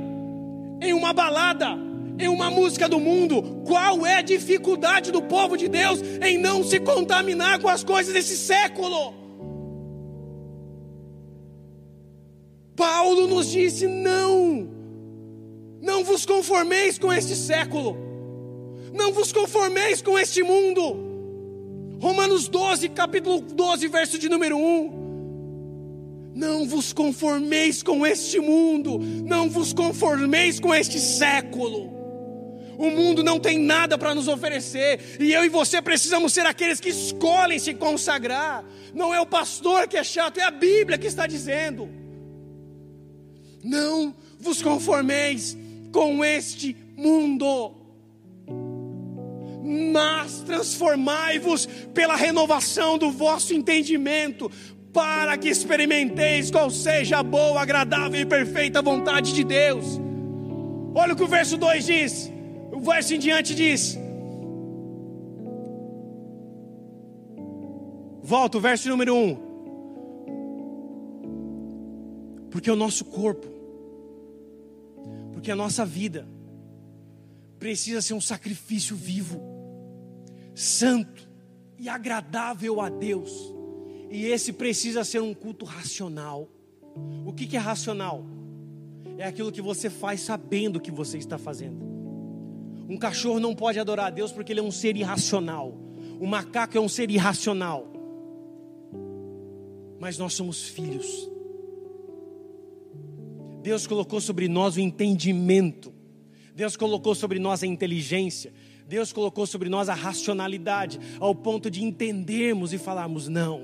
em 0.82 0.94
uma 0.94 1.12
balada, 1.12 1.78
em 2.18 2.30
uma 2.30 2.50
música 2.50 2.88
do 2.88 3.00
mundo? 3.00 3.62
Qual 3.66 4.06
é 4.06 4.20
a 4.20 4.22
dificuldade 4.22 5.12
do 5.12 5.22
povo 5.22 5.58
de 5.58 5.68
Deus 5.68 6.02
em 6.22 6.38
não 6.38 6.64
se 6.64 6.80
contaminar 6.80 7.60
com 7.60 7.68
as 7.68 7.84
coisas 7.84 8.14
desse 8.14 8.38
século? 8.38 9.25
Paulo 12.76 13.28
nos 13.28 13.52
disse: 13.52 13.88
não, 13.88 14.68
não 15.82 16.04
vos 16.04 16.26
conformeis 16.26 17.00
com 17.00 17.12
este 17.12 17.36
século, 17.36 17.98
não 18.94 19.14
vos 19.14 19.32
conformeis 19.32 20.02
com 20.02 20.18
este 20.20 20.44
mundo. 20.44 21.04
Romanos 22.00 22.48
12, 22.50 22.90
capítulo 22.90 23.40
12, 23.40 23.88
verso 23.88 24.20
de 24.20 24.28
número 24.28 24.58
1. 24.58 25.06
Não 26.36 26.68
vos 26.68 26.92
conformeis 26.92 27.82
com 27.82 28.06
este 28.06 28.40
mundo, 28.40 29.00
não 29.00 29.50
vos 29.50 29.72
conformeis 29.72 30.60
com 30.60 30.76
este 30.76 31.00
século. 31.00 31.96
O 32.78 32.90
mundo 32.90 33.24
não 33.24 33.40
tem 33.40 33.58
nada 33.58 33.98
para 33.98 34.14
nos 34.14 34.28
oferecer, 34.28 35.00
e 35.18 35.32
eu 35.32 35.46
e 35.46 35.50
você 35.50 35.82
precisamos 35.82 36.34
ser 36.34 36.46
aqueles 36.46 36.82
que 36.82 36.90
escolhem 36.90 37.58
se 37.58 37.74
consagrar. 37.74 38.66
Não 38.94 39.14
é 39.14 39.22
o 39.22 39.26
pastor 39.26 39.88
que 39.88 39.96
é 39.96 40.04
chato, 40.04 40.40
é 40.40 40.44
a 40.44 40.52
Bíblia 40.52 40.98
que 40.98 41.08
está 41.08 41.26
dizendo. 41.26 41.90
Não 43.66 44.14
vos 44.40 44.62
conformeis 44.62 45.58
com 45.92 46.24
este 46.24 46.78
mundo, 46.96 47.74
mas 49.92 50.42
transformai-vos 50.42 51.66
pela 51.92 52.16
renovação 52.16 52.96
do 53.00 53.10
vosso 53.10 53.56
entendimento, 53.56 54.52
para 54.94 55.36
que 55.36 55.50
experimenteis 55.50 56.52
qual 56.52 56.70
seja 56.70 57.18
a 57.18 57.24
boa, 57.24 57.60
agradável 57.60 58.22
e 58.22 58.26
perfeita 58.26 58.84
vontade 58.84 59.34
de 59.34 59.44
Deus. 59.44 60.00
Olha 60.94 61.14
o 61.14 61.16
que 61.16 61.24
o 61.24 61.28
verso 61.28 61.58
2 61.58 61.86
diz, 61.88 62.32
o 62.72 62.80
verso 62.80 63.16
em 63.16 63.20
diante 63.20 63.56
diz. 63.56 63.98
Volta 68.22 68.60
o 68.60 68.62
verso 68.62 68.88
número 68.90 69.16
1. 69.16 69.18
Um. 69.18 69.46
Porque 72.52 72.70
o 72.70 72.76
nosso 72.76 73.04
corpo 73.06 73.55
porque 75.46 75.52
a 75.52 75.56
nossa 75.56 75.86
vida 75.86 76.28
precisa 77.60 78.02
ser 78.02 78.16
um 78.16 78.20
sacrifício 78.20 78.96
vivo, 78.96 79.40
santo 80.56 81.30
e 81.78 81.88
agradável 81.88 82.82
a 82.82 82.90
Deus. 82.90 83.54
E 84.10 84.26
esse 84.26 84.52
precisa 84.52 85.04
ser 85.04 85.22
um 85.22 85.36
culto 85.36 85.64
racional. 85.64 86.50
O 87.24 87.32
que, 87.32 87.46
que 87.46 87.56
é 87.56 87.60
racional? 87.60 88.26
É 89.20 89.28
aquilo 89.28 89.52
que 89.52 89.62
você 89.62 89.88
faz 89.88 90.22
sabendo 90.22 90.78
o 90.78 90.82
que 90.82 90.90
você 90.90 91.20
está 91.20 91.38
fazendo. 91.38 91.78
Um 92.90 92.98
cachorro 92.98 93.40
não 93.40 93.54
pode 93.54 93.80
adorar 93.80 94.08
a 94.08 94.10
Deus 94.10 94.32
porque 94.32 94.52
ele 94.52 94.62
é 94.62 94.64
um 94.64 94.72
ser 94.72 94.98
irracional. 94.98 95.78
O 96.20 96.26
macaco 96.26 96.76
é 96.76 96.82
um 96.82 96.90
ser 96.90 97.12
irracional. 97.12 97.86
Mas 100.00 100.18
nós 100.18 100.34
somos 100.34 100.68
filhos. 100.70 101.30
Deus 103.66 103.88
colocou 103.88 104.22
sobre 104.22 104.48
nós 104.48 104.76
o 104.76 104.80
entendimento, 104.80 105.92
Deus 106.54 106.78
colocou 106.78 107.16
sobre 107.16 107.40
nós 107.40 107.64
a 107.64 107.66
inteligência, 107.66 108.54
Deus 108.88 109.12
colocou 109.12 109.48
sobre 109.48 109.70
nós 109.70 109.90
a 109.90 109.96
racionalidade, 109.96 111.00
ao 111.20 111.34
ponto 111.34 111.72
de 111.72 111.84
entendermos 111.84 112.74
e 112.74 112.78
falarmos: 112.78 113.28
não, 113.28 113.64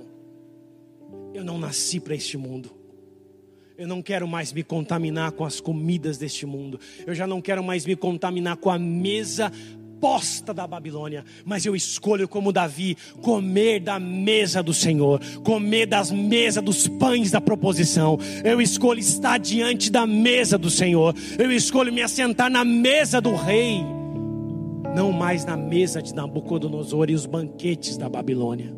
eu 1.36 1.43
não 1.43 1.60
nasci 1.60 1.99
para 1.99 2.16
este 2.16 2.36
mundo. 2.36 2.72
Eu 3.78 3.88
não 3.88 4.02
quero 4.02 4.28
mais 4.28 4.52
me 4.52 4.64
contaminar 4.64 5.34
com 5.34 5.45
as 5.45 5.60
comidas 5.60 6.18
deste 6.18 6.47
mundo. 6.47 6.80
Eu 7.06 7.14
já 7.14 7.28
não 7.28 7.39
quero 7.39 7.64
mais 7.64 7.86
me 7.86 7.95
contaminar 7.95 8.58
com 8.58 8.72
a 8.72 8.80
mesa 8.80 9.52
imposta 10.02 10.52
da 10.52 10.66
Babilônia, 10.66 11.24
mas 11.45 11.64
eu 11.64 11.76
escolho, 11.76 12.28
como 12.28 12.52
Davi, 12.52 12.97
comer 13.22 13.80
da 13.80 13.99
mesa 13.99 14.64
do 14.64 14.74
Senhor, 14.74 15.22
comer 15.43 15.86
das 15.86 16.10
mesas 16.10 16.64
dos 16.64 16.88
pães 16.88 17.30
da 17.30 17.39
proposição. 17.39 18.18
Eu 18.43 18.60
escolho 18.60 18.99
estar 18.99 19.38
diante 19.38 19.91
da 19.91 20.08
mesa 20.08 20.58
do 20.58 20.72
Senhor, 20.72 21.14
eu 21.38 21.52
escolho 21.52 21.93
me 21.93 22.02
assentar 22.02 22.49
na 22.49 22.66
mesa 22.66 23.22
do 23.22 23.36
rei, 23.36 23.80
não 24.95 25.12
mais 25.12 25.45
na 25.45 25.56
mesa 25.56 26.02
de 26.02 26.16
Nabucodonosor 26.16 27.12
e 27.12 27.14
os 27.14 27.28
banquetes 27.28 27.95
da 27.95 28.10
Babilônia. 28.10 28.74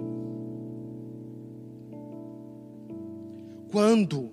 Quando 3.72 4.30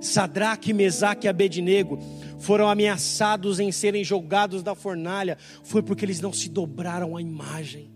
Sadraque, 0.00 0.72
Mesaque 0.72 1.26
e 1.26 1.28
Abednego 1.28 1.98
foram 2.42 2.68
ameaçados 2.68 3.60
em 3.60 3.70
serem 3.70 4.02
jogados 4.02 4.64
da 4.64 4.74
fornalha, 4.74 5.38
foi 5.62 5.80
porque 5.80 6.04
eles 6.04 6.20
não 6.20 6.32
se 6.32 6.48
dobraram 6.48 7.16
à 7.16 7.22
imagem. 7.22 7.88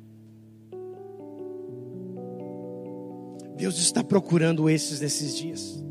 Deus 3.57 3.76
está 3.78 4.05
procurando 4.05 4.70
esses 4.70 5.01
nesses 5.01 5.36
dias. 5.36 5.84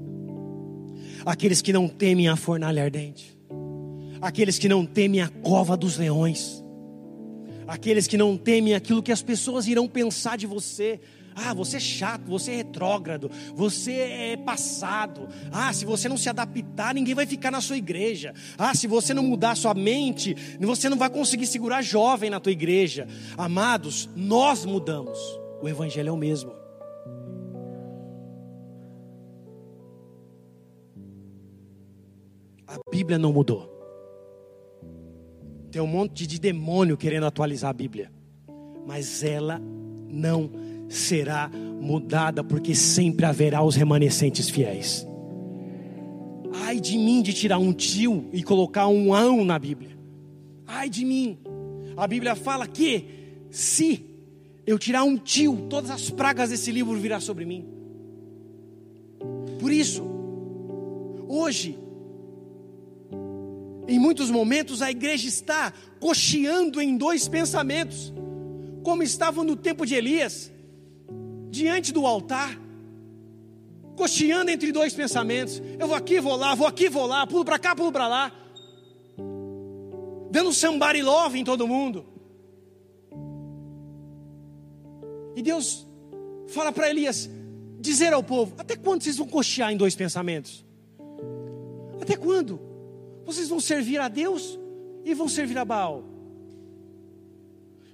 Aqueles 1.25 1.61
que 1.61 1.73
não 1.73 1.87
temem 1.89 2.29
a 2.29 2.37
fornalha 2.37 2.83
ardente. 2.83 3.37
Aqueles 4.21 4.57
que 4.57 4.69
não 4.69 4.85
temem 4.85 5.21
a 5.21 5.27
cova 5.27 5.75
dos 5.75 5.97
leões. 5.97 6.63
Aqueles 7.67 8.07
que 8.07 8.15
não 8.15 8.37
temem 8.37 8.73
aquilo 8.73 9.03
que 9.03 9.11
as 9.11 9.21
pessoas 9.21 9.67
irão 9.67 9.85
pensar 9.85 10.37
de 10.37 10.47
você. 10.47 11.01
Ah, 11.35 11.53
você 11.53 11.75
é 11.75 11.79
chato, 11.81 12.23
você 12.25 12.51
é 12.51 12.55
retrógrado, 12.55 13.29
você 13.53 13.91
é 13.91 14.37
passado. 14.37 15.27
Ah, 15.51 15.73
se 15.73 15.83
você 15.83 16.07
não 16.07 16.17
se 16.17 16.29
adaptar, 16.29 16.93
ninguém 16.93 17.13
vai 17.13 17.25
ficar 17.25 17.51
na 17.51 17.59
sua 17.59 17.75
igreja. 17.75 18.33
Ah, 18.57 18.73
se 18.73 18.87
você 18.87 19.13
não 19.13 19.21
mudar 19.21 19.55
sua 19.55 19.73
mente, 19.73 20.33
você 20.61 20.87
não 20.87 20.97
vai 20.97 21.09
conseguir 21.09 21.45
segurar 21.45 21.81
jovem 21.81 22.29
na 22.29 22.39
tua 22.39 22.53
igreja. 22.53 23.05
Amados, 23.37 24.09
nós 24.15 24.63
mudamos. 24.63 25.19
O 25.61 25.67
evangelho 25.67 26.09
é 26.09 26.11
o 26.11 26.17
mesmo. 26.17 26.53
A 32.65 32.77
Bíblia 32.89 33.17
não 33.17 33.33
mudou. 33.33 33.71
Tem 35.69 35.81
um 35.81 35.87
monte 35.87 36.25
de 36.25 36.39
demônio 36.39 36.95
querendo 36.95 37.25
atualizar 37.25 37.69
a 37.69 37.73
Bíblia, 37.73 38.09
mas 38.85 39.21
ela 39.21 39.61
não 40.07 40.49
será 40.87 41.49
mudada, 41.49 42.43
porque 42.43 42.73
sempre 42.73 43.25
haverá 43.25 43.63
os 43.63 43.75
remanescentes 43.75 44.49
fiéis. 44.49 45.05
Ai 46.53 46.79
de 46.79 46.97
mim 46.97 47.21
de 47.21 47.33
tirar 47.33 47.57
um 47.57 47.73
tio 47.73 48.29
e 48.31 48.41
colocar 48.41 48.87
um 48.87 49.13
ão 49.13 49.43
na 49.43 49.59
Bíblia. 49.59 49.97
Ai 50.65 50.89
de 50.89 51.05
mim. 51.05 51.37
A 51.97 52.07
Bíblia 52.07 52.35
fala 52.35 52.67
que 52.67 53.05
se 53.49 54.05
eu 54.65 54.79
tirar 54.79 55.03
um 55.03 55.17
tio, 55.17 55.67
todas 55.69 55.91
as 55.91 56.09
pragas 56.09 56.49
desse 56.49 56.71
livro 56.71 56.97
virá 56.97 57.19
sobre 57.19 57.45
mim. 57.45 57.65
Por 59.59 59.71
isso, 59.71 60.03
hoje, 61.27 61.77
em 63.87 63.99
muitos 63.99 64.29
momentos 64.31 64.81
a 64.81 64.89
igreja 64.89 65.27
está 65.27 65.71
cocheando 65.99 66.81
em 66.81 66.97
dois 66.97 67.27
pensamentos, 67.27 68.13
como 68.83 69.03
estava 69.03 69.43
no 69.43 69.55
tempo 69.55 69.85
de 69.85 69.95
Elias 69.95 70.51
diante 71.55 71.93
do 71.93 72.05
altar, 72.05 72.59
cocheando 73.95 74.51
entre 74.51 74.73
dois 74.73 74.93
pensamentos. 74.93 75.61
Eu 75.79 75.87
vou 75.87 75.95
aqui, 75.95 76.19
vou 76.19 76.35
lá, 76.35 76.53
vou 76.53 76.67
aqui, 76.67 76.89
vou 76.89 77.05
lá, 77.05 77.25
pulo 77.25 77.45
para 77.45 77.57
cá, 77.57 77.73
pulo 77.73 77.93
para 77.93 78.07
lá. 78.07 78.31
Dando 80.29 80.51
somebody 80.51 81.01
love 81.01 81.39
em 81.39 81.45
todo 81.45 81.65
mundo. 81.65 82.05
E 85.33 85.41
Deus 85.41 85.87
fala 86.49 86.73
para 86.73 86.89
Elias 86.89 87.29
dizer 87.79 88.11
ao 88.11 88.21
povo: 88.21 88.53
Até 88.57 88.75
quando 88.75 89.03
vocês 89.03 89.15
vão 89.15 89.27
cochear 89.27 89.71
em 89.71 89.77
dois 89.77 89.95
pensamentos? 89.95 90.65
Até 92.01 92.17
quando? 92.17 92.59
Vocês 93.25 93.47
vão 93.47 93.61
servir 93.61 93.99
a 93.99 94.09
Deus 94.09 94.59
e 95.05 95.13
vão 95.13 95.29
servir 95.29 95.57
a 95.57 95.63
Baal? 95.63 96.03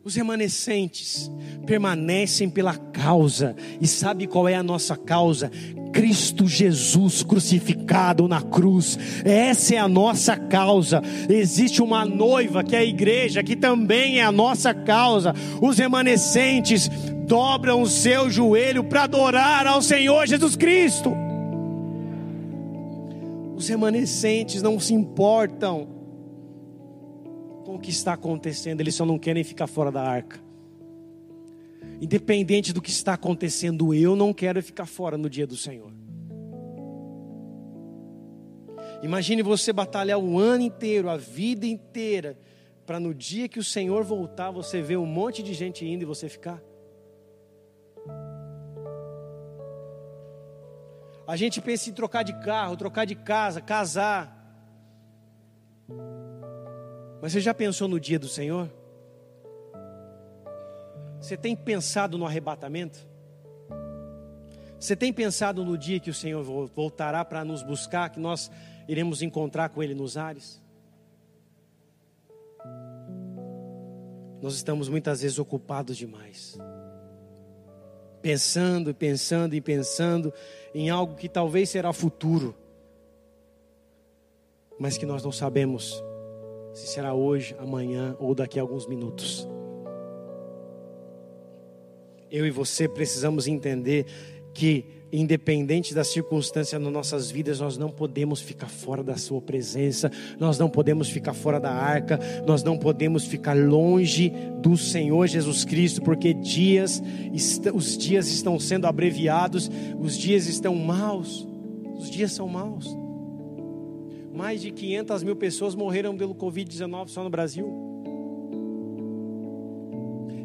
Os 0.04 0.16
remanescentes 0.16 1.32
permanecem 1.68 2.50
pela 2.50 2.76
causa. 2.76 3.56
E 3.80 3.86
sabe 3.86 4.26
qual 4.26 4.50
é 4.50 4.56
a 4.56 4.64
nossa 4.64 4.98
causa? 4.98 5.52
Cristo 5.94 6.48
Jesus 6.48 7.22
crucificado 7.22 8.28
na 8.28 8.42
cruz. 8.42 8.98
Essa 9.24 9.76
é 9.76 9.78
a 9.78 9.88
nossa 9.88 10.36
causa. 10.36 11.04
Existe 11.30 11.84
uma 11.84 12.04
noiva 12.04 12.64
que 12.64 12.76
é 12.76 12.80
a 12.80 12.84
igreja, 12.84 13.44
que 13.44 13.56
também 13.56 14.20
é 14.20 14.24
a 14.24 14.32
nossa 14.32 14.74
causa. 14.74 15.36
Os 15.62 15.78
remanescentes 15.78 16.90
dobram 17.28 17.84
o 17.84 17.88
seu 17.88 18.28
joelho 18.28 18.84
para 18.84 19.04
adorar 19.04 19.68
ao 19.68 19.84
Senhor 19.84 20.26
Jesus 20.26 20.56
Cristo. 20.56 21.14
Os 23.56 23.68
remanescentes 23.68 24.64
não 24.64 24.80
se 24.80 24.96
importam 24.96 26.01
com 27.72 27.78
o 27.78 27.80
que 27.80 27.90
está 27.90 28.14
acontecendo, 28.14 28.82
eles 28.82 28.96
só 28.96 29.06
não 29.06 29.18
querem 29.18 29.46
ficar 29.46 29.66
fora 29.66 29.90
da 29.90 30.02
arca. 30.02 30.40
Independente 32.02 32.74
do 32.74 32.82
que 32.82 32.90
está 32.90 33.14
acontecendo, 33.14 33.94
eu 33.94 34.14
não 34.14 34.34
quero 34.34 34.62
ficar 34.62 34.86
fora 34.86 35.18
no 35.18 35.30
dia 35.30 35.48
do 35.48 35.56
Senhor. 35.56 35.92
Imagine 39.02 39.42
você 39.42 39.72
batalhar 39.72 40.20
o 40.20 40.38
ano 40.38 40.64
inteiro, 40.64 41.10
a 41.10 41.16
vida 41.16 41.66
inteira, 41.66 42.38
para 42.86 43.00
no 43.00 43.14
dia 43.14 43.48
que 43.48 43.58
o 43.58 43.64
Senhor 43.64 44.04
voltar, 44.04 44.52
você 44.52 44.82
ver 44.82 44.98
um 44.98 45.06
monte 45.06 45.42
de 45.42 45.54
gente 45.54 45.86
indo 45.86 46.02
e 46.02 46.06
você 46.06 46.28
ficar. 46.28 46.62
A 51.26 51.38
gente 51.38 51.62
pensa 51.62 51.90
em 51.90 51.94
trocar 51.94 52.24
de 52.24 52.34
carro, 52.42 52.76
trocar 52.76 53.06
de 53.06 53.16
casa, 53.16 53.62
casar. 53.62 54.38
Mas 57.22 57.34
você 57.34 57.40
já 57.40 57.54
pensou 57.54 57.88
no 57.88 58.00
dia 58.00 58.18
do 58.18 58.28
Senhor? 58.28 58.68
Você 61.20 61.38
tem 61.38 61.56
pensado 61.56 62.18
no 62.18 62.26
arrebatamento? 62.26 63.08
Você 64.80 64.96
tem 64.96 65.14
pensado 65.14 65.64
no 65.64 65.78
dia 65.78 66.00
que 66.00 66.10
o 66.10 66.14
Senhor 66.14 66.44
voltará 66.44 67.24
para 67.24 67.46
nos 67.46 67.62
buscar, 67.62 68.10
que 68.10 68.20
nós 68.20 68.50
iremos 68.88 69.22
encontrar 69.22 69.70
com 69.70 69.84
Ele 69.84 69.94
nos 69.94 70.18
ares? 70.18 70.60
Nós 74.42 74.56
estamos 74.56 74.90
muitas 74.90 75.22
vezes 75.22 75.38
ocupados 75.38 75.96
demais, 75.96 76.58
pensando 78.24 78.90
e 78.90 78.94
pensando 78.96 79.54
e 79.54 79.62
pensando 79.62 80.34
em 80.74 80.90
algo 80.90 81.14
que 81.14 81.30
talvez 81.30 81.70
será 81.70 81.94
futuro, 81.94 82.58
mas 84.80 84.98
que 84.98 85.06
nós 85.06 85.24
não 85.24 85.32
sabemos 85.32 86.04
se 86.74 86.88
será 86.88 87.14
hoje, 87.14 87.56
amanhã 87.60 88.16
ou 88.20 88.34
daqui 88.34 88.60
a 88.60 88.62
alguns 88.62 88.88
minutos. 88.88 89.48
Eu 92.30 92.46
e 92.46 92.52
você 92.52 92.88
precisamos 92.88 93.46
entender 93.46 94.06
que, 94.54 94.86
independente 95.12 95.94
da 95.94 96.04
circunstância 96.04 96.80
nas 96.80 96.94
nossas 96.94 97.30
vidas, 97.30 97.60
nós 97.60 97.78
não 97.78 97.90
podemos 97.90 98.40
ficar 98.40 98.70
fora 98.70 99.04
da 99.04 99.18
Sua 99.18 99.42
presença, 99.42 100.10
nós 100.40 100.58
não 100.58 100.70
podemos 100.70 101.10
ficar 101.10 101.34
fora 101.34 101.60
da 101.60 101.72
arca, 101.72 102.18
nós 102.48 102.64
não 102.64 102.78
podemos 102.78 103.26
ficar 103.26 103.58
longe 103.58 104.32
do 104.62 104.78
Senhor 104.78 105.28
Jesus 105.28 105.66
Cristo, 105.66 106.02
porque 106.02 106.34
dias, 106.34 107.04
os 107.74 107.98
dias 107.98 108.30
estão 108.30 108.58
sendo 108.58 108.88
abreviados, 108.88 109.70
os 110.00 110.18
dias 110.18 110.48
estão 110.48 110.74
maus, 110.76 111.46
os 111.98 112.10
dias 112.10 112.32
são 112.32 112.48
maus. 112.48 113.01
Mais 114.34 114.62
de 114.62 114.72
500 114.72 115.24
mil 115.24 115.36
pessoas 115.36 115.76
morreram 115.76 116.18
pelo 116.18 116.34
Covid-19 116.34 117.10
só 117.10 117.24
no 117.24 117.30
Brasil. 117.30 117.68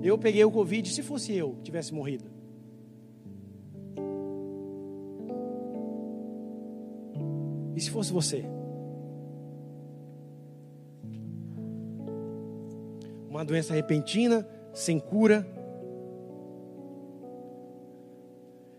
Eu 0.03 0.17
peguei 0.17 0.45
o 0.45 0.51
Covid, 0.51 0.89
se 0.89 1.03
fosse 1.03 1.35
eu 1.35 1.57
tivesse 1.63 1.93
morrido. 1.93 2.25
E 7.75 7.81
se 7.81 7.91
fosse 7.91 8.13
você? 8.13 8.45
Uma 13.29 13.45
doença 13.45 13.75
repentina, 13.75 14.49
sem 14.73 14.99
cura. 14.99 15.47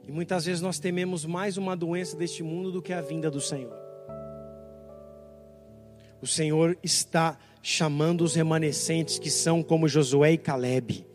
E 0.08 0.12
muitas 0.12 0.46
vezes 0.46 0.62
nós 0.62 0.80
tememos 0.80 1.26
mais 1.26 1.58
uma 1.58 1.76
doença 1.76 2.18
deste 2.18 2.42
mundo 2.42 2.72
do 2.72 2.82
que 2.82 2.94
a 2.94 3.02
vinda 3.02 3.30
do 3.30 3.42
Senhor. 3.42 3.87
O 6.22 6.28
Senhor 6.28 6.78
está 6.84 7.38
chamando 7.62 8.24
os 8.24 8.36
remanescentes 8.36 9.20
que 9.20 9.30
são 9.30 9.62
como 9.62 9.88
Josué 9.88 10.34
e 10.34 10.38
Caleb 10.38 11.06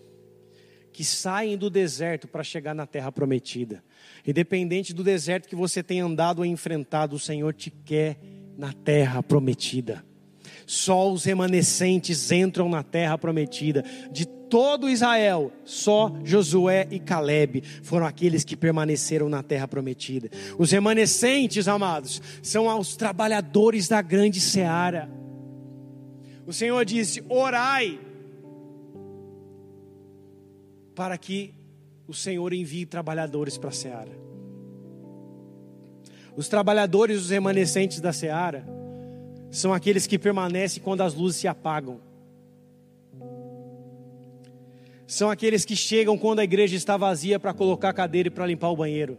que 0.92 1.02
saem 1.02 1.56
do 1.56 1.70
deserto 1.70 2.28
para 2.28 2.44
chegar 2.44 2.74
na 2.74 2.86
terra 2.86 3.10
prometida. 3.10 3.82
Independente 4.26 4.92
do 4.92 5.02
deserto 5.02 5.48
que 5.48 5.56
você 5.56 5.82
tenha 5.82 6.04
andado 6.04 6.40
ou 6.40 6.44
enfrentado, 6.44 7.16
o 7.16 7.18
Senhor 7.18 7.54
te 7.54 7.70
quer 7.70 8.18
na 8.56 8.72
terra 8.72 9.22
prometida. 9.22 10.04
Só 10.66 11.10
os 11.10 11.24
remanescentes 11.24 12.30
entram 12.30 12.68
na 12.68 12.82
terra 12.82 13.16
prometida. 13.16 13.82
De 14.10 14.26
todo 14.52 14.90
Israel, 14.90 15.50
só 15.64 16.14
Josué 16.22 16.86
e 16.90 17.00
Caleb 17.00 17.62
foram 17.82 18.04
aqueles 18.04 18.44
que 18.44 18.54
permaneceram 18.54 19.26
na 19.26 19.42
terra 19.42 19.66
prometida. 19.66 20.28
Os 20.58 20.70
remanescentes, 20.70 21.66
amados, 21.66 22.20
são 22.42 22.78
os 22.78 22.94
trabalhadores 22.94 23.88
da 23.88 24.02
grande 24.02 24.42
seara. 24.42 25.10
O 26.46 26.52
Senhor 26.52 26.84
disse: 26.84 27.24
Orai 27.30 27.98
para 30.94 31.16
que 31.16 31.54
o 32.06 32.12
Senhor 32.12 32.52
envie 32.52 32.84
trabalhadores 32.84 33.56
para 33.56 33.70
a 33.70 33.72
seara. 33.72 34.12
Os 36.36 36.46
trabalhadores, 36.46 37.22
os 37.22 37.30
remanescentes 37.30 38.00
da 38.00 38.12
seara, 38.12 38.66
são 39.50 39.72
aqueles 39.72 40.06
que 40.06 40.18
permanecem 40.18 40.82
quando 40.82 41.00
as 41.00 41.14
luzes 41.14 41.40
se 41.40 41.48
apagam. 41.48 42.11
São 45.12 45.28
aqueles 45.28 45.66
que 45.66 45.76
chegam 45.76 46.16
quando 46.16 46.38
a 46.38 46.44
igreja 46.44 46.74
está 46.74 46.96
vazia 46.96 47.38
para 47.38 47.52
colocar 47.52 47.90
a 47.90 47.92
cadeira 47.92 48.28
e 48.28 48.30
para 48.30 48.46
limpar 48.46 48.70
o 48.70 48.76
banheiro. 48.76 49.18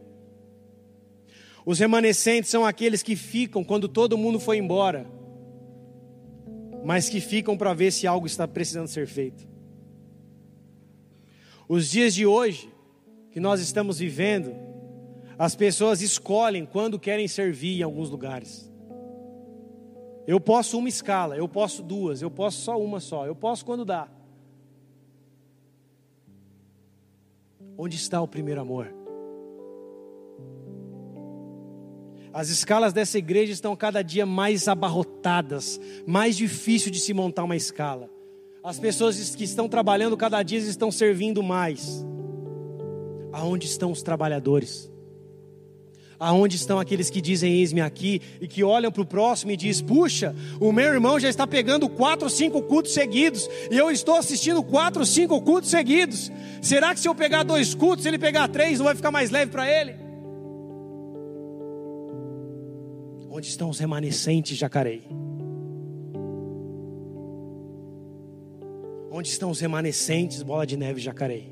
Os 1.64 1.78
remanescentes 1.78 2.50
são 2.50 2.66
aqueles 2.66 3.04
que 3.04 3.16
ficam 3.16 3.64
quando 3.64 3.88
todo 3.88 4.18
mundo 4.18 4.40
foi 4.40 4.58
embora, 4.58 5.06
mas 6.84 7.10
que 7.10 7.22
ficam 7.22 7.56
para 7.56 7.76
ver 7.76 7.92
se 7.92 8.08
algo 8.08 8.26
está 8.26 8.48
precisando 8.48 8.88
ser 8.88 9.06
feito. 9.06 9.48
Os 11.70 11.92
dias 11.92 12.16
de 12.16 12.26
hoje, 12.26 12.74
que 13.30 13.40
nós 13.40 13.62
estamos 13.62 14.00
vivendo, 14.00 14.52
as 15.38 15.56
pessoas 15.56 16.02
escolhem 16.02 16.66
quando 16.66 16.98
querem 16.98 17.28
servir 17.28 17.82
em 17.82 17.84
alguns 17.84 18.10
lugares. 18.10 18.68
Eu 20.26 20.40
posso 20.40 20.76
uma 20.76 20.90
escala, 20.90 21.38
eu 21.38 21.48
posso 21.48 21.84
duas, 21.84 22.20
eu 22.20 22.32
posso 22.32 22.62
só 22.62 22.82
uma 22.82 23.00
só, 23.00 23.28
eu 23.28 23.36
posso 23.36 23.64
quando 23.64 23.86
dá. 23.86 24.10
Onde 27.78 27.96
está 27.96 28.22
o 28.22 28.28
primeiro 28.28 28.62
amor? 28.62 28.94
As 32.32 32.50
escalas 32.50 32.94
dessa 32.94 33.18
igreja 33.18 33.52
estão 33.52 33.76
cada 33.76 34.02
dia 34.02 34.26
mais 34.26 34.68
abarrotadas, 34.68 35.80
mais 36.06 36.36
difícil 36.36 36.92
de 36.92 37.00
se 37.00 37.14
montar 37.14 37.44
uma 37.44 37.56
escala. 37.56 38.10
As 38.64 38.80
pessoas 38.80 39.36
que 39.36 39.44
estão 39.44 39.68
trabalhando 39.68 40.16
cada 40.16 40.42
dia 40.42 40.58
estão 40.60 40.92
servindo 40.92 41.44
mais. 41.44 42.06
Aonde 43.32 43.68
estão 43.68 43.92
os 43.92 44.02
trabalhadores? 44.02 44.93
Aonde 46.26 46.56
estão 46.56 46.80
aqueles 46.80 47.10
que 47.10 47.20
dizem 47.20 47.52
eis-me 47.52 47.82
aqui 47.82 48.22
e 48.40 48.48
que 48.48 48.64
olham 48.64 48.90
para 48.90 49.02
o 49.02 49.06
próximo 49.06 49.52
e 49.52 49.58
diz: 49.58 49.82
puxa, 49.82 50.34
o 50.58 50.72
meu 50.72 50.86
irmão 50.86 51.20
já 51.20 51.28
está 51.28 51.46
pegando 51.46 51.90
quatro 51.90 52.30
cinco 52.30 52.62
cultos 52.62 52.94
seguidos 52.94 53.50
e 53.70 53.76
eu 53.76 53.92
estou 53.92 54.16
assistindo 54.16 54.64
quatro 54.64 55.06
cinco 55.06 55.42
cultos 55.42 55.70
seguidos. 55.70 56.32
Será 56.62 56.94
que 56.94 57.02
se 57.02 57.10
eu 57.10 57.14
pegar 57.14 57.44
dois 57.44 57.76
cultos, 57.76 58.06
ele 58.06 58.18
pegar 58.18 58.48
três, 58.48 58.80
não 58.80 58.86
vai 58.86 58.96
ficar 58.96 59.12
mais 59.12 59.32
leve 59.32 59.52
para 59.52 59.70
ele? 59.70 59.96
Onde 63.30 63.48
estão 63.48 63.70
os 63.70 63.78
remanescentes, 63.78 64.58
Jacareí? 64.58 65.04
Onde 69.12 69.28
estão 69.28 69.50
os 69.50 69.60
remanescentes, 69.60 70.42
bola 70.42 70.66
de 70.66 70.78
neve 70.78 71.02
Jacareí? 71.02 71.52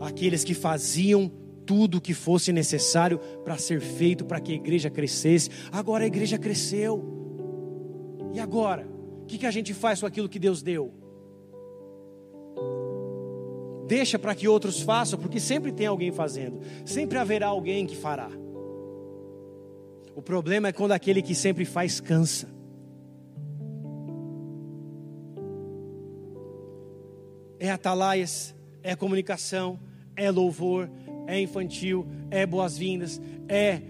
Aqueles 0.00 0.44
que 0.44 0.54
faziam 0.54 1.39
tudo 1.70 1.98
o 1.98 2.00
que 2.00 2.12
fosse 2.12 2.52
necessário 2.52 3.20
para 3.44 3.56
ser 3.56 3.80
feito 3.80 4.24
para 4.24 4.40
que 4.40 4.50
a 4.50 4.56
igreja 4.56 4.90
crescesse. 4.90 5.48
Agora 5.70 6.02
a 6.02 6.06
igreja 6.08 6.36
cresceu. 6.36 7.00
E 8.34 8.40
agora? 8.40 8.88
O 9.22 9.26
que, 9.26 9.38
que 9.38 9.46
a 9.46 9.52
gente 9.52 9.72
faz 9.72 10.00
com 10.00 10.06
aquilo 10.06 10.28
que 10.28 10.40
Deus 10.40 10.64
deu? 10.64 10.92
Deixa 13.86 14.18
para 14.18 14.34
que 14.34 14.48
outros 14.48 14.80
façam, 14.80 15.16
porque 15.16 15.38
sempre 15.38 15.70
tem 15.70 15.86
alguém 15.86 16.10
fazendo, 16.10 16.58
sempre 16.84 17.18
haverá 17.18 17.46
alguém 17.46 17.86
que 17.86 17.94
fará. 17.94 18.30
O 20.16 20.20
problema 20.20 20.66
é 20.66 20.72
quando 20.72 20.90
aquele 20.90 21.22
que 21.22 21.36
sempre 21.36 21.64
faz 21.64 22.00
cansa. 22.00 22.48
é 27.60 27.70
atalaias, 27.70 28.54
é 28.82 28.96
comunicação, 28.96 29.78
é 30.16 30.30
louvor, 30.30 30.90
é 31.30 31.40
infantil, 31.40 32.06
é 32.30 32.44
boas-vindas, 32.44 33.20
é 33.48 33.82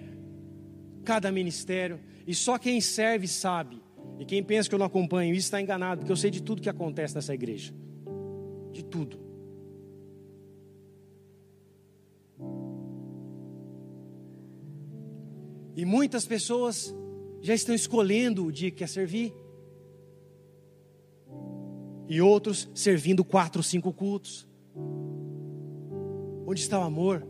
cada 1.05 1.33
ministério. 1.33 1.99
E 2.27 2.35
só 2.35 2.59
quem 2.59 2.81
serve 2.81 3.27
sabe. 3.27 3.83
E 4.19 4.25
quem 4.25 4.43
pensa 4.43 4.69
que 4.69 4.75
eu 4.75 4.79
não 4.79 4.87
acompanho 4.87 5.35
isso 5.35 5.47
está 5.47 5.61
enganado, 5.61 6.01
porque 6.01 6.13
eu 6.13 6.17
sei 6.17 6.31
de 6.31 6.43
tudo 6.43 6.61
que 6.61 6.69
acontece 6.69 7.15
nessa 7.15 7.35
igreja. 7.35 7.73
De 8.71 8.85
tudo. 8.85 9.19
E 15.75 15.85
muitas 15.85 16.27
pessoas 16.27 16.95
já 17.41 17.55
estão 17.55 17.75
escolhendo 17.75 18.45
o 18.45 18.53
dia 18.53 18.71
que 18.71 18.77
quer 18.77 18.89
servir. 18.89 19.33
E 22.07 22.21
outros 22.21 22.69
servindo 22.75 23.25
quatro, 23.25 23.63
cinco 23.63 23.93
cultos. 23.93 24.47
Onde 26.47 26.61
está 26.61 26.79
o 26.79 26.83
amor? 26.83 27.30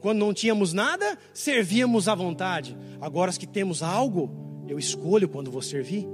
Quando 0.00 0.18
não 0.18 0.32
tínhamos 0.32 0.72
nada, 0.72 1.18
servíamos 1.34 2.08
à 2.08 2.14
vontade. 2.14 2.76
Agora 3.00 3.32
que 3.32 3.46
temos 3.46 3.82
algo, 3.82 4.64
eu 4.66 4.78
escolho 4.78 5.28
quando 5.28 5.50
vou 5.50 5.62
servir. 5.62 6.06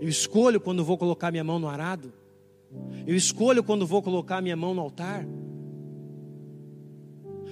Eu 0.00 0.08
escolho 0.08 0.60
quando 0.60 0.84
vou 0.84 0.98
colocar 0.98 1.30
minha 1.30 1.44
mão 1.44 1.58
no 1.58 1.68
arado. 1.68 2.12
Eu 3.06 3.14
escolho 3.14 3.62
quando 3.62 3.86
vou 3.86 4.02
colocar 4.02 4.40
minha 4.40 4.56
mão 4.56 4.74
no 4.74 4.80
altar. 4.80 5.26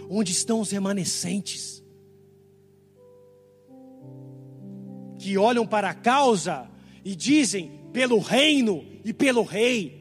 Onde 0.08 0.32
estão 0.32 0.60
os 0.60 0.70
remanescentes? 0.70 1.84
Que 5.18 5.36
olham 5.36 5.66
para 5.66 5.90
a 5.90 5.94
causa 5.94 6.70
e 7.04 7.14
dizem: 7.14 7.70
pelo 7.92 8.18
reino 8.18 8.84
e 9.04 9.12
pelo 9.12 9.42
rei 9.42 9.97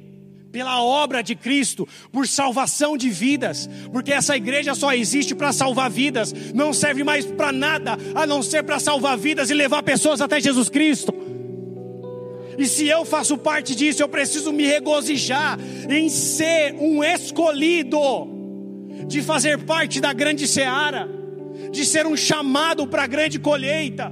pela 0.57 0.81
obra 0.81 1.21
de 1.21 1.35
Cristo, 1.35 1.87
por 2.11 2.27
salvação 2.27 2.97
de 2.97 3.11
vidas, 3.11 3.69
porque 3.91 4.11
essa 4.11 4.35
igreja 4.35 4.73
só 4.73 4.91
existe 4.91 5.35
para 5.35 5.53
salvar 5.53 5.87
vidas, 5.87 6.33
não 6.51 6.73
serve 6.73 7.03
mais 7.03 7.27
para 7.27 7.51
nada 7.51 7.95
a 8.15 8.25
não 8.25 8.41
ser 8.41 8.63
para 8.63 8.79
salvar 8.79 9.15
vidas 9.19 9.51
e 9.51 9.53
levar 9.53 9.83
pessoas 9.83 10.19
até 10.19 10.41
Jesus 10.41 10.67
Cristo. 10.67 11.13
E 12.57 12.65
se 12.65 12.87
eu 12.87 13.05
faço 13.05 13.37
parte 13.37 13.75
disso, 13.75 14.01
eu 14.01 14.09
preciso 14.09 14.51
me 14.51 14.65
regozijar 14.65 15.59
em 15.87 16.09
ser 16.09 16.73
um 16.73 17.03
escolhido, 17.03 17.99
de 19.05 19.21
fazer 19.21 19.59
parte 19.59 20.01
da 20.01 20.11
grande 20.11 20.47
seara, 20.47 21.07
de 21.71 21.85
ser 21.85 22.07
um 22.07 22.17
chamado 22.17 22.87
para 22.87 23.03
a 23.03 23.07
grande 23.07 23.37
colheita 23.37 24.11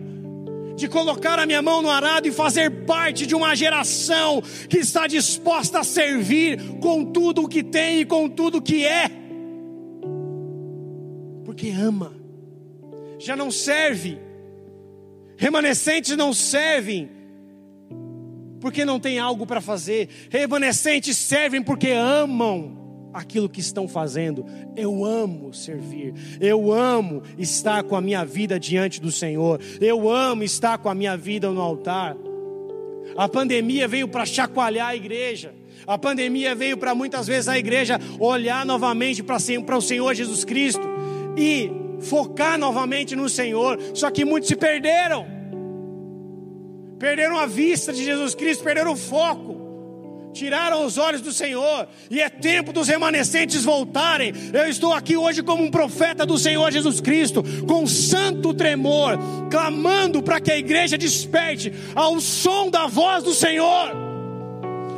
de 0.76 0.88
colocar 0.88 1.40
a 1.40 1.46
minha 1.46 1.62
mão 1.62 1.82
no 1.82 1.90
arado 1.90 2.28
e 2.28 2.32
fazer 2.32 2.86
parte 2.86 3.26
de 3.26 3.34
uma 3.34 3.56
geração 3.56 4.42
que 4.70 4.78
está 4.78 5.08
disposta 5.08 5.80
a 5.80 5.84
servir 5.84 6.80
com 6.80 7.06
tudo 7.06 7.44
o 7.44 7.48
que 7.48 7.64
tem 7.64 8.02
e 8.02 8.06
com 8.06 8.30
tudo 8.30 8.58
o 8.58 8.62
que 8.62 8.86
é, 8.86 9.10
porque 11.44 11.70
ama, 11.70 12.14
já 13.18 13.36
não 13.36 13.50
serve, 13.50 14.18
remanescentes 15.38 16.16
não 16.18 16.34
servem, 16.34 17.10
porque 18.60 18.84
não 18.84 19.00
tem 19.00 19.20
algo 19.20 19.46
para 19.46 19.62
fazer, 19.62 20.10
remanescentes 20.30 21.16
servem 21.18 21.64
porque 21.64 21.90
amam 21.92 22.85
aquilo 23.16 23.48
que 23.48 23.62
estão 23.62 23.88
fazendo. 23.88 24.46
Eu 24.76 25.06
amo 25.06 25.54
servir, 25.54 26.14
eu 26.42 26.72
amo 26.72 27.24
estar 27.38 27.82
com 27.84 27.96
a 27.96 28.02
minha 28.02 28.26
vida 28.26 28.60
diante 28.60 29.00
do 29.00 29.12
Senhor, 29.12 29.60
eu 29.80 30.10
amo 30.10 30.44
estar 30.44 30.78
com 30.78 30.90
a 30.90 30.94
minha 30.94 31.16
vida 31.16 31.50
no 31.50 31.62
altar. 31.62 32.18
A 33.16 33.30
pandemia 33.30 33.88
veio 33.88 34.08
para 34.08 34.26
chacoalhar 34.26 34.90
a 34.90 34.96
igreja. 34.96 35.54
A 35.88 35.98
pandemia 35.98 36.54
veio 36.54 36.78
para 36.78 36.94
muitas 36.94 37.28
vezes 37.28 37.48
a 37.48 37.58
igreja 37.58 38.00
olhar 38.20 38.66
novamente 38.66 39.24
para 39.24 39.78
o 39.78 39.82
Senhor 39.82 40.14
Jesus 40.14 40.44
Cristo 40.44 40.84
e 41.38 41.72
focar 42.02 42.58
novamente 42.58 43.16
no 43.16 43.30
Senhor. 43.30 43.80
Só 43.94 44.12
que 44.12 44.26
muitos 44.26 44.50
se 44.50 44.56
perderam, 44.56 45.26
perderam 47.00 47.38
a 47.38 47.46
vista 47.46 47.94
de 47.94 48.04
Jesus 48.04 48.36
Cristo, 48.36 48.64
perderam 48.64 48.94
o 48.94 48.98
foco 48.98 49.55
tiraram 50.36 50.86
os 50.86 50.98
olhos 50.98 51.22
do 51.22 51.32
Senhor, 51.32 51.88
e 52.12 52.22
é 52.22 52.30
tempo 52.30 52.74
dos 52.74 52.90
remanescentes 52.90 53.64
voltarem. 53.64 54.34
Eu 54.54 54.68
estou 54.68 54.94
aqui 54.94 55.16
hoje 55.16 55.42
como 55.42 55.64
um 55.64 55.72
profeta 55.72 56.26
do 56.26 56.38
Senhor 56.38 56.70
Jesus 56.72 57.00
Cristo, 57.00 57.42
com 57.66 57.88
santo 57.88 58.54
tremor, 58.54 59.18
clamando 59.50 60.22
para 60.22 60.42
que 60.42 60.52
a 60.52 60.58
igreja 60.58 60.98
desperte 60.98 61.74
ao 61.96 62.20
som 62.20 62.70
da 62.70 62.86
voz 62.86 63.24
do 63.24 63.34
Senhor. 63.34 63.92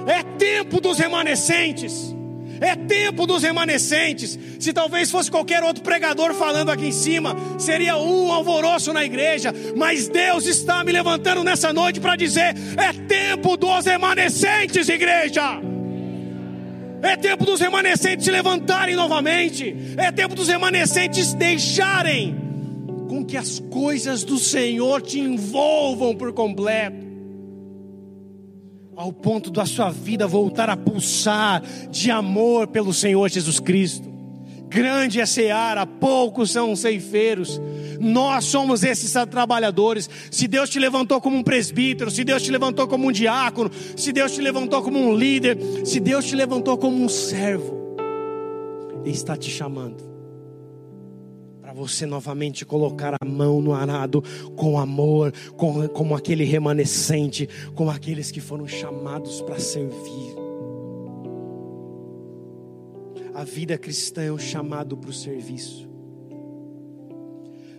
É 0.08 0.24
tempo 0.24 0.82
dos 0.82 0.98
remanescentes. 0.98 2.17
É 2.60 2.76
tempo 2.76 3.26
dos 3.26 3.44
remanescentes. 3.44 4.38
Se 4.60 4.74
talvez 4.74 5.12
fosse 5.12 5.30
qualquer 5.30 5.64
outro 5.64 5.84
pregador 5.84 6.34
falando 6.34 6.70
aqui 6.70 6.88
em 6.88 6.92
cima, 6.92 7.36
seria 7.58 7.98
um 7.98 8.32
alvoroço 8.32 8.92
na 8.94 9.04
igreja. 9.04 9.54
Mas 9.76 10.08
Deus 10.08 10.46
está 10.46 10.84
me 10.84 10.92
levantando 10.92 11.44
nessa 11.44 11.72
noite 11.72 12.00
para 12.00 12.16
dizer: 12.16 12.56
é 12.78 12.94
tempo 13.08 13.58
dos 13.58 13.86
remanescentes, 13.86 14.90
igreja. 14.90 15.62
É 17.02 17.16
tempo 17.16 17.46
dos 17.46 17.60
remanescentes 17.60 18.26
se 18.26 18.32
levantarem 18.32 18.96
novamente. 18.96 19.76
É 19.98 20.12
tempo 20.12 20.36
dos 20.36 20.48
remanescentes 20.48 21.34
deixarem 21.34 22.36
com 23.08 23.24
que 23.24 23.38
as 23.38 23.60
coisas 23.60 24.24
do 24.24 24.38
Senhor 24.38 25.02
te 25.02 25.20
envolvam 25.20 26.16
por 26.16 26.34
completo 26.34 27.07
ao 28.98 29.14
ponto 29.14 29.52
da 29.52 29.64
sua 29.64 29.92
vida 29.92 30.26
voltar 30.26 30.72
a 30.72 30.76
pulsar 30.76 31.62
de 31.92 32.10
amor 32.10 32.66
pelo 32.66 32.92
Senhor 32.92 33.30
Jesus 33.30 33.60
Cristo. 33.60 34.10
Grande 34.68 35.22
é 35.22 35.26
seara, 35.26 35.86
poucos 35.86 36.52
são 36.52 36.76
ceifeiros. 36.76 37.62
Nós 38.00 38.46
somos 38.46 38.84
esses 38.84 39.14
trabalhadores. 39.30 40.10
Se 40.32 40.48
Deus 40.48 40.70
te 40.70 40.80
levantou 40.80 41.22
como 41.22 41.38
um 41.38 41.44
presbítero, 41.44 42.10
se 42.10 42.24
Deus 42.24 42.42
te 42.42 42.52
levantou 42.52 42.88
como 42.88 43.08
um 43.08 43.12
diácono, 43.12 43.70
se 43.96 44.12
Deus 44.12 44.32
te 44.32 44.42
levantou 44.42 44.82
como 44.82 45.00
um 45.00 45.16
líder, 45.16 45.58
se 45.86 46.00
Deus 46.00 46.26
te 46.26 46.36
levantou 46.36 46.76
como 46.76 47.02
um 47.02 47.08
servo, 47.08 47.78
Ele 49.06 49.14
está 49.14 49.38
te 49.38 49.50
chamando 49.50 50.07
você 51.78 52.08
novamente 52.08 52.66
colocar 52.66 53.16
a 53.22 53.26
mão 53.26 53.62
no 53.62 53.72
arado 53.72 54.24
com 54.56 54.80
amor, 54.80 55.32
com, 55.56 55.88
como 55.90 56.16
aquele 56.16 56.44
remanescente, 56.44 57.48
com 57.76 57.88
aqueles 57.88 58.32
que 58.32 58.42
foram 58.42 58.68
chamados 58.68 59.42
para 59.42 59.60
servir. 59.60 60.36
A 63.36 63.44
vida 63.44 63.78
cristã 63.78 64.24
é 64.24 64.32
um 64.32 64.40
chamado 64.40 64.98
para 64.98 65.12
o 65.12 65.14
serviço, 65.14 65.88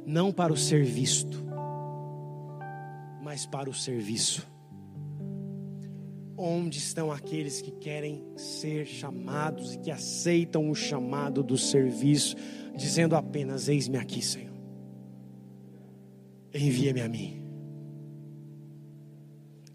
não 0.07 0.31
para 0.31 0.53
o 0.53 0.57
ser 0.57 0.85
visto, 0.85 1.45
mas 3.21 3.45
para 3.45 3.69
o 3.69 3.75
serviço. 3.75 4.47
Onde 6.41 6.79
estão 6.79 7.11
aqueles 7.11 7.61
que 7.61 7.73
querem 7.73 8.25
ser 8.37 8.87
chamados 8.87 9.75
e 9.75 9.79
que 9.79 9.91
aceitam 9.91 10.71
o 10.71 10.75
chamado 10.77 11.43
do 11.43 11.59
serviço? 11.59 12.37
Dizendo 12.79 13.17
apenas: 13.17 13.69
Eis-me 13.69 13.99
aqui, 13.99 14.23
Senhor. 14.23 14.55
Envia-me 16.55 17.01
a 17.03 17.09
mim. 17.09 17.45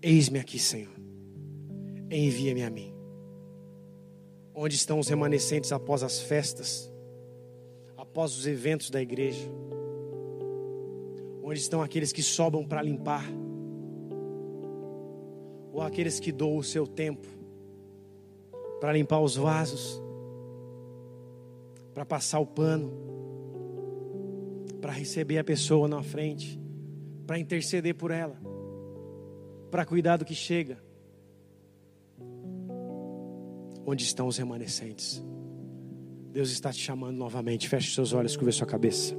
Eis-me 0.01 0.39
aqui, 0.39 0.57
Senhor. 0.57 0.93
Envia-me 2.09 2.63
a 2.63 2.69
mim. 2.69 2.93
Onde 4.55 4.75
estão 4.75 4.99
os 4.99 5.07
remanescentes 5.07 5.71
após 5.71 6.01
as 6.01 6.19
festas, 6.19 6.91
após 7.97 8.37
os 8.37 8.47
eventos 8.47 8.89
da 8.89 9.01
igreja? 9.01 9.47
Onde 11.43 11.59
estão 11.59 11.81
aqueles 11.81 12.11
que 12.11 12.23
sobram 12.23 12.65
para 12.65 12.81
limpar? 12.81 13.25
Ou 15.71 15.81
aqueles 15.81 16.19
que 16.19 16.31
doam 16.31 16.57
o 16.57 16.63
seu 16.63 16.87
tempo 16.87 17.27
para 18.79 18.93
limpar 18.93 19.19
os 19.19 19.35
vasos? 19.35 20.02
Para 21.93 22.05
passar 22.05 22.39
o 22.39 22.45
pano, 22.45 22.91
para 24.81 24.91
receber 24.91 25.37
a 25.37 25.43
pessoa 25.43 25.87
na 25.87 26.01
frente, 26.03 26.59
para 27.25 27.39
interceder 27.39 27.95
por 27.95 28.11
ela, 28.11 28.35
para 29.71 29.85
cuidar 29.85 30.17
do 30.17 30.25
que 30.25 30.35
chega. 30.35 30.77
Onde 33.85 34.03
estão 34.03 34.27
os 34.27 34.37
remanescentes? 34.37 35.23
Deus 36.31 36.49
está 36.49 36.71
te 36.71 36.79
chamando 36.79 37.17
novamente. 37.17 37.69
Feche 37.69 37.93
seus 37.93 38.11
olhos, 38.11 38.35
curva 38.35 38.51
sua 38.51 38.65
cabeça. 38.65 39.15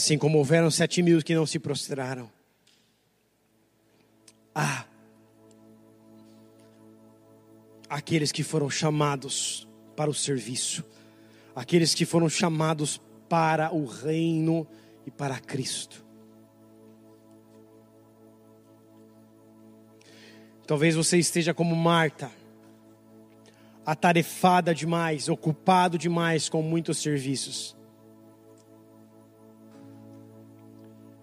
Assim 0.00 0.16
como 0.16 0.38
houveram 0.38 0.70
sete 0.70 1.02
mil 1.02 1.22
que 1.22 1.34
não 1.34 1.44
se 1.44 1.58
prostraram. 1.58 2.32
Ah, 4.54 4.86
aqueles 7.86 8.32
que 8.32 8.42
foram 8.42 8.70
chamados 8.70 9.68
para 9.94 10.08
o 10.08 10.14
serviço, 10.14 10.82
aqueles 11.54 11.92
que 11.92 12.06
foram 12.06 12.30
chamados 12.30 12.98
para 13.28 13.74
o 13.74 13.84
reino 13.84 14.66
e 15.04 15.10
para 15.10 15.38
Cristo. 15.38 16.02
Talvez 20.66 20.94
você 20.94 21.18
esteja 21.18 21.52
como 21.52 21.76
Marta, 21.76 22.30
atarefada 23.84 24.74
demais, 24.74 25.28
ocupado 25.28 25.98
demais 25.98 26.48
com 26.48 26.62
muitos 26.62 26.96
serviços. 26.96 27.78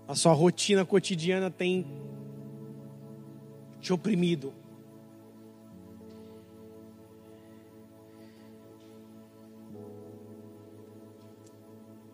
A 0.07 0.15
sua 0.15 0.31
rotina 0.33 0.85
cotidiana 0.85 1.51
tem 1.51 1.85
te 3.81 3.91
oprimido. 3.91 4.53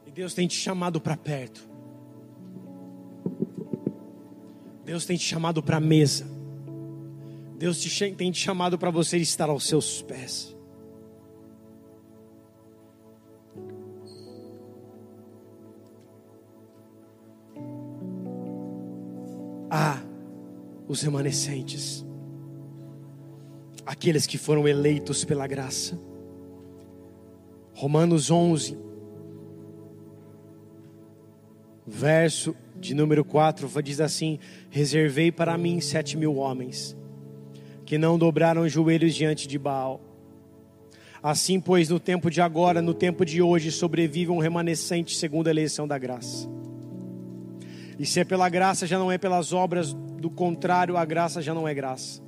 E 0.07 0.11
Deus 0.11 0.33
tem 0.33 0.47
te 0.47 0.55
chamado 0.55 0.99
para 0.99 1.15
perto. 1.15 1.69
Deus 4.83 5.05
tem 5.05 5.15
te 5.15 5.23
chamado 5.23 5.61
para 5.61 5.77
a 5.77 5.79
mesa. 5.79 6.25
Deus 7.57 7.79
te, 7.79 8.11
tem 8.11 8.31
te 8.31 8.39
chamado 8.39 8.77
para 8.77 8.89
você 8.89 9.17
estar 9.17 9.49
aos 9.49 9.67
seus 9.67 10.01
pés. 10.01 10.52
Há 19.73 19.99
os 20.87 21.01
remanescentes, 21.01 22.05
aqueles 23.83 24.27
que 24.27 24.37
foram 24.37 24.67
eleitos 24.67 25.25
pela 25.25 25.47
graça. 25.47 25.99
Romanos 27.73 28.29
11, 28.29 28.77
verso 31.87 32.55
de 32.79 32.93
número 32.93 33.25
4, 33.25 33.67
diz 33.81 33.99
assim: 33.99 34.37
Reservei 34.69 35.31
para 35.31 35.57
mim 35.57 35.81
sete 35.81 36.15
mil 36.15 36.35
homens, 36.35 36.95
que 37.83 37.97
não 37.97 38.19
dobraram 38.19 38.61
os 38.61 38.71
joelhos 38.71 39.15
diante 39.15 39.47
de 39.47 39.57
Baal. 39.57 39.99
Assim, 41.23 41.59
pois, 41.59 41.89
no 41.89 41.99
tempo 41.99 42.29
de 42.29 42.41
agora, 42.41 42.79
no 42.79 42.93
tempo 42.93 43.25
de 43.25 43.41
hoje, 43.41 43.71
sobrevive 43.71 44.29
um 44.29 44.37
remanescente 44.37 45.15
segundo 45.15 45.47
a 45.47 45.51
eleição 45.51 45.87
da 45.87 45.97
graça. 45.97 46.47
E 47.97 48.05
se 48.05 48.19
é 48.19 48.23
pela 48.23 48.49
graça, 48.49 48.87
já 48.87 48.97
não 48.97 49.11
é 49.11 49.17
pelas 49.17 49.53
obras, 49.53 49.93
do 49.93 50.29
contrário, 50.29 50.97
a 50.97 51.05
graça 51.05 51.41
já 51.41 51.53
não 51.53 51.67
é 51.67 51.73
graça. 51.73 52.21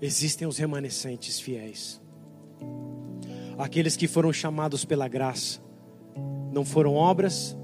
Existem 0.00 0.46
os 0.46 0.58
remanescentes 0.58 1.40
fiéis, 1.40 2.00
aqueles 3.56 3.96
que 3.96 4.06
foram 4.06 4.30
chamados 4.32 4.84
pela 4.84 5.08
graça, 5.08 5.58
não 6.52 6.64
foram 6.66 6.94
obras, 6.94 7.56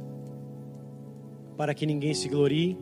para 1.56 1.74
que 1.74 1.84
ninguém 1.84 2.14
se 2.14 2.28
glorie, 2.28 2.78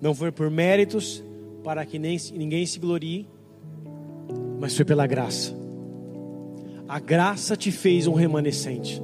não 0.00 0.14
foi 0.14 0.32
por 0.32 0.50
méritos, 0.50 1.22
para 1.62 1.84
que 1.84 1.98
nem, 1.98 2.16
ninguém 2.32 2.64
se 2.64 2.78
glorie, 2.78 3.28
mas 4.58 4.74
foi 4.74 4.84
pela 4.84 5.06
graça. 5.06 5.65
A 6.88 7.00
graça 7.00 7.56
te 7.56 7.72
fez 7.72 8.06
um 8.06 8.14
remanescente. 8.14 9.02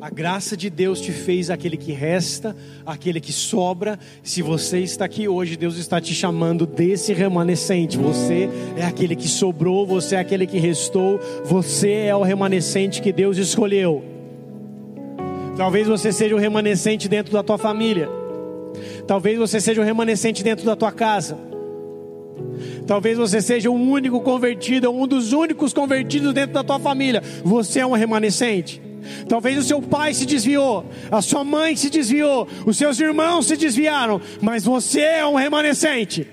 A 0.00 0.10
graça 0.10 0.56
de 0.56 0.68
Deus 0.68 1.00
te 1.00 1.12
fez 1.12 1.50
aquele 1.50 1.76
que 1.76 1.92
resta, 1.92 2.56
aquele 2.84 3.20
que 3.20 3.32
sobra. 3.32 3.98
Se 4.22 4.42
você 4.42 4.80
está 4.80 5.04
aqui 5.04 5.28
hoje, 5.28 5.56
Deus 5.56 5.76
está 5.76 6.00
te 6.00 6.14
chamando 6.14 6.66
desse 6.66 7.12
remanescente. 7.12 7.96
Você 7.98 8.48
é 8.76 8.84
aquele 8.84 9.16
que 9.16 9.28
sobrou, 9.28 9.86
você 9.86 10.16
é 10.16 10.18
aquele 10.18 10.46
que 10.46 10.58
restou, 10.58 11.18
você 11.44 12.06
é 12.06 12.16
o 12.16 12.22
remanescente 12.22 13.00
que 13.00 13.12
Deus 13.12 13.38
escolheu. 13.38 14.04
Talvez 15.56 15.86
você 15.86 16.12
seja 16.12 16.34
o 16.34 16.38
remanescente 16.38 17.08
dentro 17.08 17.32
da 17.32 17.42
tua 17.42 17.56
família. 17.58 18.08
Talvez 19.06 19.38
você 19.38 19.60
seja 19.60 19.80
o 19.80 19.84
remanescente 19.84 20.42
dentro 20.42 20.64
da 20.64 20.74
tua 20.74 20.90
casa. 20.90 21.53
Talvez 22.86 23.16
você 23.16 23.40
seja 23.40 23.70
o 23.70 23.74
único 23.74 24.20
convertido, 24.20 24.90
um 24.90 25.06
dos 25.06 25.32
únicos 25.32 25.72
convertidos 25.72 26.34
dentro 26.34 26.54
da 26.54 26.62
tua 26.62 26.78
família. 26.78 27.22
Você 27.42 27.80
é 27.80 27.86
um 27.86 27.92
remanescente. 27.92 28.80
Talvez 29.28 29.58
o 29.58 29.62
seu 29.62 29.82
pai 29.82 30.14
se 30.14 30.24
desviou, 30.24 30.84
a 31.10 31.20
sua 31.20 31.44
mãe 31.44 31.76
se 31.76 31.90
desviou, 31.90 32.48
os 32.64 32.76
seus 32.76 32.98
irmãos 32.98 33.46
se 33.46 33.56
desviaram, 33.56 34.20
mas 34.40 34.64
você 34.64 35.00
é 35.00 35.26
um 35.26 35.34
remanescente. 35.34 36.26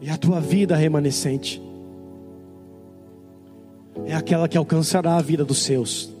E 0.00 0.10
a 0.10 0.16
tua 0.16 0.40
vida 0.40 0.74
remanescente 0.74 1.62
é 4.04 4.14
aquela 4.14 4.48
que 4.48 4.58
alcançará 4.58 5.16
a 5.16 5.22
vida 5.22 5.44
dos 5.44 5.62
seus 5.62 6.11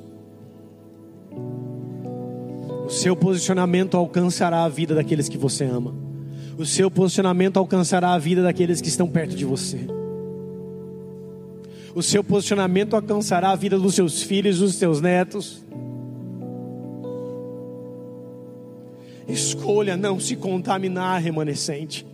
seu 2.92 3.16
posicionamento 3.16 3.96
alcançará 3.96 4.64
a 4.64 4.68
vida 4.68 4.94
daqueles 4.94 5.26
que 5.26 5.38
você 5.38 5.64
ama. 5.64 5.94
O 6.58 6.66
seu 6.66 6.90
posicionamento 6.90 7.56
alcançará 7.56 8.12
a 8.12 8.18
vida 8.18 8.42
daqueles 8.42 8.82
que 8.82 8.88
estão 8.88 9.08
perto 9.08 9.34
de 9.34 9.46
você. 9.46 9.80
O 11.94 12.02
seu 12.02 12.22
posicionamento 12.22 12.94
alcançará 12.94 13.50
a 13.50 13.56
vida 13.56 13.78
dos 13.78 13.94
seus 13.94 14.22
filhos, 14.22 14.58
dos 14.58 14.74
seus 14.74 15.00
netos. 15.00 15.64
Escolha 19.26 19.96
não 19.96 20.20
se 20.20 20.36
contaminar, 20.36 21.22
remanescente. 21.22 22.06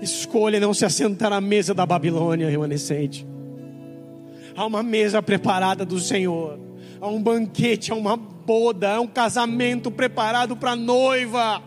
Escolha 0.00 0.58
não 0.58 0.72
se 0.72 0.86
assentar 0.86 1.30
à 1.30 1.42
mesa 1.42 1.74
da 1.74 1.84
Babilônia, 1.84 2.48
remanescente. 2.48 3.26
Há 4.56 4.64
uma 4.64 4.82
mesa 4.82 5.22
preparada 5.22 5.84
do 5.84 6.00
Senhor 6.00 6.64
a 7.00 7.08
um 7.08 7.22
banquete, 7.22 7.92
a 7.92 7.94
uma 7.94 8.16
boda, 8.16 8.94
a 8.94 9.00
um 9.00 9.06
casamento 9.06 9.90
preparado 9.90 10.56
para 10.56 10.72
a 10.72 10.76
noiva. 10.76 11.62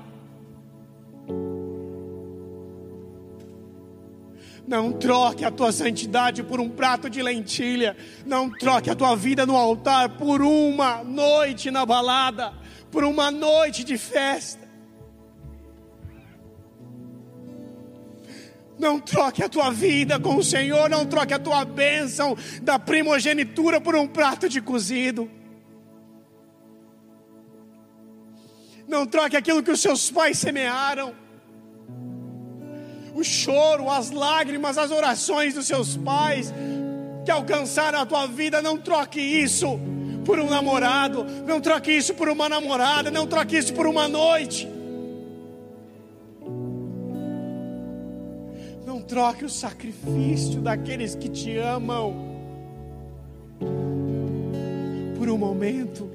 Não 4.68 4.92
troque 4.92 5.46
a 5.46 5.52
tua 5.52 5.72
santidade 5.72 6.44
por 6.44 6.60
um 6.60 6.70
prato 6.70 7.10
de 7.10 7.24
lentilha. 7.24 7.96
Não 8.26 8.50
troque 8.50 8.90
a 8.90 8.96
tua 8.96 9.16
vida 9.16 9.46
no 9.46 9.56
altar 9.56 10.18
por 10.18 10.42
uma 10.42 11.04
noite 11.06 11.72
na 11.72 11.86
balada, 11.86 12.52
por 12.92 13.06
uma 13.06 13.32
noite 13.32 13.86
de 13.86 13.98
festa. 13.98 14.67
Não 18.80 19.00
troque 19.00 19.44
a 19.44 19.50
tua 19.50 19.72
vida 19.72 20.20
com 20.20 20.36
o 20.36 20.44
Senhor, 20.44 20.90
não 20.90 21.06
troque 21.06 21.34
a 21.34 21.40
tua 21.40 21.66
bênção 21.66 22.38
da 22.62 22.78
primogenitura 22.78 23.82
por 23.82 23.96
um 23.96 24.08
prato 24.08 24.48
de 24.48 24.62
cozido. 24.62 25.30
Não 28.88 29.06
troque 29.06 29.36
aquilo 29.36 29.64
que 29.64 29.72
os 29.72 29.82
seus 29.82 30.10
pais 30.12 30.38
semearam. 30.38 31.14
O 33.14 33.24
choro, 33.24 33.90
as 33.90 34.12
lágrimas, 34.12 34.78
as 34.78 34.92
orações 34.92 35.56
dos 35.56 35.66
seus 35.66 35.98
pais 35.98 36.54
que 37.26 37.32
alcançaram 37.32 38.00
a 38.00 38.06
tua 38.06 38.28
vida, 38.28 38.62
não 38.62 38.78
troque 38.78 39.20
isso 39.20 39.80
por 40.24 40.40
um 40.40 40.50
namorado, 40.50 41.26
não 41.46 41.60
troque 41.60 41.92
isso 41.92 42.14
por 42.14 42.30
uma 42.30 42.48
namorada, 42.48 43.10
não 43.10 43.26
troque 43.26 43.58
isso 43.58 43.74
por 43.74 43.88
uma 43.88 44.08
noite. 44.08 44.77
Troque 49.08 49.46
o 49.46 49.50
sacrifício 49.50 50.60
daqueles 50.62 51.16
que 51.16 51.30
te 51.30 51.58
amam 51.58 52.14
por 55.18 55.30
um 55.30 55.38
momento. 55.38 56.10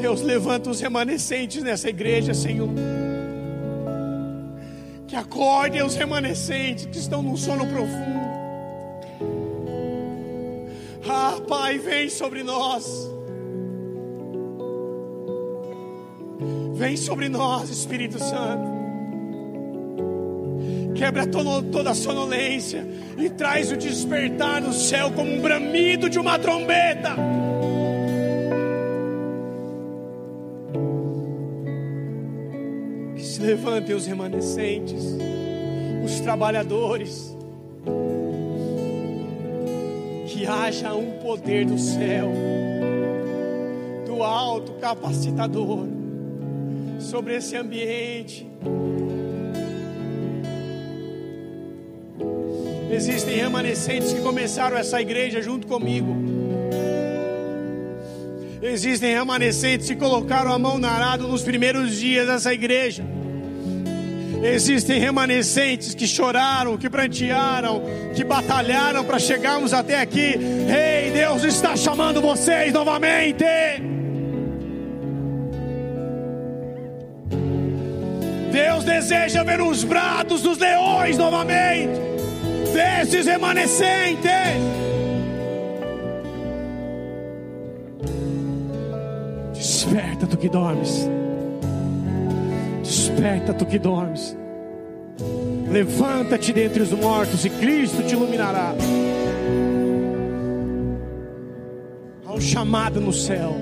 Deus 0.00 0.22
levanta 0.22 0.70
os 0.70 0.80
remanescentes 0.80 1.62
nessa 1.62 1.88
igreja, 1.88 2.32
Senhor. 2.32 2.70
Que 5.08 5.16
acordem 5.16 5.82
os 5.82 5.96
remanescentes 5.96 6.86
que 6.86 6.98
estão 6.98 7.20
num 7.22 7.36
sono 7.36 7.66
profundo. 7.66 8.28
Ah, 11.08 11.40
Pai, 11.48 11.78
vem 11.78 12.08
sobre 12.08 12.44
nós. 12.44 13.07
Vem 16.78 16.96
sobre 16.96 17.28
nós, 17.28 17.68
Espírito 17.70 18.20
Santo. 18.20 18.78
Quebra 20.94 21.26
toda 21.26 21.90
a 21.90 21.94
sonolência 21.94 22.86
e 23.16 23.28
traz 23.28 23.72
o 23.72 23.76
despertar 23.76 24.62
do 24.62 24.72
céu 24.72 25.10
como 25.10 25.28
um 25.28 25.40
bramido 25.40 26.08
de 26.08 26.20
uma 26.20 26.38
trombeta. 26.38 27.16
Que 33.16 33.24
se 33.24 33.40
Levantem 33.40 33.96
os 33.96 34.06
remanescentes, 34.06 35.02
os 36.04 36.20
trabalhadores. 36.20 37.36
Que 40.28 40.46
haja 40.46 40.94
um 40.94 41.18
poder 41.18 41.66
do 41.66 41.76
céu, 41.76 42.30
do 44.06 44.22
alto 44.22 44.74
capacitador, 44.74 45.97
sobre 46.98 47.36
esse 47.36 47.56
ambiente. 47.56 48.46
Existem 52.90 53.36
remanescentes 53.36 54.12
que 54.12 54.20
começaram 54.20 54.76
essa 54.76 55.00
igreja 55.00 55.42
junto 55.42 55.66
comigo. 55.66 56.16
Existem 58.60 59.12
remanescentes 59.12 59.88
que 59.88 59.94
colocaram 59.94 60.52
a 60.52 60.58
mão 60.58 60.78
na 60.78 60.90
arado 60.90 61.28
nos 61.28 61.42
primeiros 61.42 61.96
dias 61.96 62.26
dessa 62.26 62.52
igreja. 62.52 63.04
Existem 64.42 65.00
remanescentes 65.00 65.94
que 65.94 66.06
choraram, 66.06 66.76
que 66.76 66.88
prantearam, 66.88 67.82
que 68.14 68.24
batalharam 68.24 69.04
para 69.04 69.18
chegarmos 69.18 69.72
até 69.72 70.00
aqui. 70.00 70.34
Ei, 70.36 71.10
Deus 71.10 71.44
está 71.44 71.76
chamando 71.76 72.20
vocês 72.20 72.72
novamente. 72.72 73.44
Deus 78.50 78.84
deseja 78.84 79.42
ver 79.42 79.60
os 79.60 79.84
brados 79.84 80.42
dos 80.42 80.58
leões 80.58 81.16
novamente, 81.18 82.00
desses 82.72 83.26
remanescentes. 83.26 84.28
Desperta 89.54 90.26
tu 90.26 90.36
que 90.36 90.48
dormes. 90.48 91.08
Desperta 92.82 93.54
tu 93.54 93.66
que 93.66 93.78
dormes. 93.78 94.36
Levanta-te 95.70 96.52
dentre 96.52 96.82
os 96.82 96.92
mortos 96.92 97.44
e 97.44 97.50
Cristo 97.50 98.02
te 98.02 98.14
iluminará. 98.14 98.74
Há 102.26 102.32
um 102.32 102.40
chamado 102.40 103.00
no 103.00 103.12
céu. 103.12 103.54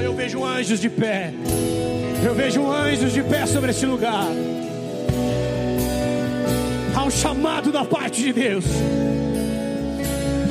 Eu 0.00 0.14
vejo 0.14 0.44
anjos 0.44 0.78
de 0.78 0.88
pé. 0.88 1.32
Eu 2.24 2.32
vejo 2.32 2.70
anjos 2.70 3.12
de 3.12 3.20
pé 3.24 3.46
sobre 3.46 3.72
esse 3.72 3.84
lugar. 3.84 4.28
Há 6.94 7.02
um 7.02 7.10
chamado 7.10 7.72
da 7.72 7.84
parte 7.84 8.22
de 8.22 8.32
Deus. 8.32 8.64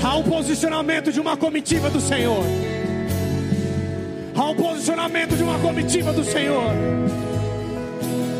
Há 0.03 0.17
um 0.17 0.23
posicionamento 0.23 1.13
de 1.13 1.21
uma 1.21 1.37
comitiva 1.37 1.89
do 1.89 2.01
Senhor. 2.01 2.43
Há 4.35 4.49
um 4.49 4.55
posicionamento 4.55 5.37
de 5.37 5.43
uma 5.43 5.57
comitiva 5.59 6.11
do 6.11 6.25
Senhor. 6.25 6.73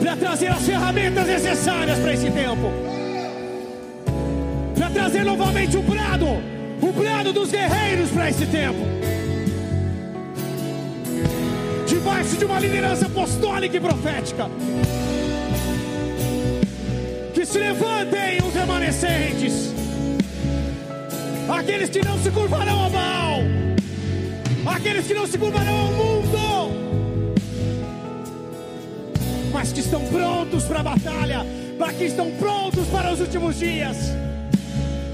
Para 0.01 0.17
trazer 0.17 0.47
as 0.47 0.61
ferramentas 0.61 1.25
necessárias 1.25 1.99
para 1.99 2.13
esse 2.13 2.29
tempo. 2.29 2.69
Para 4.77 4.89
trazer 4.89 5.23
novamente 5.23 5.77
o 5.77 5.81
brado. 5.81 6.53
O 6.84 6.91
brado 6.91 7.31
dos 7.31 7.49
guerreiros 7.49 8.09
para 8.09 8.29
esse 8.29 8.45
tempo. 8.45 8.86
Debaixo 11.88 12.36
de 12.36 12.43
uma 12.43 12.59
liderança 12.59 13.05
apostólica 13.05 13.77
e 13.77 13.79
profética. 13.79 14.49
Que 17.34 17.45
se 17.45 17.57
levantem 17.57 18.39
os 18.45 18.53
remanescentes 18.53 19.73
aqueles 21.49 21.89
que 21.89 22.03
não 22.03 22.17
se 22.17 22.31
curvarão 22.31 22.79
ao 22.84 22.89
mal, 22.89 23.39
aqueles 24.75 25.07
que 25.07 25.13
não 25.13 25.27
se 25.27 25.38
curvarão 25.38 25.77
ao 25.77 25.91
mundo, 25.91 26.73
mas 29.51 29.71
que 29.71 29.79
estão 29.79 30.03
prontos 30.05 30.63
para 30.65 30.79
a 30.79 30.84
batalha, 30.84 31.45
para 31.77 31.93
que 31.93 32.05
estão 32.05 32.31
prontos 32.31 32.88
para 32.88 33.13
os 33.13 33.19
últimos 33.19 33.59
dias. 33.59 34.22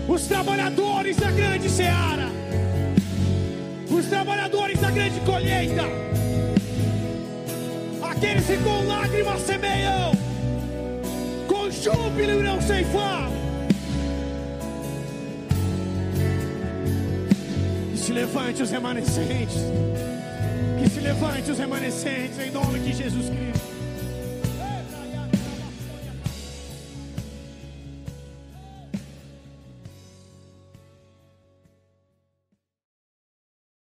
Os 0.09 0.27
trabalhadores 0.27 1.15
da 1.17 1.31
grande 1.31 1.69
seara, 1.69 2.27
os 3.89 4.05
trabalhadores 4.07 4.79
da 4.79 4.89
grande 4.89 5.19
colheita, 5.21 5.83
aqueles 8.01 8.45
que 8.45 8.57
com 8.57 8.87
lágrimas 8.87 9.41
semeiam, 9.41 10.11
com 11.47 11.69
júbilo 11.69 12.39
irão 12.39 12.59
ceifar. 12.61 13.29
se 18.09 18.13
levante 18.13 18.63
os 18.63 18.71
remanescentes. 18.71 19.57
Que 20.81 20.89
se 20.89 20.99
levante 20.99 21.51
os 21.51 21.59
remanescentes 21.59 22.39
em 22.39 22.49
nome 22.49 22.79
de 22.79 22.91
Jesus 22.91 23.29
Cristo. 23.29 23.58